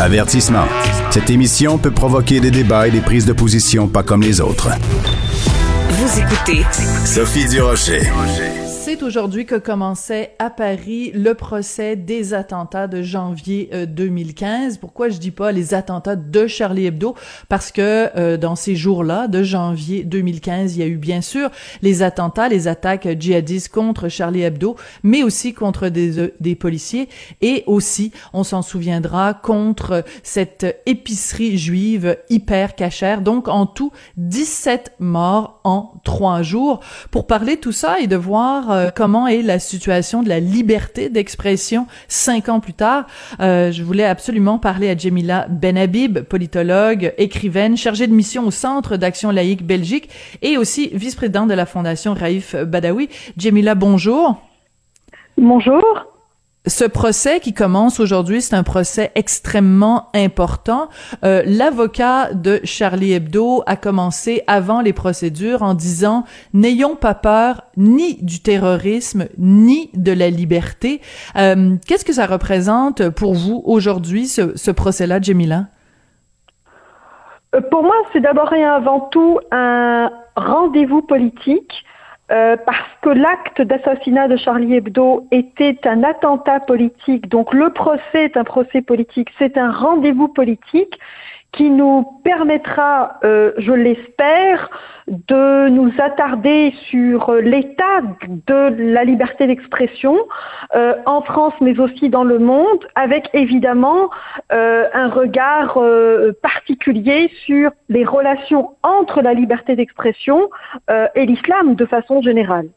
Avertissement. 0.00 0.64
Cette 1.10 1.28
émission 1.28 1.76
peut 1.76 1.90
provoquer 1.90 2.40
des 2.40 2.50
débats 2.50 2.88
et 2.88 2.90
des 2.90 3.02
prises 3.02 3.26
de 3.26 3.34
position 3.34 3.86
pas 3.86 4.02
comme 4.02 4.22
les 4.22 4.40
autres. 4.40 4.70
Vous 5.90 6.18
écoutez 6.18 6.64
Sophie 7.04 7.46
Durocher. 7.46 8.04
C'est 8.94 9.02
aujourd'hui 9.02 9.44
que 9.44 9.56
commençait 9.56 10.36
à 10.38 10.50
Paris 10.50 11.10
le 11.12 11.34
procès 11.34 11.96
des 11.96 12.32
attentats 12.32 12.86
de 12.86 13.02
janvier 13.02 13.68
2015. 13.88 14.74
Euh, 14.74 14.76
Pourquoi 14.80 15.08
je 15.08 15.18
dis 15.18 15.32
pas 15.32 15.50
les 15.50 15.74
attentats 15.74 16.14
de 16.14 16.46
Charlie 16.46 16.86
Hebdo? 16.86 17.16
Parce 17.48 17.72
que 17.72 18.16
euh, 18.16 18.36
dans 18.36 18.54
ces 18.54 18.76
jours-là 18.76 19.26
de 19.26 19.42
janvier 19.42 20.04
2015, 20.04 20.76
il 20.76 20.78
y 20.78 20.82
a 20.84 20.86
eu 20.86 20.96
bien 20.96 21.22
sûr 21.22 21.50
les 21.82 22.04
attentats, 22.04 22.48
les 22.48 22.68
attaques 22.68 23.08
djihadistes 23.18 23.68
contre 23.68 24.08
Charlie 24.08 24.42
Hebdo, 24.42 24.76
mais 25.02 25.24
aussi 25.24 25.54
contre 25.54 25.88
des, 25.88 26.20
euh, 26.20 26.54
policiers 26.54 27.08
et 27.40 27.64
aussi, 27.66 28.12
on 28.32 28.44
s'en 28.44 28.62
souviendra, 28.62 29.34
contre 29.34 30.04
cette 30.22 30.80
épicerie 30.86 31.58
juive 31.58 32.16
hyper 32.30 32.76
cachère. 32.76 33.22
Donc 33.22 33.48
en 33.48 33.66
tout, 33.66 33.90
17 34.18 34.92
morts 35.00 35.58
en 35.64 35.94
trois 36.04 36.42
jours. 36.42 36.78
Pour 37.10 37.26
parler 37.26 37.56
de 37.56 37.60
tout 37.60 37.72
ça 37.72 37.98
et 37.98 38.06
de 38.06 38.14
voir 38.14 38.83
comment 38.94 39.26
est 39.26 39.42
la 39.42 39.58
situation 39.58 40.22
de 40.22 40.28
la 40.28 40.40
liberté 40.40 41.08
d'expression 41.08 41.86
cinq 42.08 42.48
ans 42.48 42.60
plus 42.60 42.72
tard? 42.72 43.06
Euh, 43.40 43.70
je 43.72 43.82
voulais 43.82 44.04
absolument 44.04 44.58
parler 44.58 44.90
à 44.90 44.96
Jemila 44.96 45.46
Benhabib, 45.48 46.20
politologue, 46.20 47.12
écrivaine, 47.18 47.76
chargée 47.76 48.06
de 48.06 48.12
mission 48.12 48.46
au 48.46 48.50
Centre 48.50 48.96
d'action 48.96 49.30
laïque 49.30 49.66
Belgique 49.66 50.10
et 50.42 50.58
aussi 50.58 50.90
vice-présidente 50.92 51.48
de 51.48 51.54
la 51.54 51.66
Fondation 51.66 52.14
Raif 52.14 52.54
Badawi. 52.56 53.08
Jemila, 53.36 53.74
bonjour. 53.74 54.40
Bonjour. 55.36 56.13
Ce 56.66 56.84
procès 56.86 57.40
qui 57.40 57.52
commence 57.52 58.00
aujourd'hui, 58.00 58.40
c'est 58.40 58.56
un 58.56 58.62
procès 58.62 59.12
extrêmement 59.16 60.08
important. 60.14 60.88
Euh, 61.22 61.42
L'avocat 61.44 62.32
de 62.32 62.60
Charlie 62.64 63.12
Hebdo 63.12 63.62
a 63.66 63.76
commencé 63.76 64.42
avant 64.46 64.80
les 64.80 64.94
procédures 64.94 65.62
en 65.62 65.74
disant 65.74 66.24
n'ayons 66.54 66.96
pas 66.96 67.14
peur 67.14 67.64
ni 67.76 68.14
du 68.22 68.40
terrorisme 68.40 69.26
ni 69.36 69.90
de 69.92 70.12
la 70.12 70.30
liberté. 70.30 71.02
Euh, 71.36 71.76
Qu'est-ce 71.86 72.04
que 72.06 72.14
ça 72.14 72.24
représente 72.24 73.10
pour 73.10 73.34
vous 73.34 73.62
aujourd'hui 73.66 74.26
ce, 74.26 74.56
ce 74.56 74.70
procès-là, 74.70 75.20
Jemila? 75.20 75.66
Euh, 77.54 77.60
pour 77.70 77.82
moi, 77.82 77.96
c'est 78.14 78.20
d'abord 78.20 78.54
et 78.54 78.64
avant 78.64 79.00
tout 79.00 79.38
un 79.52 80.10
rendez-vous 80.34 81.02
politique 81.02 81.84
euh, 82.30 82.56
parce 82.64 82.88
que 83.02 83.10
l'acte 83.10 83.60
d'assassinat 83.60 84.28
de 84.28 84.36
Charlie 84.36 84.74
Hebdo 84.74 85.26
était 85.30 85.78
un 85.84 86.02
attentat 86.02 86.60
politique, 86.60 87.28
donc 87.28 87.52
le 87.52 87.70
procès 87.70 88.24
est 88.24 88.36
un 88.36 88.44
procès 88.44 88.80
politique, 88.80 89.28
c'est 89.38 89.58
un 89.58 89.70
rendez-vous 89.70 90.28
politique 90.28 90.98
qui 91.56 91.70
nous 91.70 92.04
permettra, 92.24 93.18
euh, 93.24 93.52
je 93.58 93.72
l'espère, 93.72 94.70
de 95.06 95.68
nous 95.68 95.92
attarder 95.98 96.72
sur 96.88 97.32
l'état 97.34 98.00
de 98.28 98.92
la 98.92 99.04
liberté 99.04 99.46
d'expression 99.46 100.16
euh, 100.74 100.94
en 101.06 101.22
France, 101.22 101.54
mais 101.60 101.78
aussi 101.78 102.08
dans 102.08 102.24
le 102.24 102.38
monde, 102.38 102.86
avec 102.94 103.28
évidemment 103.34 104.10
euh, 104.52 104.86
un 104.94 105.08
regard 105.08 105.78
particulier 106.42 107.30
sur 107.44 107.70
les 107.88 108.04
relations 108.04 108.70
entre 108.82 109.20
la 109.20 109.34
liberté 109.34 109.76
d'expression 109.76 110.48
et 111.14 111.26
l'islam 111.26 111.74
de 111.74 111.86
façon 111.86 112.22
générale. 112.22 112.68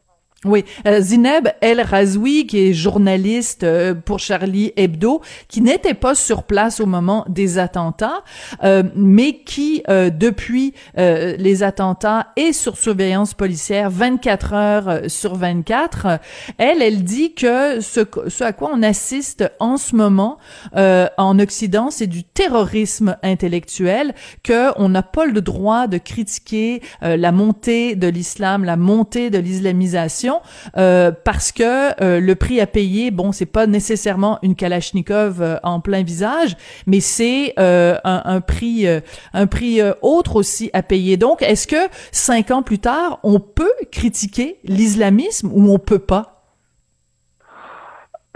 Oui, 0.44 0.64
euh, 0.86 1.00
Zineb 1.00 1.48
El 1.60 1.80
Razoui, 1.80 2.46
qui 2.46 2.68
est 2.68 2.72
journaliste 2.72 3.64
euh, 3.64 3.92
pour 3.92 4.20
Charlie 4.20 4.72
Hebdo, 4.76 5.20
qui 5.48 5.60
n'était 5.60 5.94
pas 5.94 6.14
sur 6.14 6.44
place 6.44 6.78
au 6.78 6.86
moment 6.86 7.24
des 7.28 7.58
attentats, 7.58 8.22
euh, 8.62 8.84
mais 8.94 9.38
qui, 9.38 9.82
euh, 9.88 10.10
depuis 10.10 10.74
les 10.96 11.62
attentats, 11.64 12.28
est 12.36 12.52
sur 12.52 12.76
surveillance 12.76 13.34
policière 13.34 13.90
24 13.90 14.52
heures 14.52 15.00
sur 15.08 15.34
24. 15.34 16.20
Elle, 16.58 16.82
elle 16.82 17.02
dit 17.02 17.34
que 17.34 17.80
ce, 17.80 18.00
ce 18.28 18.44
à 18.44 18.52
quoi 18.52 18.70
on 18.72 18.82
assiste 18.82 19.50
en 19.58 19.76
ce 19.76 19.96
moment 19.96 20.38
en 20.74 21.38
Occident, 21.38 21.90
c'est 21.90 22.06
du 22.06 22.24
terrorisme 22.24 23.16
intellectuel, 23.22 24.14
que 24.42 24.70
on 24.76 24.88
n'a 24.88 25.02
pas 25.02 25.26
le 25.26 25.40
droit 25.40 25.86
de 25.86 25.98
critiquer 25.98 26.82
la 27.00 27.32
montée 27.32 27.96
de 27.96 28.08
l'islam, 28.08 28.64
la 28.64 28.76
montée 28.76 29.30
de 29.30 29.38
l'islamisation 29.38 30.27
euh, 30.76 31.12
parce 31.24 31.52
que 31.52 32.02
euh, 32.02 32.20
le 32.20 32.34
prix 32.34 32.60
à 32.60 32.66
payer, 32.66 33.10
bon, 33.10 33.32
c'est 33.32 33.46
pas 33.46 33.66
nécessairement 33.66 34.38
une 34.42 34.54
Kalachnikov 34.54 35.42
euh, 35.42 35.56
en 35.62 35.80
plein 35.80 36.02
visage, 36.02 36.56
mais 36.86 37.00
c'est 37.00 37.54
un, 37.58 37.98
un, 38.04 38.40
prix, 38.40 38.86
un 39.32 39.46
prix 39.46 39.80
autre 40.02 40.36
aussi 40.36 40.70
à 40.72 40.82
payer. 40.82 41.16
Donc, 41.16 41.42
est-ce 41.42 41.66
que 41.66 41.88
cinq 42.12 42.50
ans 42.50 42.62
plus 42.62 42.78
tard, 42.78 43.20
on 43.22 43.40
peut 43.40 43.72
critiquer 43.90 44.58
l'islamisme 44.64 45.50
ou 45.52 45.72
on 45.72 45.78
peut 45.78 45.98
pas? 45.98 46.37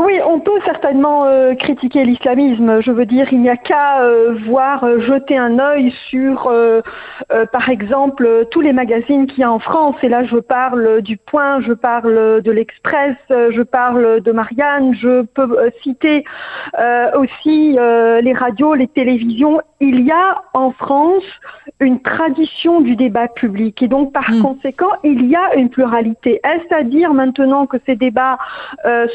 Oui, 0.04 0.18
on 0.26 0.40
peut 0.40 0.58
certainement 0.64 1.26
euh, 1.26 1.54
critiquer 1.54 2.04
l'islamisme. 2.04 2.80
Je 2.80 2.90
veux 2.90 3.06
dire, 3.06 3.32
il 3.32 3.40
n'y 3.40 3.48
a 3.48 3.56
qu'à 3.56 4.00
euh, 4.00 4.34
voir 4.46 4.82
euh, 4.82 4.98
jeter 5.00 5.38
un 5.38 5.60
œil 5.60 5.94
sur, 6.08 6.52
par 7.52 7.68
exemple, 7.68 8.46
tous 8.50 8.60
les 8.60 8.72
magazines 8.72 9.26
qu'il 9.26 9.40
y 9.40 9.44
a 9.44 9.52
en 9.52 9.60
France. 9.60 9.94
Et 10.02 10.08
là, 10.08 10.24
je 10.24 10.38
parle 10.38 11.02
du 11.02 11.16
Point, 11.16 11.60
je 11.60 11.72
parle 11.72 12.42
de 12.42 12.50
l'Express, 12.50 13.16
je 13.30 13.62
parle 13.62 14.20
de 14.20 14.32
Marianne, 14.32 14.94
je 14.94 15.22
peux 15.22 15.56
citer 15.82 16.24
aussi 17.14 17.76
les 18.22 18.32
radios, 18.32 18.74
les 18.74 18.88
télévisions. 18.88 19.60
Il 19.80 20.00
y 20.00 20.10
a 20.10 20.42
en 20.52 20.72
France 20.72 21.24
une 21.80 22.00
tradition 22.00 22.80
du 22.80 22.96
débat 22.96 23.28
public 23.28 23.82
et 23.82 23.88
donc 23.88 24.12
par 24.12 24.30
mmh. 24.30 24.42
conséquent, 24.42 24.92
il 25.04 25.26
y 25.26 25.36
a 25.36 25.54
une 25.56 25.70
pluralité. 25.70 26.40
Est-ce 26.44 26.74
à 26.74 26.82
dire 26.82 27.14
maintenant 27.14 27.66
que 27.66 27.76
ces 27.86 27.96
débats 27.96 28.38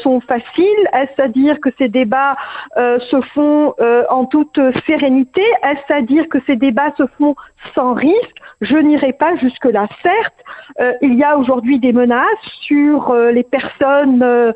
sont 0.02 0.20
faciles? 0.20 0.77
Est-ce 0.92 1.22
à 1.22 1.28
dire 1.28 1.60
que 1.60 1.70
ces 1.78 1.88
débats 1.88 2.36
euh, 2.76 2.98
se 3.10 3.20
font 3.34 3.74
euh, 3.80 4.04
en 4.10 4.24
toute 4.24 4.58
sérénité? 4.86 5.42
Est-ce 5.62 5.92
à 5.92 6.02
dire 6.02 6.28
que 6.28 6.38
ces 6.46 6.56
débats 6.56 6.92
se 6.96 7.06
font 7.18 7.34
sans 7.74 7.94
risque? 7.94 8.36
Je 8.60 8.76
n'irai 8.76 9.12
pas 9.12 9.36
jusque-là. 9.36 9.86
Certes, 10.02 10.34
euh, 10.80 10.92
il 11.02 11.14
y 11.14 11.22
a 11.22 11.38
aujourd'hui 11.38 11.78
des 11.78 11.92
menaces 11.92 12.26
sur 12.62 13.14
les 13.14 13.44
personnes 13.44 14.52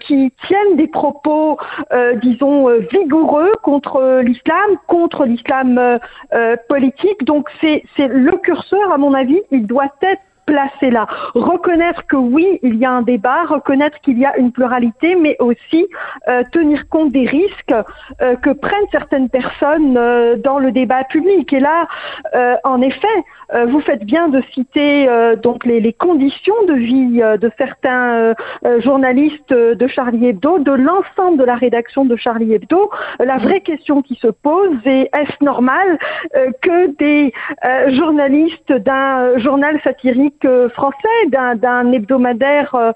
qui 0.00 0.32
tiennent 0.46 0.76
des 0.76 0.88
propos, 0.88 1.58
disons, 2.22 2.68
vigoureux 2.90 3.52
contre 3.62 4.20
l'islam, 4.22 4.70
contre 4.86 5.24
l'islam 5.24 5.98
politique. 6.68 7.24
Donc 7.24 7.48
c'est 7.60 7.82
le 7.98 8.36
curseur, 8.38 8.92
à 8.92 8.98
mon 8.98 9.14
avis, 9.14 9.40
il 9.50 9.66
doit 9.66 9.92
être 10.02 10.22
placer 10.46 10.90
là. 10.90 11.06
Reconnaître 11.34 12.06
que 12.06 12.16
oui, 12.16 12.58
il 12.62 12.76
y 12.76 12.84
a 12.84 12.90
un 12.90 13.02
débat, 13.02 13.44
reconnaître 13.44 13.98
qu'il 14.00 14.18
y 14.18 14.24
a 14.24 14.36
une 14.36 14.52
pluralité, 14.52 15.14
mais 15.14 15.36
aussi 15.38 15.86
euh, 16.28 16.42
tenir 16.52 16.88
compte 16.88 17.12
des 17.12 17.26
risques 17.26 17.74
euh, 18.20 18.36
que 18.36 18.50
prennent 18.50 18.90
certaines 18.90 19.28
personnes 19.28 19.96
euh, 19.96 20.36
dans 20.36 20.58
le 20.58 20.72
débat 20.72 21.04
public. 21.04 21.52
Et 21.52 21.60
là, 21.60 21.86
en 22.64 22.80
effet, 22.80 23.08
vous 23.68 23.80
faites 23.80 24.04
bien 24.04 24.28
de 24.28 24.42
citer 24.52 25.08
donc 25.42 25.64
les, 25.64 25.80
les, 25.80 25.92
conditions 25.92 26.54
de 26.68 26.74
vie 26.74 27.18
de 27.18 27.50
certains 27.58 28.34
journalistes 28.78 29.52
de 29.52 29.86
Charlie 29.86 30.28
Hebdo, 30.28 30.58
de 30.58 30.72
l'ensemble 30.72 31.38
de 31.38 31.44
la 31.44 31.56
rédaction 31.56 32.04
de 32.04 32.16
Charlie 32.16 32.54
Hebdo. 32.54 32.90
La 33.18 33.38
vraie 33.38 33.60
question 33.60 34.02
qui 34.02 34.14
se 34.16 34.28
pose 34.28 34.76
est 34.84 35.10
est-ce 35.16 35.44
normal 35.44 35.98
que 36.62 36.96
des 36.96 37.32
journalistes 37.88 38.72
d'un 38.72 39.38
journal 39.38 39.80
satirique 39.82 40.46
français, 40.70 41.26
d'un 41.30 41.92
hebdomadaire 41.92 42.74
euh, 42.74 42.92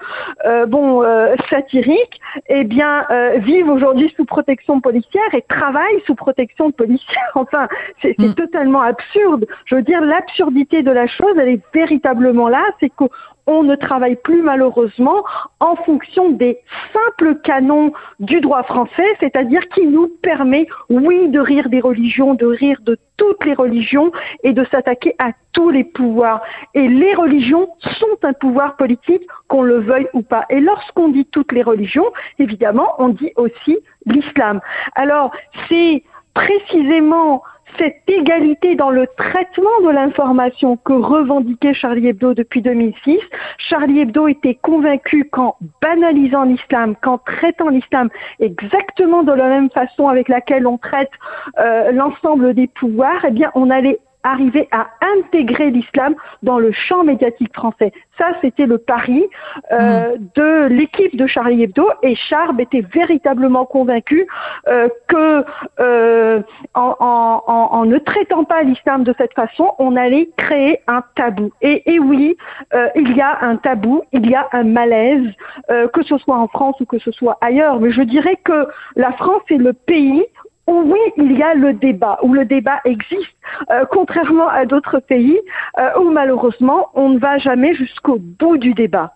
euh, 0.46 0.66
bon 0.66 1.02
euh, 1.02 1.34
satirique, 1.50 2.20
eh 2.48 2.64
bien 2.64 3.06
vivent 3.36 3.68
aujourd'hui 3.68 4.12
sous 4.16 4.24
protection 4.24 4.80
policière 4.80 5.22
et 5.32 5.42
travaillent 5.42 6.02
sous 6.06 6.14
protection 6.14 6.70
policière? 6.70 7.04
Enfin, 7.34 7.68
c'est 8.00 8.18
mm. 8.18 8.34
totalement 8.34 8.80
absurde. 8.80 9.46
Je 9.66 9.74
veux 9.74 9.82
dire, 9.82 10.00
l'absurdité 10.00 10.43
de 10.50 10.90
la 10.90 11.06
chose, 11.06 11.34
elle 11.38 11.48
est 11.48 11.62
véritablement 11.72 12.48
là, 12.48 12.64
c'est 12.80 12.90
que 12.90 13.04
on 13.46 13.62
ne 13.62 13.74
travaille 13.74 14.16
plus 14.16 14.40
malheureusement 14.42 15.22
en 15.60 15.76
fonction 15.76 16.30
des 16.30 16.58
simples 16.92 17.34
canons 17.42 17.92
du 18.18 18.40
droit 18.40 18.62
français, 18.62 19.04
c'est-à-dire 19.20 19.68
qui 19.68 19.86
nous 19.86 20.08
permet, 20.22 20.66
oui, 20.88 21.28
de 21.28 21.40
rire 21.40 21.68
des 21.68 21.80
religions, 21.80 22.34
de 22.34 22.46
rire 22.46 22.78
de 22.82 22.96
toutes 23.18 23.44
les 23.44 23.52
religions 23.52 24.12
et 24.44 24.54
de 24.54 24.64
s'attaquer 24.64 25.14
à 25.18 25.32
tous 25.52 25.68
les 25.68 25.84
pouvoirs. 25.84 26.40
Et 26.74 26.88
les 26.88 27.14
religions 27.14 27.68
sont 27.82 28.16
un 28.22 28.32
pouvoir 28.32 28.76
politique, 28.76 29.22
qu'on 29.48 29.62
le 29.62 29.80
veuille 29.80 30.08
ou 30.14 30.22
pas. 30.22 30.46
Et 30.48 30.60
lorsqu'on 30.60 31.08
dit 31.08 31.26
toutes 31.26 31.52
les 31.52 31.62
religions, 31.62 32.10
évidemment, 32.38 32.94
on 32.98 33.08
dit 33.08 33.32
aussi 33.36 33.78
l'islam. 34.06 34.60
Alors, 34.94 35.32
c'est 35.68 36.02
précisément 36.32 37.42
cette 37.78 38.02
égalité 38.06 38.76
dans 38.76 38.90
le 38.90 39.06
traitement 39.16 39.80
de 39.84 39.90
l'information 39.90 40.76
que 40.76 40.92
revendiquait 40.92 41.74
Charlie 41.74 42.08
Hebdo 42.08 42.34
depuis 42.34 42.62
2006. 42.62 43.18
Charlie 43.58 44.00
Hebdo 44.00 44.28
était 44.28 44.54
convaincu 44.54 45.24
qu'en 45.24 45.56
banalisant 45.82 46.44
l'islam, 46.44 46.94
qu'en 47.02 47.18
traitant 47.18 47.68
l'islam 47.68 48.08
exactement 48.40 49.22
de 49.22 49.32
la 49.32 49.48
même 49.48 49.70
façon 49.70 50.08
avec 50.08 50.28
laquelle 50.28 50.66
on 50.66 50.78
traite 50.78 51.10
euh, 51.58 51.92
l'ensemble 51.92 52.54
des 52.54 52.66
pouvoirs, 52.68 53.24
eh 53.26 53.30
bien, 53.30 53.50
on 53.54 53.70
allait 53.70 53.98
arriver 54.24 54.68
à 54.72 54.88
intégrer 55.16 55.70
l'islam 55.70 56.14
dans 56.42 56.58
le 56.58 56.72
champ 56.72 57.04
médiatique 57.04 57.54
français. 57.54 57.92
Ça, 58.18 58.26
c'était 58.40 58.66
le 58.66 58.78
pari 58.78 59.24
euh, 59.72 60.16
mm. 60.16 60.28
de 60.34 60.66
l'équipe 60.66 61.16
de 61.16 61.26
Charlie 61.26 61.62
Hebdo 61.62 61.88
et 62.02 62.14
Charb 62.14 62.60
était 62.60 62.80
véritablement 62.80 63.64
convaincu 63.64 64.26
euh, 64.68 64.88
que 65.08 65.44
euh, 65.80 66.42
en, 66.74 66.96
en, 66.98 67.42
en, 67.46 67.84
ne 67.84 67.98
traitant 67.98 68.44
pas 68.44 68.62
l'islam 68.62 69.04
de 69.04 69.14
cette 69.18 69.34
façon, 69.34 69.72
on 69.78 69.96
allait 69.96 70.30
créer 70.36 70.80
un 70.86 71.02
tabou. 71.14 71.52
Et, 71.60 71.94
et 71.94 71.98
oui, 71.98 72.36
euh, 72.72 72.88
il 72.96 73.16
y 73.16 73.20
a 73.20 73.38
un 73.42 73.56
tabou, 73.56 74.02
il 74.12 74.28
y 74.28 74.34
a 74.34 74.48
un 74.52 74.64
malaise, 74.64 75.26
euh, 75.70 75.88
que 75.88 76.02
ce 76.02 76.16
soit 76.18 76.36
en 76.36 76.48
France 76.48 76.76
ou 76.80 76.86
que 76.86 76.98
ce 76.98 77.10
soit 77.10 77.36
ailleurs. 77.40 77.80
Mais 77.80 77.90
je 77.90 78.02
dirais 78.02 78.38
que 78.44 78.66
la 78.96 79.12
France 79.12 79.42
est 79.50 79.58
le 79.58 79.72
pays 79.72 80.24
oui, 80.66 80.98
il 81.16 81.36
y 81.36 81.42
a 81.42 81.54
le 81.54 81.74
débat, 81.74 82.18
où 82.22 82.32
le 82.32 82.44
débat 82.44 82.80
existe, 82.84 83.36
euh, 83.70 83.84
contrairement 83.90 84.48
à 84.48 84.64
d'autres 84.64 84.98
pays 85.00 85.38
euh, 85.78 85.88
où 86.00 86.10
malheureusement 86.10 86.88
on 86.94 87.10
ne 87.10 87.18
va 87.18 87.38
jamais 87.38 87.74
jusqu'au 87.74 88.18
bout 88.18 88.56
du 88.56 88.72
débat. 88.72 89.14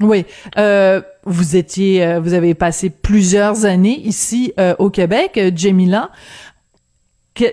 Oui, 0.00 0.24
euh, 0.56 1.00
vous 1.24 1.56
étiez, 1.56 2.06
euh, 2.06 2.20
vous 2.20 2.34
avez 2.34 2.54
passé 2.54 2.88
plusieurs 2.90 3.64
années 3.64 3.98
ici 4.04 4.52
euh, 4.60 4.74
au 4.78 4.90
Québec, 4.90 5.40
Jamila. 5.54 6.10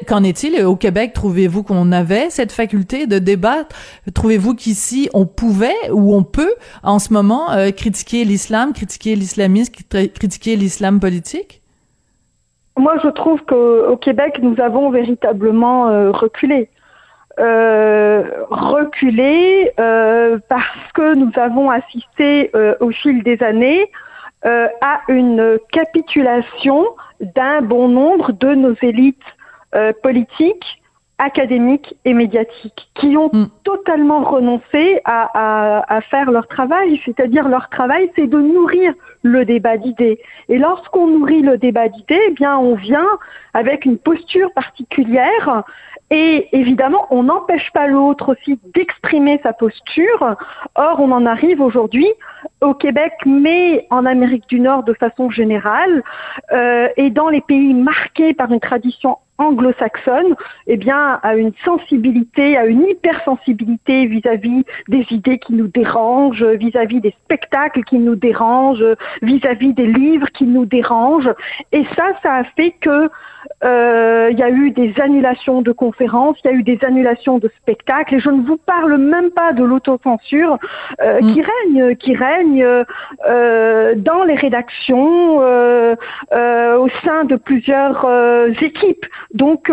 Qu'en 0.08 0.24
est-il 0.24 0.64
au 0.66 0.76
Québec? 0.76 1.14
Trouvez-vous 1.14 1.62
qu'on 1.62 1.92
avait 1.92 2.32
cette 2.32 2.52
faculté 2.52 3.06
de 3.06 3.20
débattre? 3.20 3.76
Trouvez-vous 4.16 4.56
qu'ici, 4.56 5.10
on 5.14 5.28
pouvait 5.28 5.92
ou 5.92 6.16
on 6.16 6.24
peut, 6.24 6.56
en 6.82 6.98
ce 6.98 7.14
moment, 7.14 7.50
critiquer 7.78 8.26
l'islam, 8.26 8.74
critiquer 8.74 9.16
l'islamisme, 9.16 9.74
critiquer 10.16 10.56
l'islam 10.56 11.00
politique? 11.00 11.62
Moi, 12.78 12.96
je 13.04 13.08
trouve 13.08 13.42
qu'au 13.46 13.96
Québec, 13.98 14.40
nous 14.42 14.60
avons 14.60 14.90
véritablement 14.90 15.88
euh, 15.88 16.12
reculé. 16.12 16.70
Euh, 17.38 18.24
reculé 18.50 19.72
euh, 19.78 20.40
parce 20.48 20.92
que 20.94 21.16
nous 21.16 21.32
avons 21.36 21.70
assisté 21.70 22.52
au 22.80 22.92
fil 22.92 23.24
des 23.24 23.42
années 23.44 23.92
à 24.44 25.02
une 25.08 25.58
capitulation 25.72 26.86
d'un 27.20 27.62
bon 27.62 27.88
nombre 27.88 28.32
de 28.32 28.54
nos 28.54 28.76
élites 28.82 29.18
politiques 30.04 30.82
académiques 31.18 31.96
et 32.04 32.14
médiatiques 32.14 32.90
qui 32.96 33.16
ont 33.16 33.30
mm. 33.32 33.48
totalement 33.64 34.24
renoncé 34.24 35.00
à, 35.06 35.30
à, 35.34 35.96
à, 35.96 36.02
faire 36.02 36.30
leur 36.32 36.48
travail, 36.48 37.00
c'est-à-dire 37.06 37.48
leur 37.48 37.70
travail, 37.70 38.12
c'est 38.16 38.28
de 38.28 38.40
nourrir 38.40 38.94
le 39.24 39.46
débat 39.46 39.78
d'idées. 39.78 40.20
Et 40.50 40.58
lorsqu'on 40.58 41.08
nourrit 41.08 41.42
le 41.42 41.58
débat 41.58 41.88
d'idées, 41.88 42.22
eh 42.28 42.32
bien, 42.32 42.58
on 42.58 42.76
vient 42.76 43.08
avec 43.54 43.86
une 43.86 43.98
posture 43.98 44.52
particulière 44.54 45.64
et 46.12 46.48
évidemment, 46.52 47.08
on 47.10 47.24
n'empêche 47.24 47.72
pas 47.72 47.88
l'autre 47.88 48.34
aussi 48.34 48.60
d'exprimer 48.76 49.40
sa 49.42 49.54
posture. 49.54 50.36
Or, 50.76 51.00
on 51.00 51.12
en 51.12 51.26
arrive 51.26 51.62
aujourd'hui 51.62 52.08
au 52.62 52.76
Québec, 52.76 53.14
mais 53.26 53.88
en 53.90 54.06
Amérique 54.06 54.48
du 54.48 54.60
Nord 54.60 54.84
de 54.84 54.94
façon 54.94 55.32
générale, 55.32 56.04
euh, 56.52 56.90
et 56.96 57.10
dans 57.10 57.30
les 57.30 57.42
pays 57.42 57.74
marqués 57.74 58.36
par 58.36 58.52
une 58.52 58.60
tradition 58.60 59.18
anglo-saxonne, 59.38 60.36
eh 60.68 60.78
bien, 60.78 61.20
à 61.22 61.36
une 61.36 61.52
sensibilité, 61.64 62.58
à 62.58 62.66
une 62.66 62.84
hypersensibilité 62.84 64.06
vis-à-vis 64.06 64.64
des 64.88 65.06
idées 65.12 65.40
qui 65.40 65.54
nous 65.54 65.68
dérangent, 65.68 66.44
vis-à-vis 66.44 67.02
des 67.02 67.14
spectacles 67.26 67.84
qui 67.84 67.98
nous 67.98 68.16
dérangent, 68.16 68.96
vis-à-vis 69.22 69.74
des 69.74 69.88
livres 69.88 70.28
qui 70.34 70.46
nous 70.46 70.66
dérangent. 70.66 71.34
Et 71.72 71.86
ça, 71.96 72.08
ça 72.24 72.36
a 72.36 72.44
fait 72.56 72.72
que 72.72 73.10
euh, 73.64 74.30
il 74.32 74.40
y 74.40 74.44
a 74.44 74.50
eu 74.50 74.72
des 74.72 74.94
annulations 75.02 75.62
de 75.62 75.72
conférences, 75.72 76.38
il 76.44 76.52
y 76.52 76.54
a 76.54 76.58
eu 76.58 76.64
des 76.64 76.80
annulations 76.84 77.38
de 77.38 77.50
spectacles, 77.62 78.16
et 78.16 78.20
je 78.20 78.30
ne 78.30 78.42
vous 78.42 78.58
parle 78.58 78.98
même 78.98 79.32
pas 79.32 79.54
de 79.54 79.64
l'autocensure 79.64 80.58
euh, 81.02 81.22
mm. 81.22 81.34
qui 81.34 81.42
règne, 81.42 81.96
qui 81.96 82.16
règne 82.16 82.66
euh, 83.28 83.94
dans 83.96 84.24
les 84.24 84.36
rédactions, 84.36 85.42
euh, 85.42 85.96
euh, 86.34 86.78
au 86.78 86.90
sein 87.04 87.24
de 87.26 87.36
plusieurs 87.36 88.06
euh, 88.06 88.52
équipes. 88.62 89.06
Donc, 89.34 89.72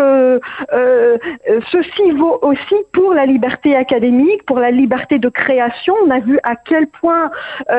ceci 1.71 2.11
vaut 2.13 2.39
aussi 2.43 2.75
pour 2.93 3.15
la 3.15 3.27
liberté 3.27 3.77
académique, 3.77 4.45
pour 4.45 4.59
la 4.59 4.71
liberté 4.71 5.19
de 5.19 5.29
création. 5.29 5.95
On 6.07 6.11
a 6.11 6.19
vu 6.19 6.39
à 6.43 6.57
quel 6.57 6.87
point 6.89 7.31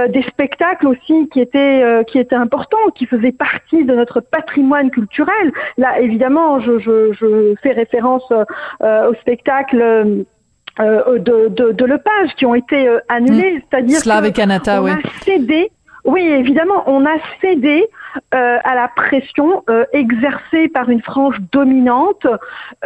des 0.10 0.24
spectacles 0.24 0.88
aussi 0.88 1.30
qui 1.30 1.42
étaient 1.42 1.84
qui 2.08 2.20
étaient 2.20 2.36
importants, 2.36 2.90
qui 2.96 3.06
faisaient 3.06 3.32
partie 3.32 3.84
de 3.84 3.94
notre 3.94 4.22
patrimoine 4.22 4.90
culturel. 4.92 5.52
Là, 5.84 6.00
évidemment, 6.00 6.62
je, 6.62 6.80
je, 6.80 7.12
je 7.12 7.56
fais 7.62 7.74
référence 7.74 8.24
euh, 8.32 9.10
au 9.10 9.14
spectacle. 9.16 10.26
Euh, 10.80 11.20
de, 11.20 11.50
de, 11.50 11.72
de 11.72 11.86
Lepage 11.86 12.34
qui 12.36 12.48
ont 12.48 12.56
été 12.56 12.88
euh, 12.88 12.98
annulés, 13.08 13.58
mmh. 13.58 13.62
c'est-à-dire 13.70 14.00
a 14.90 14.98
cédé 15.24 15.70
oui, 16.06 16.22
évidemment, 16.22 16.84
on 16.88 17.06
a 17.06 17.16
cédé 17.40 17.88
euh, 18.34 18.58
à 18.64 18.76
la 18.76 18.90
pression 18.90 19.64
euh, 19.70 19.86
exercée 19.94 20.68
par 20.68 20.90
une 20.90 21.02
frange 21.02 21.38
dominante 21.52 22.28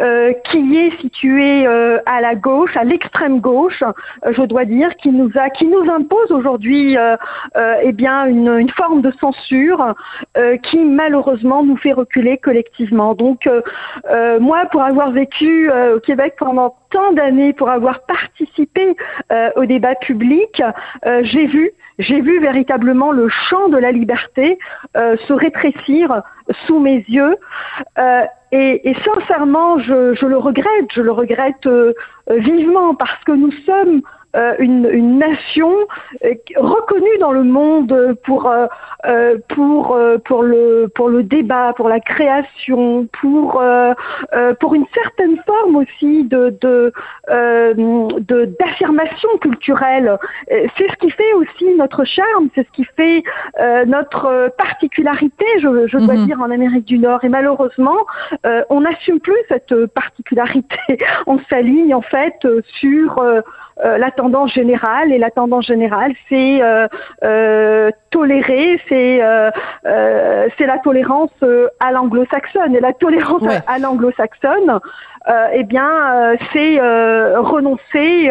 euh, 0.00 0.32
qui 0.50 0.76
est 0.78 0.96
située 1.00 1.66
à 2.06 2.20
la 2.20 2.34
gauche, 2.34 2.76
à 2.76 2.84
l'extrême 2.84 3.40
gauche, 3.40 3.82
je 4.24 4.42
dois 4.42 4.64
dire, 4.64 4.94
qui 4.96 5.10
nous 5.10 5.30
a, 5.34 5.50
qui 5.50 5.66
nous 5.66 5.90
impose 5.90 6.30
aujourd'hui, 6.30 6.96
eh 7.82 7.92
bien, 7.92 8.26
une, 8.26 8.56
une, 8.58 8.70
forme 8.70 9.02
de 9.02 9.12
censure 9.20 9.94
qui 10.62 10.78
malheureusement 10.78 11.62
nous 11.64 11.76
fait 11.76 11.92
reculer 11.92 12.38
collectivement. 12.38 13.14
Donc, 13.14 13.48
moi, 14.40 14.66
pour 14.70 14.82
avoir 14.82 15.10
vécu 15.10 15.70
au 15.70 16.00
Québec 16.00 16.34
pendant 16.38 16.76
tant 16.90 17.12
d'années, 17.12 17.52
pour 17.52 17.70
avoir 17.70 18.00
participé 18.00 18.96
au 19.56 19.64
débat 19.64 19.94
public, 19.96 20.62
j'ai 21.22 21.46
vu 21.46 21.72
j'ai 21.98 22.20
vu 22.20 22.40
véritablement 22.40 23.12
le 23.12 23.28
champ 23.28 23.68
de 23.68 23.76
la 23.76 23.92
liberté 23.92 24.58
euh, 24.96 25.16
se 25.26 25.32
rétrécir 25.32 26.22
sous 26.66 26.78
mes 26.78 27.04
yeux. 27.08 27.36
Euh, 27.98 28.22
et, 28.50 28.96
sincèrement, 29.04 29.78
je, 29.78 30.24
le 30.24 30.38
regrette, 30.38 30.90
je 30.94 31.02
le 31.02 31.12
regrette 31.12 31.66
euh, 31.66 31.92
vivement 32.30 32.94
parce 32.94 33.22
que 33.24 33.32
nous 33.32 33.52
sommes 33.66 34.00
une, 34.58 34.88
une, 34.92 35.18
nation 35.18 35.72
euh, 36.24 36.34
reconnue 36.56 37.18
dans 37.20 37.32
le 37.32 37.42
monde 37.42 38.16
pour 38.24 38.50
euh, 38.50 39.36
pour 39.48 39.98
pour 40.24 40.42
le 40.42 40.88
pour 40.94 41.08
le 41.08 41.22
débat, 41.22 41.72
pour 41.76 41.88
la 41.88 42.00
création, 42.00 43.06
pour 43.20 43.62
pour 44.60 44.74
une 44.74 44.86
certaine 44.94 45.36
forme 45.46 45.76
aussi 45.76 46.24
de 46.24 46.56
de 46.60 46.92
d'affirmation 48.60 49.28
culturelle. 49.40 50.18
C'est 50.48 50.90
ce 50.90 50.96
qui 51.00 51.10
fait 51.10 51.32
aussi 51.34 51.74
notre 51.76 52.04
charme, 52.04 52.48
c'est 52.54 52.66
ce 52.66 52.72
qui 52.72 52.84
fait 52.96 53.22
notre 53.86 54.52
particularité, 54.56 55.46
je, 55.58 55.86
je 55.86 55.98
dois 55.98 56.14
-hmm. 56.14 56.26
dire, 56.26 56.40
en 56.40 56.50
Amérique 56.50 56.84
du 56.84 56.98
Nord. 56.98 57.20
Et 57.24 57.28
malheureusement, 57.28 58.00
on 58.70 58.80
n'assume 58.80 59.20
plus 59.20 59.40
cette 59.48 59.74
particularité. 59.86 60.76
On 61.26 61.38
s'aligne 61.50 61.94
en 61.94 62.02
fait 62.02 62.46
sur 62.80 63.18
euh, 63.18 63.40
la 63.82 64.10
tendance 64.10 64.52
générale 64.52 65.12
et 65.12 65.18
la 65.18 65.30
tendance 65.30 65.66
générale 65.66 66.12
c'est 66.28 66.62
euh, 66.62 66.88
euh, 67.24 67.90
tolérer 68.10 68.80
c'est 68.88 69.20
c'est 69.84 70.66
la 70.66 70.78
tolérance 70.78 71.30
à 71.80 71.92
l'anglo-saxonne 71.92 72.74
et 72.74 72.80
la 72.80 72.92
tolérance 72.92 73.42
à 73.66 73.78
l'anglo-saxonne 73.78 74.80
eh 75.52 75.64
bien 75.64 76.36
c'est 76.52 76.80
renoncer 77.36 78.30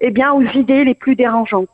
eh 0.00 0.10
bien 0.10 0.32
aux 0.32 0.42
idées 0.42 0.84
les 0.84 0.94
plus 0.94 1.14
dérangeantes. 1.14 1.68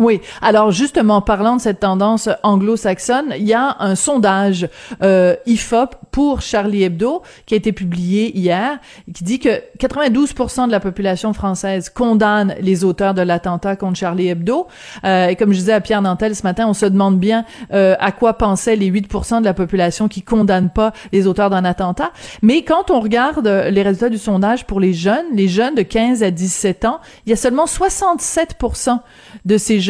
Oui. 0.00 0.22
Alors 0.40 0.70
justement, 0.70 1.20
parlant 1.20 1.56
de 1.56 1.60
cette 1.60 1.80
tendance 1.80 2.30
anglo-saxonne, 2.42 3.34
il 3.36 3.46
y 3.46 3.52
a 3.52 3.76
un 3.80 3.94
sondage 3.94 4.66
euh, 5.02 5.36
IFOP 5.44 5.94
pour 6.10 6.40
Charlie 6.40 6.84
Hebdo 6.84 7.20
qui 7.44 7.52
a 7.52 7.58
été 7.58 7.72
publié 7.72 8.34
hier, 8.34 8.78
qui 9.12 9.24
dit 9.24 9.38
que 9.38 9.60
92% 9.78 10.68
de 10.68 10.72
la 10.72 10.80
population 10.80 11.34
française 11.34 11.90
condamne 11.90 12.54
les 12.62 12.82
auteurs 12.82 13.12
de 13.12 13.20
l'attentat 13.20 13.76
contre 13.76 13.98
Charlie 13.98 14.28
Hebdo. 14.28 14.68
Euh, 15.04 15.26
et 15.26 15.36
comme 15.36 15.52
je 15.52 15.58
disais 15.58 15.74
à 15.74 15.82
Pierre 15.82 16.00
Nantel 16.00 16.34
ce 16.34 16.44
matin, 16.44 16.66
on 16.66 16.72
se 16.72 16.86
demande 16.86 17.18
bien 17.18 17.44
euh, 17.74 17.94
à 18.00 18.10
quoi 18.10 18.38
pensaient 18.38 18.76
les 18.76 18.90
8% 18.90 19.40
de 19.40 19.44
la 19.44 19.52
population 19.52 20.08
qui 20.08 20.22
condamnent 20.22 20.70
pas 20.70 20.94
les 21.12 21.26
auteurs 21.26 21.50
d'un 21.50 21.66
attentat. 21.66 22.10
Mais 22.40 22.62
quand 22.62 22.90
on 22.90 23.00
regarde 23.00 23.46
les 23.46 23.82
résultats 23.82 24.08
du 24.08 24.16
sondage 24.16 24.66
pour 24.66 24.80
les 24.80 24.94
jeunes, 24.94 25.26
les 25.34 25.48
jeunes 25.48 25.74
de 25.74 25.82
15 25.82 26.22
à 26.22 26.30
17 26.30 26.86
ans, 26.86 27.00
il 27.26 27.30
y 27.30 27.32
a 27.34 27.36
seulement 27.36 27.66
67% 27.66 28.98
de 29.44 29.58
ces 29.58 29.78
jeunes 29.78 29.89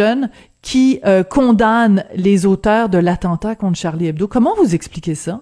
qui 0.62 1.00
euh, 1.06 1.22
condamnent 1.22 2.04
les 2.14 2.46
auteurs 2.46 2.88
de 2.88 2.98
l'attentat 2.98 3.54
contre 3.54 3.78
Charlie 3.78 4.08
Hebdo. 4.08 4.28
Comment 4.28 4.54
vous 4.56 4.74
expliquez 4.74 5.14
ça? 5.14 5.40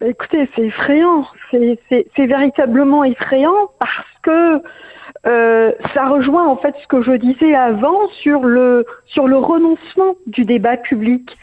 Bah, 0.00 0.06
écoutez, 0.08 0.48
c'est 0.54 0.62
effrayant. 0.62 1.26
C'est 1.50 2.26
véritablement 2.26 3.04
effrayant 3.04 3.70
parce 3.78 4.06
que 4.22 4.62
euh, 5.26 5.72
ça 5.94 6.08
rejoint 6.08 6.48
en 6.48 6.56
fait 6.56 6.74
ce 6.82 6.86
que 6.88 7.02
je 7.02 7.12
disais 7.12 7.54
avant 7.54 8.08
sur 8.22 8.44
le 8.44 8.84
sur 9.06 9.28
le 9.28 9.36
renoncement 9.36 10.16
du 10.26 10.44
débat 10.44 10.76
public. 10.76 11.36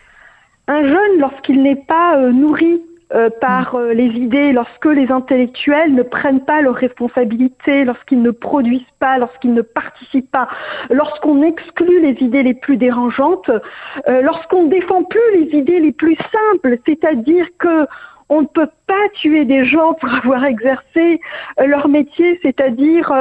Un 0.68 0.84
jeune, 0.84 1.20
lorsqu'il 1.20 1.64
n'est 1.64 1.76
pas 1.76 2.18
euh, 2.18 2.32
nourri 2.32 2.82
euh, 3.16 3.32
par 3.42 3.74
euh, 3.74 3.92
les 3.94 4.06
idées 4.06 4.52
lorsque 4.52 4.86
les 4.86 5.12
intellectuels 5.12 5.96
ne 5.96 6.04
prennent 6.04 6.46
pas 6.46 6.62
leurs 6.62 6.76
responsabilités, 6.76 7.84
lorsqu'ils 7.84 8.22
ne 8.22 8.30
produisent 8.30 8.94
pas, 9.00 9.18
lorsqu'ils 9.18 9.56
ne 9.56 9.64
participent 9.64 10.30
pas, 10.30 10.48
lorsqu'on 10.92 11.42
exclut 11.42 12.02
les 12.02 12.16
idées 12.24 12.44
les 12.44 12.54
plus 12.54 12.78
dérangeantes, 12.78 13.50
euh, 13.50 14.22
lorsqu'on 14.22 14.66
ne 14.66 14.70
défend 14.70 15.04
plus 15.04 15.20
les 15.34 15.58
idées 15.58 15.80
les 15.80 15.92
plus 15.92 16.18
simples, 16.32 16.78
c'est-à-dire 16.86 17.48
que 17.58 17.88
on 18.32 18.42
ne 18.42 18.48
peut 18.48 18.70
pas 18.86 19.10
tuer 19.16 19.44
des 19.44 19.66
gens 19.66 19.94
pour 19.96 20.14
avoir 20.14 20.46
exercé 20.46 21.20
leur 21.66 21.88
métier, 21.88 22.40
c'est-à-dire 22.44 23.12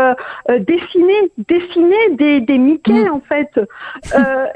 dessiner, 0.50 1.30
dessiner 1.48 2.10
des, 2.10 2.40
des 2.40 2.58
Mickey 2.58 3.08
en 3.08 3.20
fait. 3.20 3.58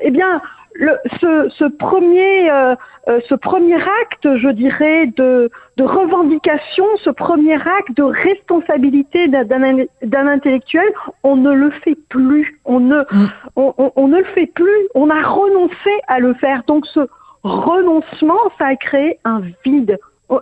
eh 0.03 0.11
bien, 0.11 0.43
le, 0.75 0.97
ce, 1.21 1.49
ce, 1.57 1.65
premier, 1.65 2.51
euh, 2.51 2.75
euh, 3.09 3.21
ce 3.29 3.35
premier 3.35 3.77
acte, 3.77 4.37
je 4.37 4.49
dirais, 4.49 5.07
de, 5.17 5.51
de, 5.77 5.85
revendication, 5.85 6.85
ce 7.03 7.11
premier 7.11 7.55
acte 7.55 7.97
de 7.97 8.03
responsabilité 8.03 9.29
d'un 9.29 10.27
intellectuel, 10.27 10.89
on 11.23 11.37
ne 11.37 11.53
le 11.53 11.71
fait 11.71 11.97
plus. 12.09 12.59
On 12.65 12.81
ne, 12.81 13.01
mm. 13.01 13.31
on, 13.57 13.75
on, 13.79 13.93
on, 13.97 14.09
ne 14.09 14.19
le 14.19 14.25
fait 14.25 14.47
plus. 14.47 14.89
On 14.95 15.11
a 15.11 15.23
renoncé 15.23 15.91
à 16.09 16.21
le 16.21 16.35
faire. 16.35 16.63
Donc 16.67 16.87
ce 16.87 17.01
renoncement, 17.43 18.39
ça 18.59 18.67
a 18.67 18.77
créé 18.77 19.19
un 19.25 19.43
vide. 19.65 19.99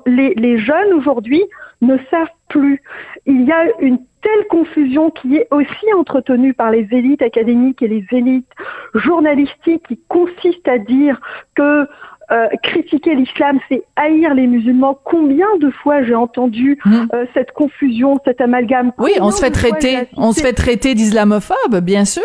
Les, 0.07 0.35
les 0.35 0.59
jeunes 0.59 0.93
aujourd'hui 0.95 1.43
ne 1.81 1.97
savent 2.11 2.29
plus. 2.49 2.83
Il 3.27 3.43
y 3.43 3.53
a 3.53 3.65
une 3.81 3.99
telle 4.23 4.47
confusion 4.49 5.11
qui 5.11 5.37
est 5.37 5.49
aussi 5.51 5.93
entretenue 5.97 6.53
par 6.53 6.71
les 6.71 6.87
élites 6.91 7.23
académiques 7.23 7.83
et 7.83 7.89
les 7.89 8.05
élites 8.13 8.51
journalistiques 8.95 9.87
qui 9.89 9.99
consiste 10.09 10.67
à 10.69 10.79
dire 10.79 11.21
que 11.55 11.87
euh, 12.33 12.47
critiquer 12.63 13.17
l'islam, 13.17 13.59
c'est 13.69 13.83
haïr 13.97 14.35
les 14.35 14.47
musulmans. 14.47 14.97
Combien 15.05 15.49
de 15.61 15.71
fois 15.71 16.05
j'ai 16.05 16.15
entendu 16.15 16.79
mmh. 16.85 16.97
euh, 17.13 17.25
cette 17.35 17.51
confusion, 17.51 18.21
cet 18.25 18.41
amalgame? 18.41 18.93
Oui, 18.99 19.13
on 19.21 19.33
se 19.33 19.41
fait 19.41 19.51
traiter, 19.51 20.07
on 20.17 20.33
se 20.33 20.41
fait 20.41 20.53
traiter 20.53 20.95
d'islamophobe, 20.95 21.81
bien 21.81 22.05
sûr. 22.05 22.23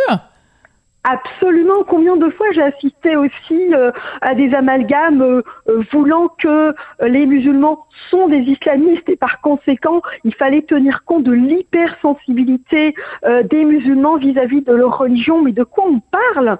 Absolument. 1.08 1.84
Combien 1.88 2.18
de 2.18 2.32
fois 2.32 2.48
j'ai 2.52 2.64
assisté 2.64 3.16
aussi 3.16 3.76
euh, 3.76 3.92
à 4.22 4.34
des 4.34 4.56
amalgames 4.56 5.22
euh, 5.22 5.44
euh, 5.70 5.84
voulant 5.92 6.30
que 6.40 6.74
les 7.00 7.28
musulmans 7.28 7.86
sont 8.10 8.28
des 8.28 8.40
islamistes 8.40 9.08
et 9.08 9.16
par 9.16 9.40
conséquent 9.42 10.02
il 10.24 10.34
fallait 10.34 10.64
tenir 10.64 11.04
compte 11.06 11.24
de 11.24 11.32
l'hypersensibilité 11.32 12.96
des 13.44 13.66
musulmans 13.66 14.18
vis-à-vis 14.18 14.62
de 14.62 14.74
leur 14.74 14.98
religion. 14.98 15.44
Mais 15.44 15.52
de 15.52 15.64
quoi 15.64 15.84
on 15.88 16.00
parle? 16.00 16.58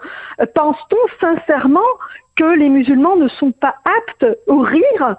Pense-t-on 0.54 0.98
sincèrement 1.20 1.80
que 2.36 2.44
les 2.44 2.70
musulmans 2.70 3.16
ne 3.16 3.28
sont 3.28 3.52
pas 3.52 3.76
aptes 3.86 4.26
au 4.48 4.60
rire, 4.60 5.16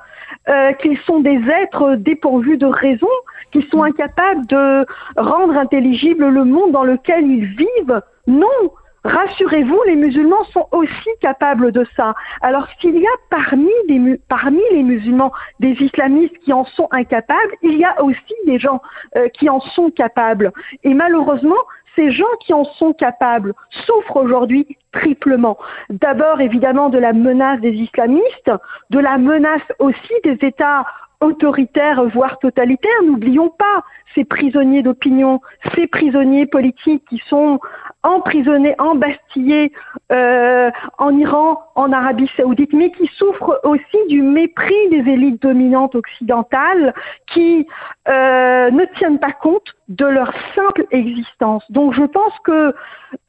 qu'ils 0.81 0.99
sont 0.99 1.21
des 1.21 1.41
êtres 1.63 1.97
dépourvus 1.97 2.59
de 2.59 2.67
raison, 2.67 3.09
qu'ils 3.53 3.67
sont 3.67 3.83
incapables 3.83 4.47
de 4.47 4.87
rendre 5.17 5.57
intelligible 5.57 6.29
le 6.29 6.45
monde 6.45 6.73
dans 6.73 6.85
lequel 6.85 7.27
ils 7.27 7.47
vivent? 7.47 8.01
Non 8.27 8.71
Rassurez-vous, 9.07 9.81
les 9.87 9.95
musulmans 9.95 10.43
sont 10.53 10.67
aussi 10.73 11.09
capables 11.21 11.71
de 11.71 11.87
ça. 11.97 12.15
Alors 12.41 12.67
s'il 12.81 12.97
y 12.97 13.07
a 13.07 13.11
parmi 13.31 13.71
les, 13.89 14.83
musulmans 14.83 15.33
des 15.61 15.73
islamistes 15.81 16.37
qui 16.39 16.53
en 16.53 16.65
sont 16.65 16.89
incapables, 16.91 17.53
il 17.63 17.79
y 17.79 17.85
a 17.85 18.03
aussi 18.03 18.35
des 18.47 18.59
gens 18.59 18.83
euh, 19.17 19.29
qui 19.29 19.49
en 19.49 19.61
sont 19.61 19.91
capables. 19.91 20.53
Et 20.83 20.93
malheureusement, 20.93 21.55
ces 21.95 22.11
gens 22.11 22.25
qui 22.41 22.53
en 22.53 22.65
sont 22.65 22.93
capables 22.93 23.55
souffrent 23.87 24.17
aujourd'hui 24.17 24.77
triplement. 24.93 25.57
D'abord, 25.89 26.41
évidemment, 26.41 26.89
de 26.89 26.99
la 26.99 27.13
menace 27.13 27.61
des 27.61 27.73
islamistes, 27.73 28.51
de 28.91 28.99
la 28.99 29.19
menace 29.19 29.63
aussi 29.79 30.13
des 30.25 30.39
États 30.43 30.85
autoritaires, 31.21 32.05
voire 32.07 32.39
totalitaires. 32.39 33.03
N'oublions 33.05 33.51
pas 33.51 33.85
ces 34.15 34.25
prisonniers 34.25 34.83
d'opinion, 34.83 35.41
ces 35.75 35.87
prisonniers 35.87 36.47
politiques 36.47 37.05
qui 37.09 37.23
sont 37.29 37.61
emprisonnés, 38.03 38.75
embastillés 38.79 39.73
euh, 40.13 40.71
en 40.99 41.19
Iran, 41.19 41.61
en 41.75 41.93
Arabie 41.93 42.31
saoudite, 42.37 42.73
mais 42.73 42.91
qui 42.93 43.07
souffrent 43.17 43.61
aussi 43.65 43.99
du 44.09 44.23
mépris 44.23 44.89
des 44.91 45.11
élites 45.11 45.43
dominantes 45.43 45.95
occidentales 45.95 46.95
qui 47.27 47.67
euh, 48.09 48.71
ne 48.71 48.85
tiennent 48.97 49.19
pas 49.19 49.33
compte 49.33 49.75
de 49.89 50.07
leur 50.07 50.33
simple 50.55 50.87
existence. 50.93 51.65
Donc 51.71 51.95
je 51.95 52.05
pense 52.05 52.33
que 52.45 52.75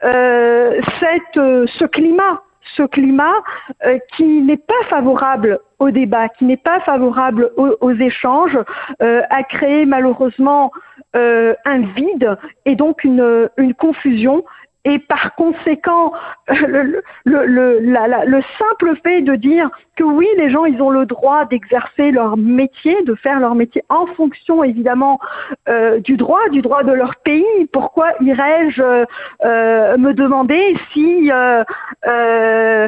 euh, 0.03 0.81
cette, 0.99 1.35
ce 1.35 1.85
climat 1.85 2.41
ce 2.76 2.84
climat 2.84 3.34
euh, 3.86 3.99
qui 4.15 4.41
n'est 4.41 4.57
pas 4.57 4.74
favorable 4.89 5.59
au 5.80 5.91
débat, 5.91 6.30
qui 6.30 6.45
n'est 6.45 6.57
pas 6.57 6.80
favorable 6.82 7.51
aux, 7.57 7.93
échanges, 7.93 8.57
euh, 9.01 9.22
a 9.30 9.43
créé 9.43 9.86
malheureusement 9.86 10.72
euh, 11.15 11.53
un 11.65 11.80
vide 11.80 12.38
et 12.65 12.76
donc 12.76 13.03
une, 13.03 13.49
une 13.57 13.74
confusion 13.74 14.43
et 14.88 14.99
par 14.99 15.35
conséquent, 15.35 16.13
le, 16.47 17.03
le, 17.25 17.79
le, 17.81 18.41
simple 18.57 18.95
fait 19.03 19.21
de 19.21 19.35
dire 19.35 19.69
que 19.97 20.03
oui, 20.03 20.27
les 20.38 20.49
gens, 20.49 20.63
ils 20.63 20.81
ont 20.81 20.91
le 20.91 21.05
droit 21.05 21.43
d'exercer 21.45 22.11
leur 22.11 22.38
métier, 22.38 22.95
de 23.03 23.15
faire 23.15 23.39
leur 23.39 23.53
métier 23.53 23.83
en 23.89 24.05
fonction 24.05 24.63
évidemment 24.63 25.19
euh, 25.67 25.99
du 25.99 26.15
droit, 26.15 26.47
du 26.51 26.61
droit 26.61 26.83
de 26.83 26.93
leur 26.93 27.15
pays. 27.17 27.43
Pourquoi 27.73 28.11
irais-je 28.21 28.81
euh, 29.43 29.97
me 29.97 30.13
demander 30.13 30.77
si 30.93 31.31
euh, 31.31 32.88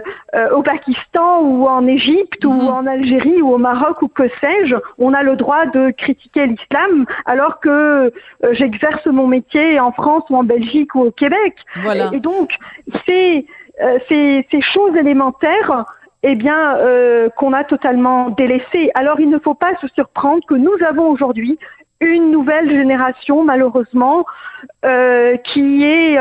au 0.53 0.61
Pakistan 0.61 1.41
ou 1.41 1.67
en 1.67 1.85
Égypte 1.85 2.45
ou 2.45 2.53
mhm. 2.53 2.67
en 2.69 2.85
Algérie 2.85 3.41
ou 3.41 3.55
au 3.55 3.57
Maroc 3.57 4.01
ou 4.03 4.07
que 4.07 4.29
sais-je, 4.39 4.75
on 4.99 5.13
a 5.13 5.23
le 5.23 5.35
droit 5.35 5.65
de 5.65 5.91
critiquer 5.91 6.45
l'islam 6.45 7.05
alors 7.25 7.59
que 7.59 8.13
j'exerce 8.51 9.05
mon 9.07 9.27
métier 9.27 9.79
en 9.79 9.91
France 9.91 10.23
ou 10.29 10.37
en 10.37 10.43
Belgique 10.43 10.95
ou 10.95 11.01
au 11.01 11.11
Québec 11.11 11.55
et, 11.93 12.19
donc, 12.19 12.55
c'est 13.05 13.45
euh, 13.81 13.97
ces, 14.09 14.61
choses 14.61 14.95
élémentaires 14.95 15.85
eh 16.23 16.35
bien, 16.35 16.75
euh, 16.77 17.29
qu'on 17.29 17.53
a 17.53 17.63
totalement 17.63 18.29
délaissées. 18.29 18.91
Alors, 18.93 19.19
il 19.19 19.29
ne 19.29 19.39
faut 19.39 19.53
pas 19.53 19.75
se 19.81 19.87
surprendre 19.89 20.45
que 20.45 20.55
nous 20.55 20.75
avons 20.87 21.09
aujourd'hui 21.09 21.57
une 22.01 22.31
nouvelle 22.31 22.69
génération, 22.69 23.43
malheureusement, 23.43 24.25
euh, 24.85 25.35
qui 25.37 25.83
est 25.83 26.17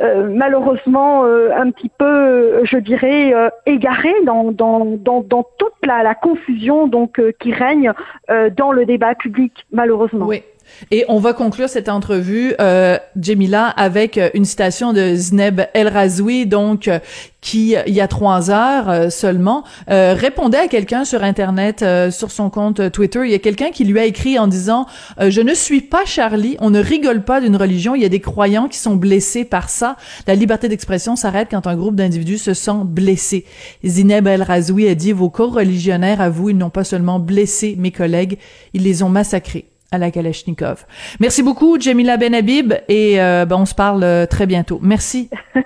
malheureusement 0.00 1.24
un 1.24 1.70
petit 1.72 1.88
peu, 1.88 2.64
je 2.64 2.76
dirais, 2.78 3.32
égarée 3.66 4.14
dans, 4.24 4.52
dans, 4.52 4.84
dans, 4.84 5.22
dans 5.22 5.44
toute 5.58 5.74
la, 5.84 6.04
la, 6.04 6.14
confusion 6.14 6.86
donc 6.86 7.20
qui 7.40 7.52
règne 7.52 7.92
dans 8.28 8.70
le 8.70 8.86
débat 8.86 9.16
public, 9.16 9.66
malheureusement. 9.72 10.26
Oui. 10.26 10.42
Et 10.90 11.04
on 11.08 11.18
va 11.18 11.32
conclure 11.32 11.68
cette 11.68 11.88
entrevue, 11.88 12.54
euh, 12.60 12.98
Jemila, 13.20 13.66
avec 13.66 14.18
euh, 14.18 14.30
une 14.34 14.44
citation 14.44 14.92
de 14.92 15.14
Zineb 15.14 15.62
El 15.74 15.88
Razoui, 15.88 16.46
donc 16.46 16.88
euh, 16.88 16.98
qui, 17.40 17.76
il 17.86 17.94
y 17.94 18.00
a 18.00 18.08
trois 18.08 18.50
heures 18.50 18.90
euh, 18.90 19.10
seulement, 19.10 19.64
répondait 19.88 20.58
à 20.58 20.68
quelqu'un 20.68 21.04
sur 21.04 21.22
Internet, 21.22 21.84
sur 22.10 22.30
son 22.30 22.50
compte 22.50 22.90
Twitter. 22.90 23.20
Il 23.24 23.30
y 23.30 23.34
a 23.34 23.38
quelqu'un 23.38 23.70
qui 23.70 23.84
lui 23.84 23.98
a 23.98 24.04
écrit 24.04 24.38
en 24.38 24.46
disant 24.46 24.86
Je 25.20 25.40
ne 25.40 25.54
suis 25.54 25.80
pas 25.80 26.04
Charlie, 26.04 26.56
on 26.60 26.70
ne 26.70 26.80
rigole 26.80 27.22
pas 27.22 27.40
d'une 27.40 27.56
religion, 27.56 27.94
il 27.94 28.02
y 28.02 28.04
a 28.04 28.08
des 28.08 28.20
croyants 28.20 28.68
qui 28.68 28.78
sont 28.78 28.96
blessés 28.96 29.44
par 29.44 29.68
ça. 29.68 29.96
La 30.26 30.34
liberté 30.34 30.68
d'expression 30.68 31.14
s'arrête 31.14 31.48
quand 31.50 31.66
un 31.66 31.76
groupe 31.76 31.94
d'individus 31.94 32.38
se 32.38 32.54
sent 32.54 32.82
blessé. 32.84 33.44
Zineb 33.84 34.26
El 34.26 34.42
Razoui 34.42 34.88
a 34.88 34.94
dit 34.94 35.12
Vos 35.12 35.30
co-religionnaires, 35.30 36.20
à 36.20 36.28
vous, 36.28 36.50
ils 36.50 36.58
n'ont 36.58 36.70
pas 36.70 36.84
seulement 36.84 37.20
blessé 37.20 37.76
mes 37.78 37.92
collègues, 37.92 38.38
ils 38.74 38.82
les 38.82 39.02
ont 39.02 39.08
massacrés 39.08 39.66
à 39.90 39.98
la 39.98 40.10
Kalachnikov. 40.10 40.84
Merci 41.20 41.42
beaucoup, 41.42 41.78
Jamila 41.80 42.16
Benhabib, 42.16 42.74
et 42.88 43.20
euh, 43.20 43.44
ben, 43.46 43.56
on 43.56 43.66
se 43.66 43.74
parle 43.74 44.02
euh, 44.02 44.26
très 44.26 44.46
bientôt. 44.46 44.78
Merci. 44.82 45.30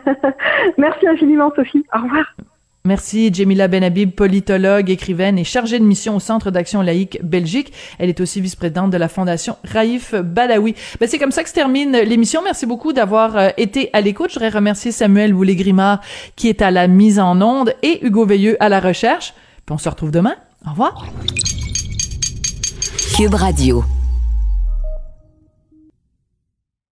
Merci 0.79 1.07
infiniment, 1.07 1.51
Sophie. 1.57 1.85
Au 1.95 2.03
revoir. 2.03 2.25
Merci, 2.87 3.33
Jamila 3.33 3.69
Benhabib, 3.69 4.13
politologue, 4.13 4.89
écrivaine 4.89 5.39
et 5.39 5.45
chargée 5.45 5.79
de 5.79 5.85
mission 5.85 6.17
au 6.17 6.19
Centre 6.19 6.51
d'action 6.51 6.81
laïque 6.81 7.19
Belgique. 7.23 7.75
Elle 7.99 8.09
est 8.09 8.21
aussi 8.21 8.41
vice-présidente 8.41 8.91
de 8.91 8.97
la 8.97 9.09
Fondation 9.09 9.57
Raif 9.65 10.15
Badawi. 10.15 10.75
Ben, 10.99 11.07
c'est 11.07 11.19
comme 11.19 11.31
ça 11.31 11.43
que 11.43 11.51
se 11.51 11.55
termine 11.55 11.93
l'émission. 11.93 12.41
Merci 12.43 12.65
beaucoup 12.65 12.95
d'avoir 12.95 13.37
euh, 13.37 13.49
été 13.59 13.91
à 13.93 14.01
l'écoute. 14.01 14.31
Je 14.31 14.35
voudrais 14.37 14.49
remercier 14.49 14.93
Samuel 14.93 15.35
Boulay-Grimard 15.35 16.01
qui 16.37 16.49
est 16.49 16.63
à 16.63 16.71
la 16.71 16.89
mise 16.89 17.21
en 17.21 17.43
onde 17.43 17.75
et 17.83 18.05
Hugo 18.05 18.25
Veilleux 18.25 18.57
à 18.61 18.71
la 18.71 18.81
recherche. 18.81 19.35
Puis 19.67 19.75
on 19.75 19.79
se 19.79 19.89
retrouve 19.89 20.11
demain. 20.11 20.37
Au 20.67 20.71
revoir. 20.71 21.05
Cube 23.15 23.35
Radio. 23.35 23.85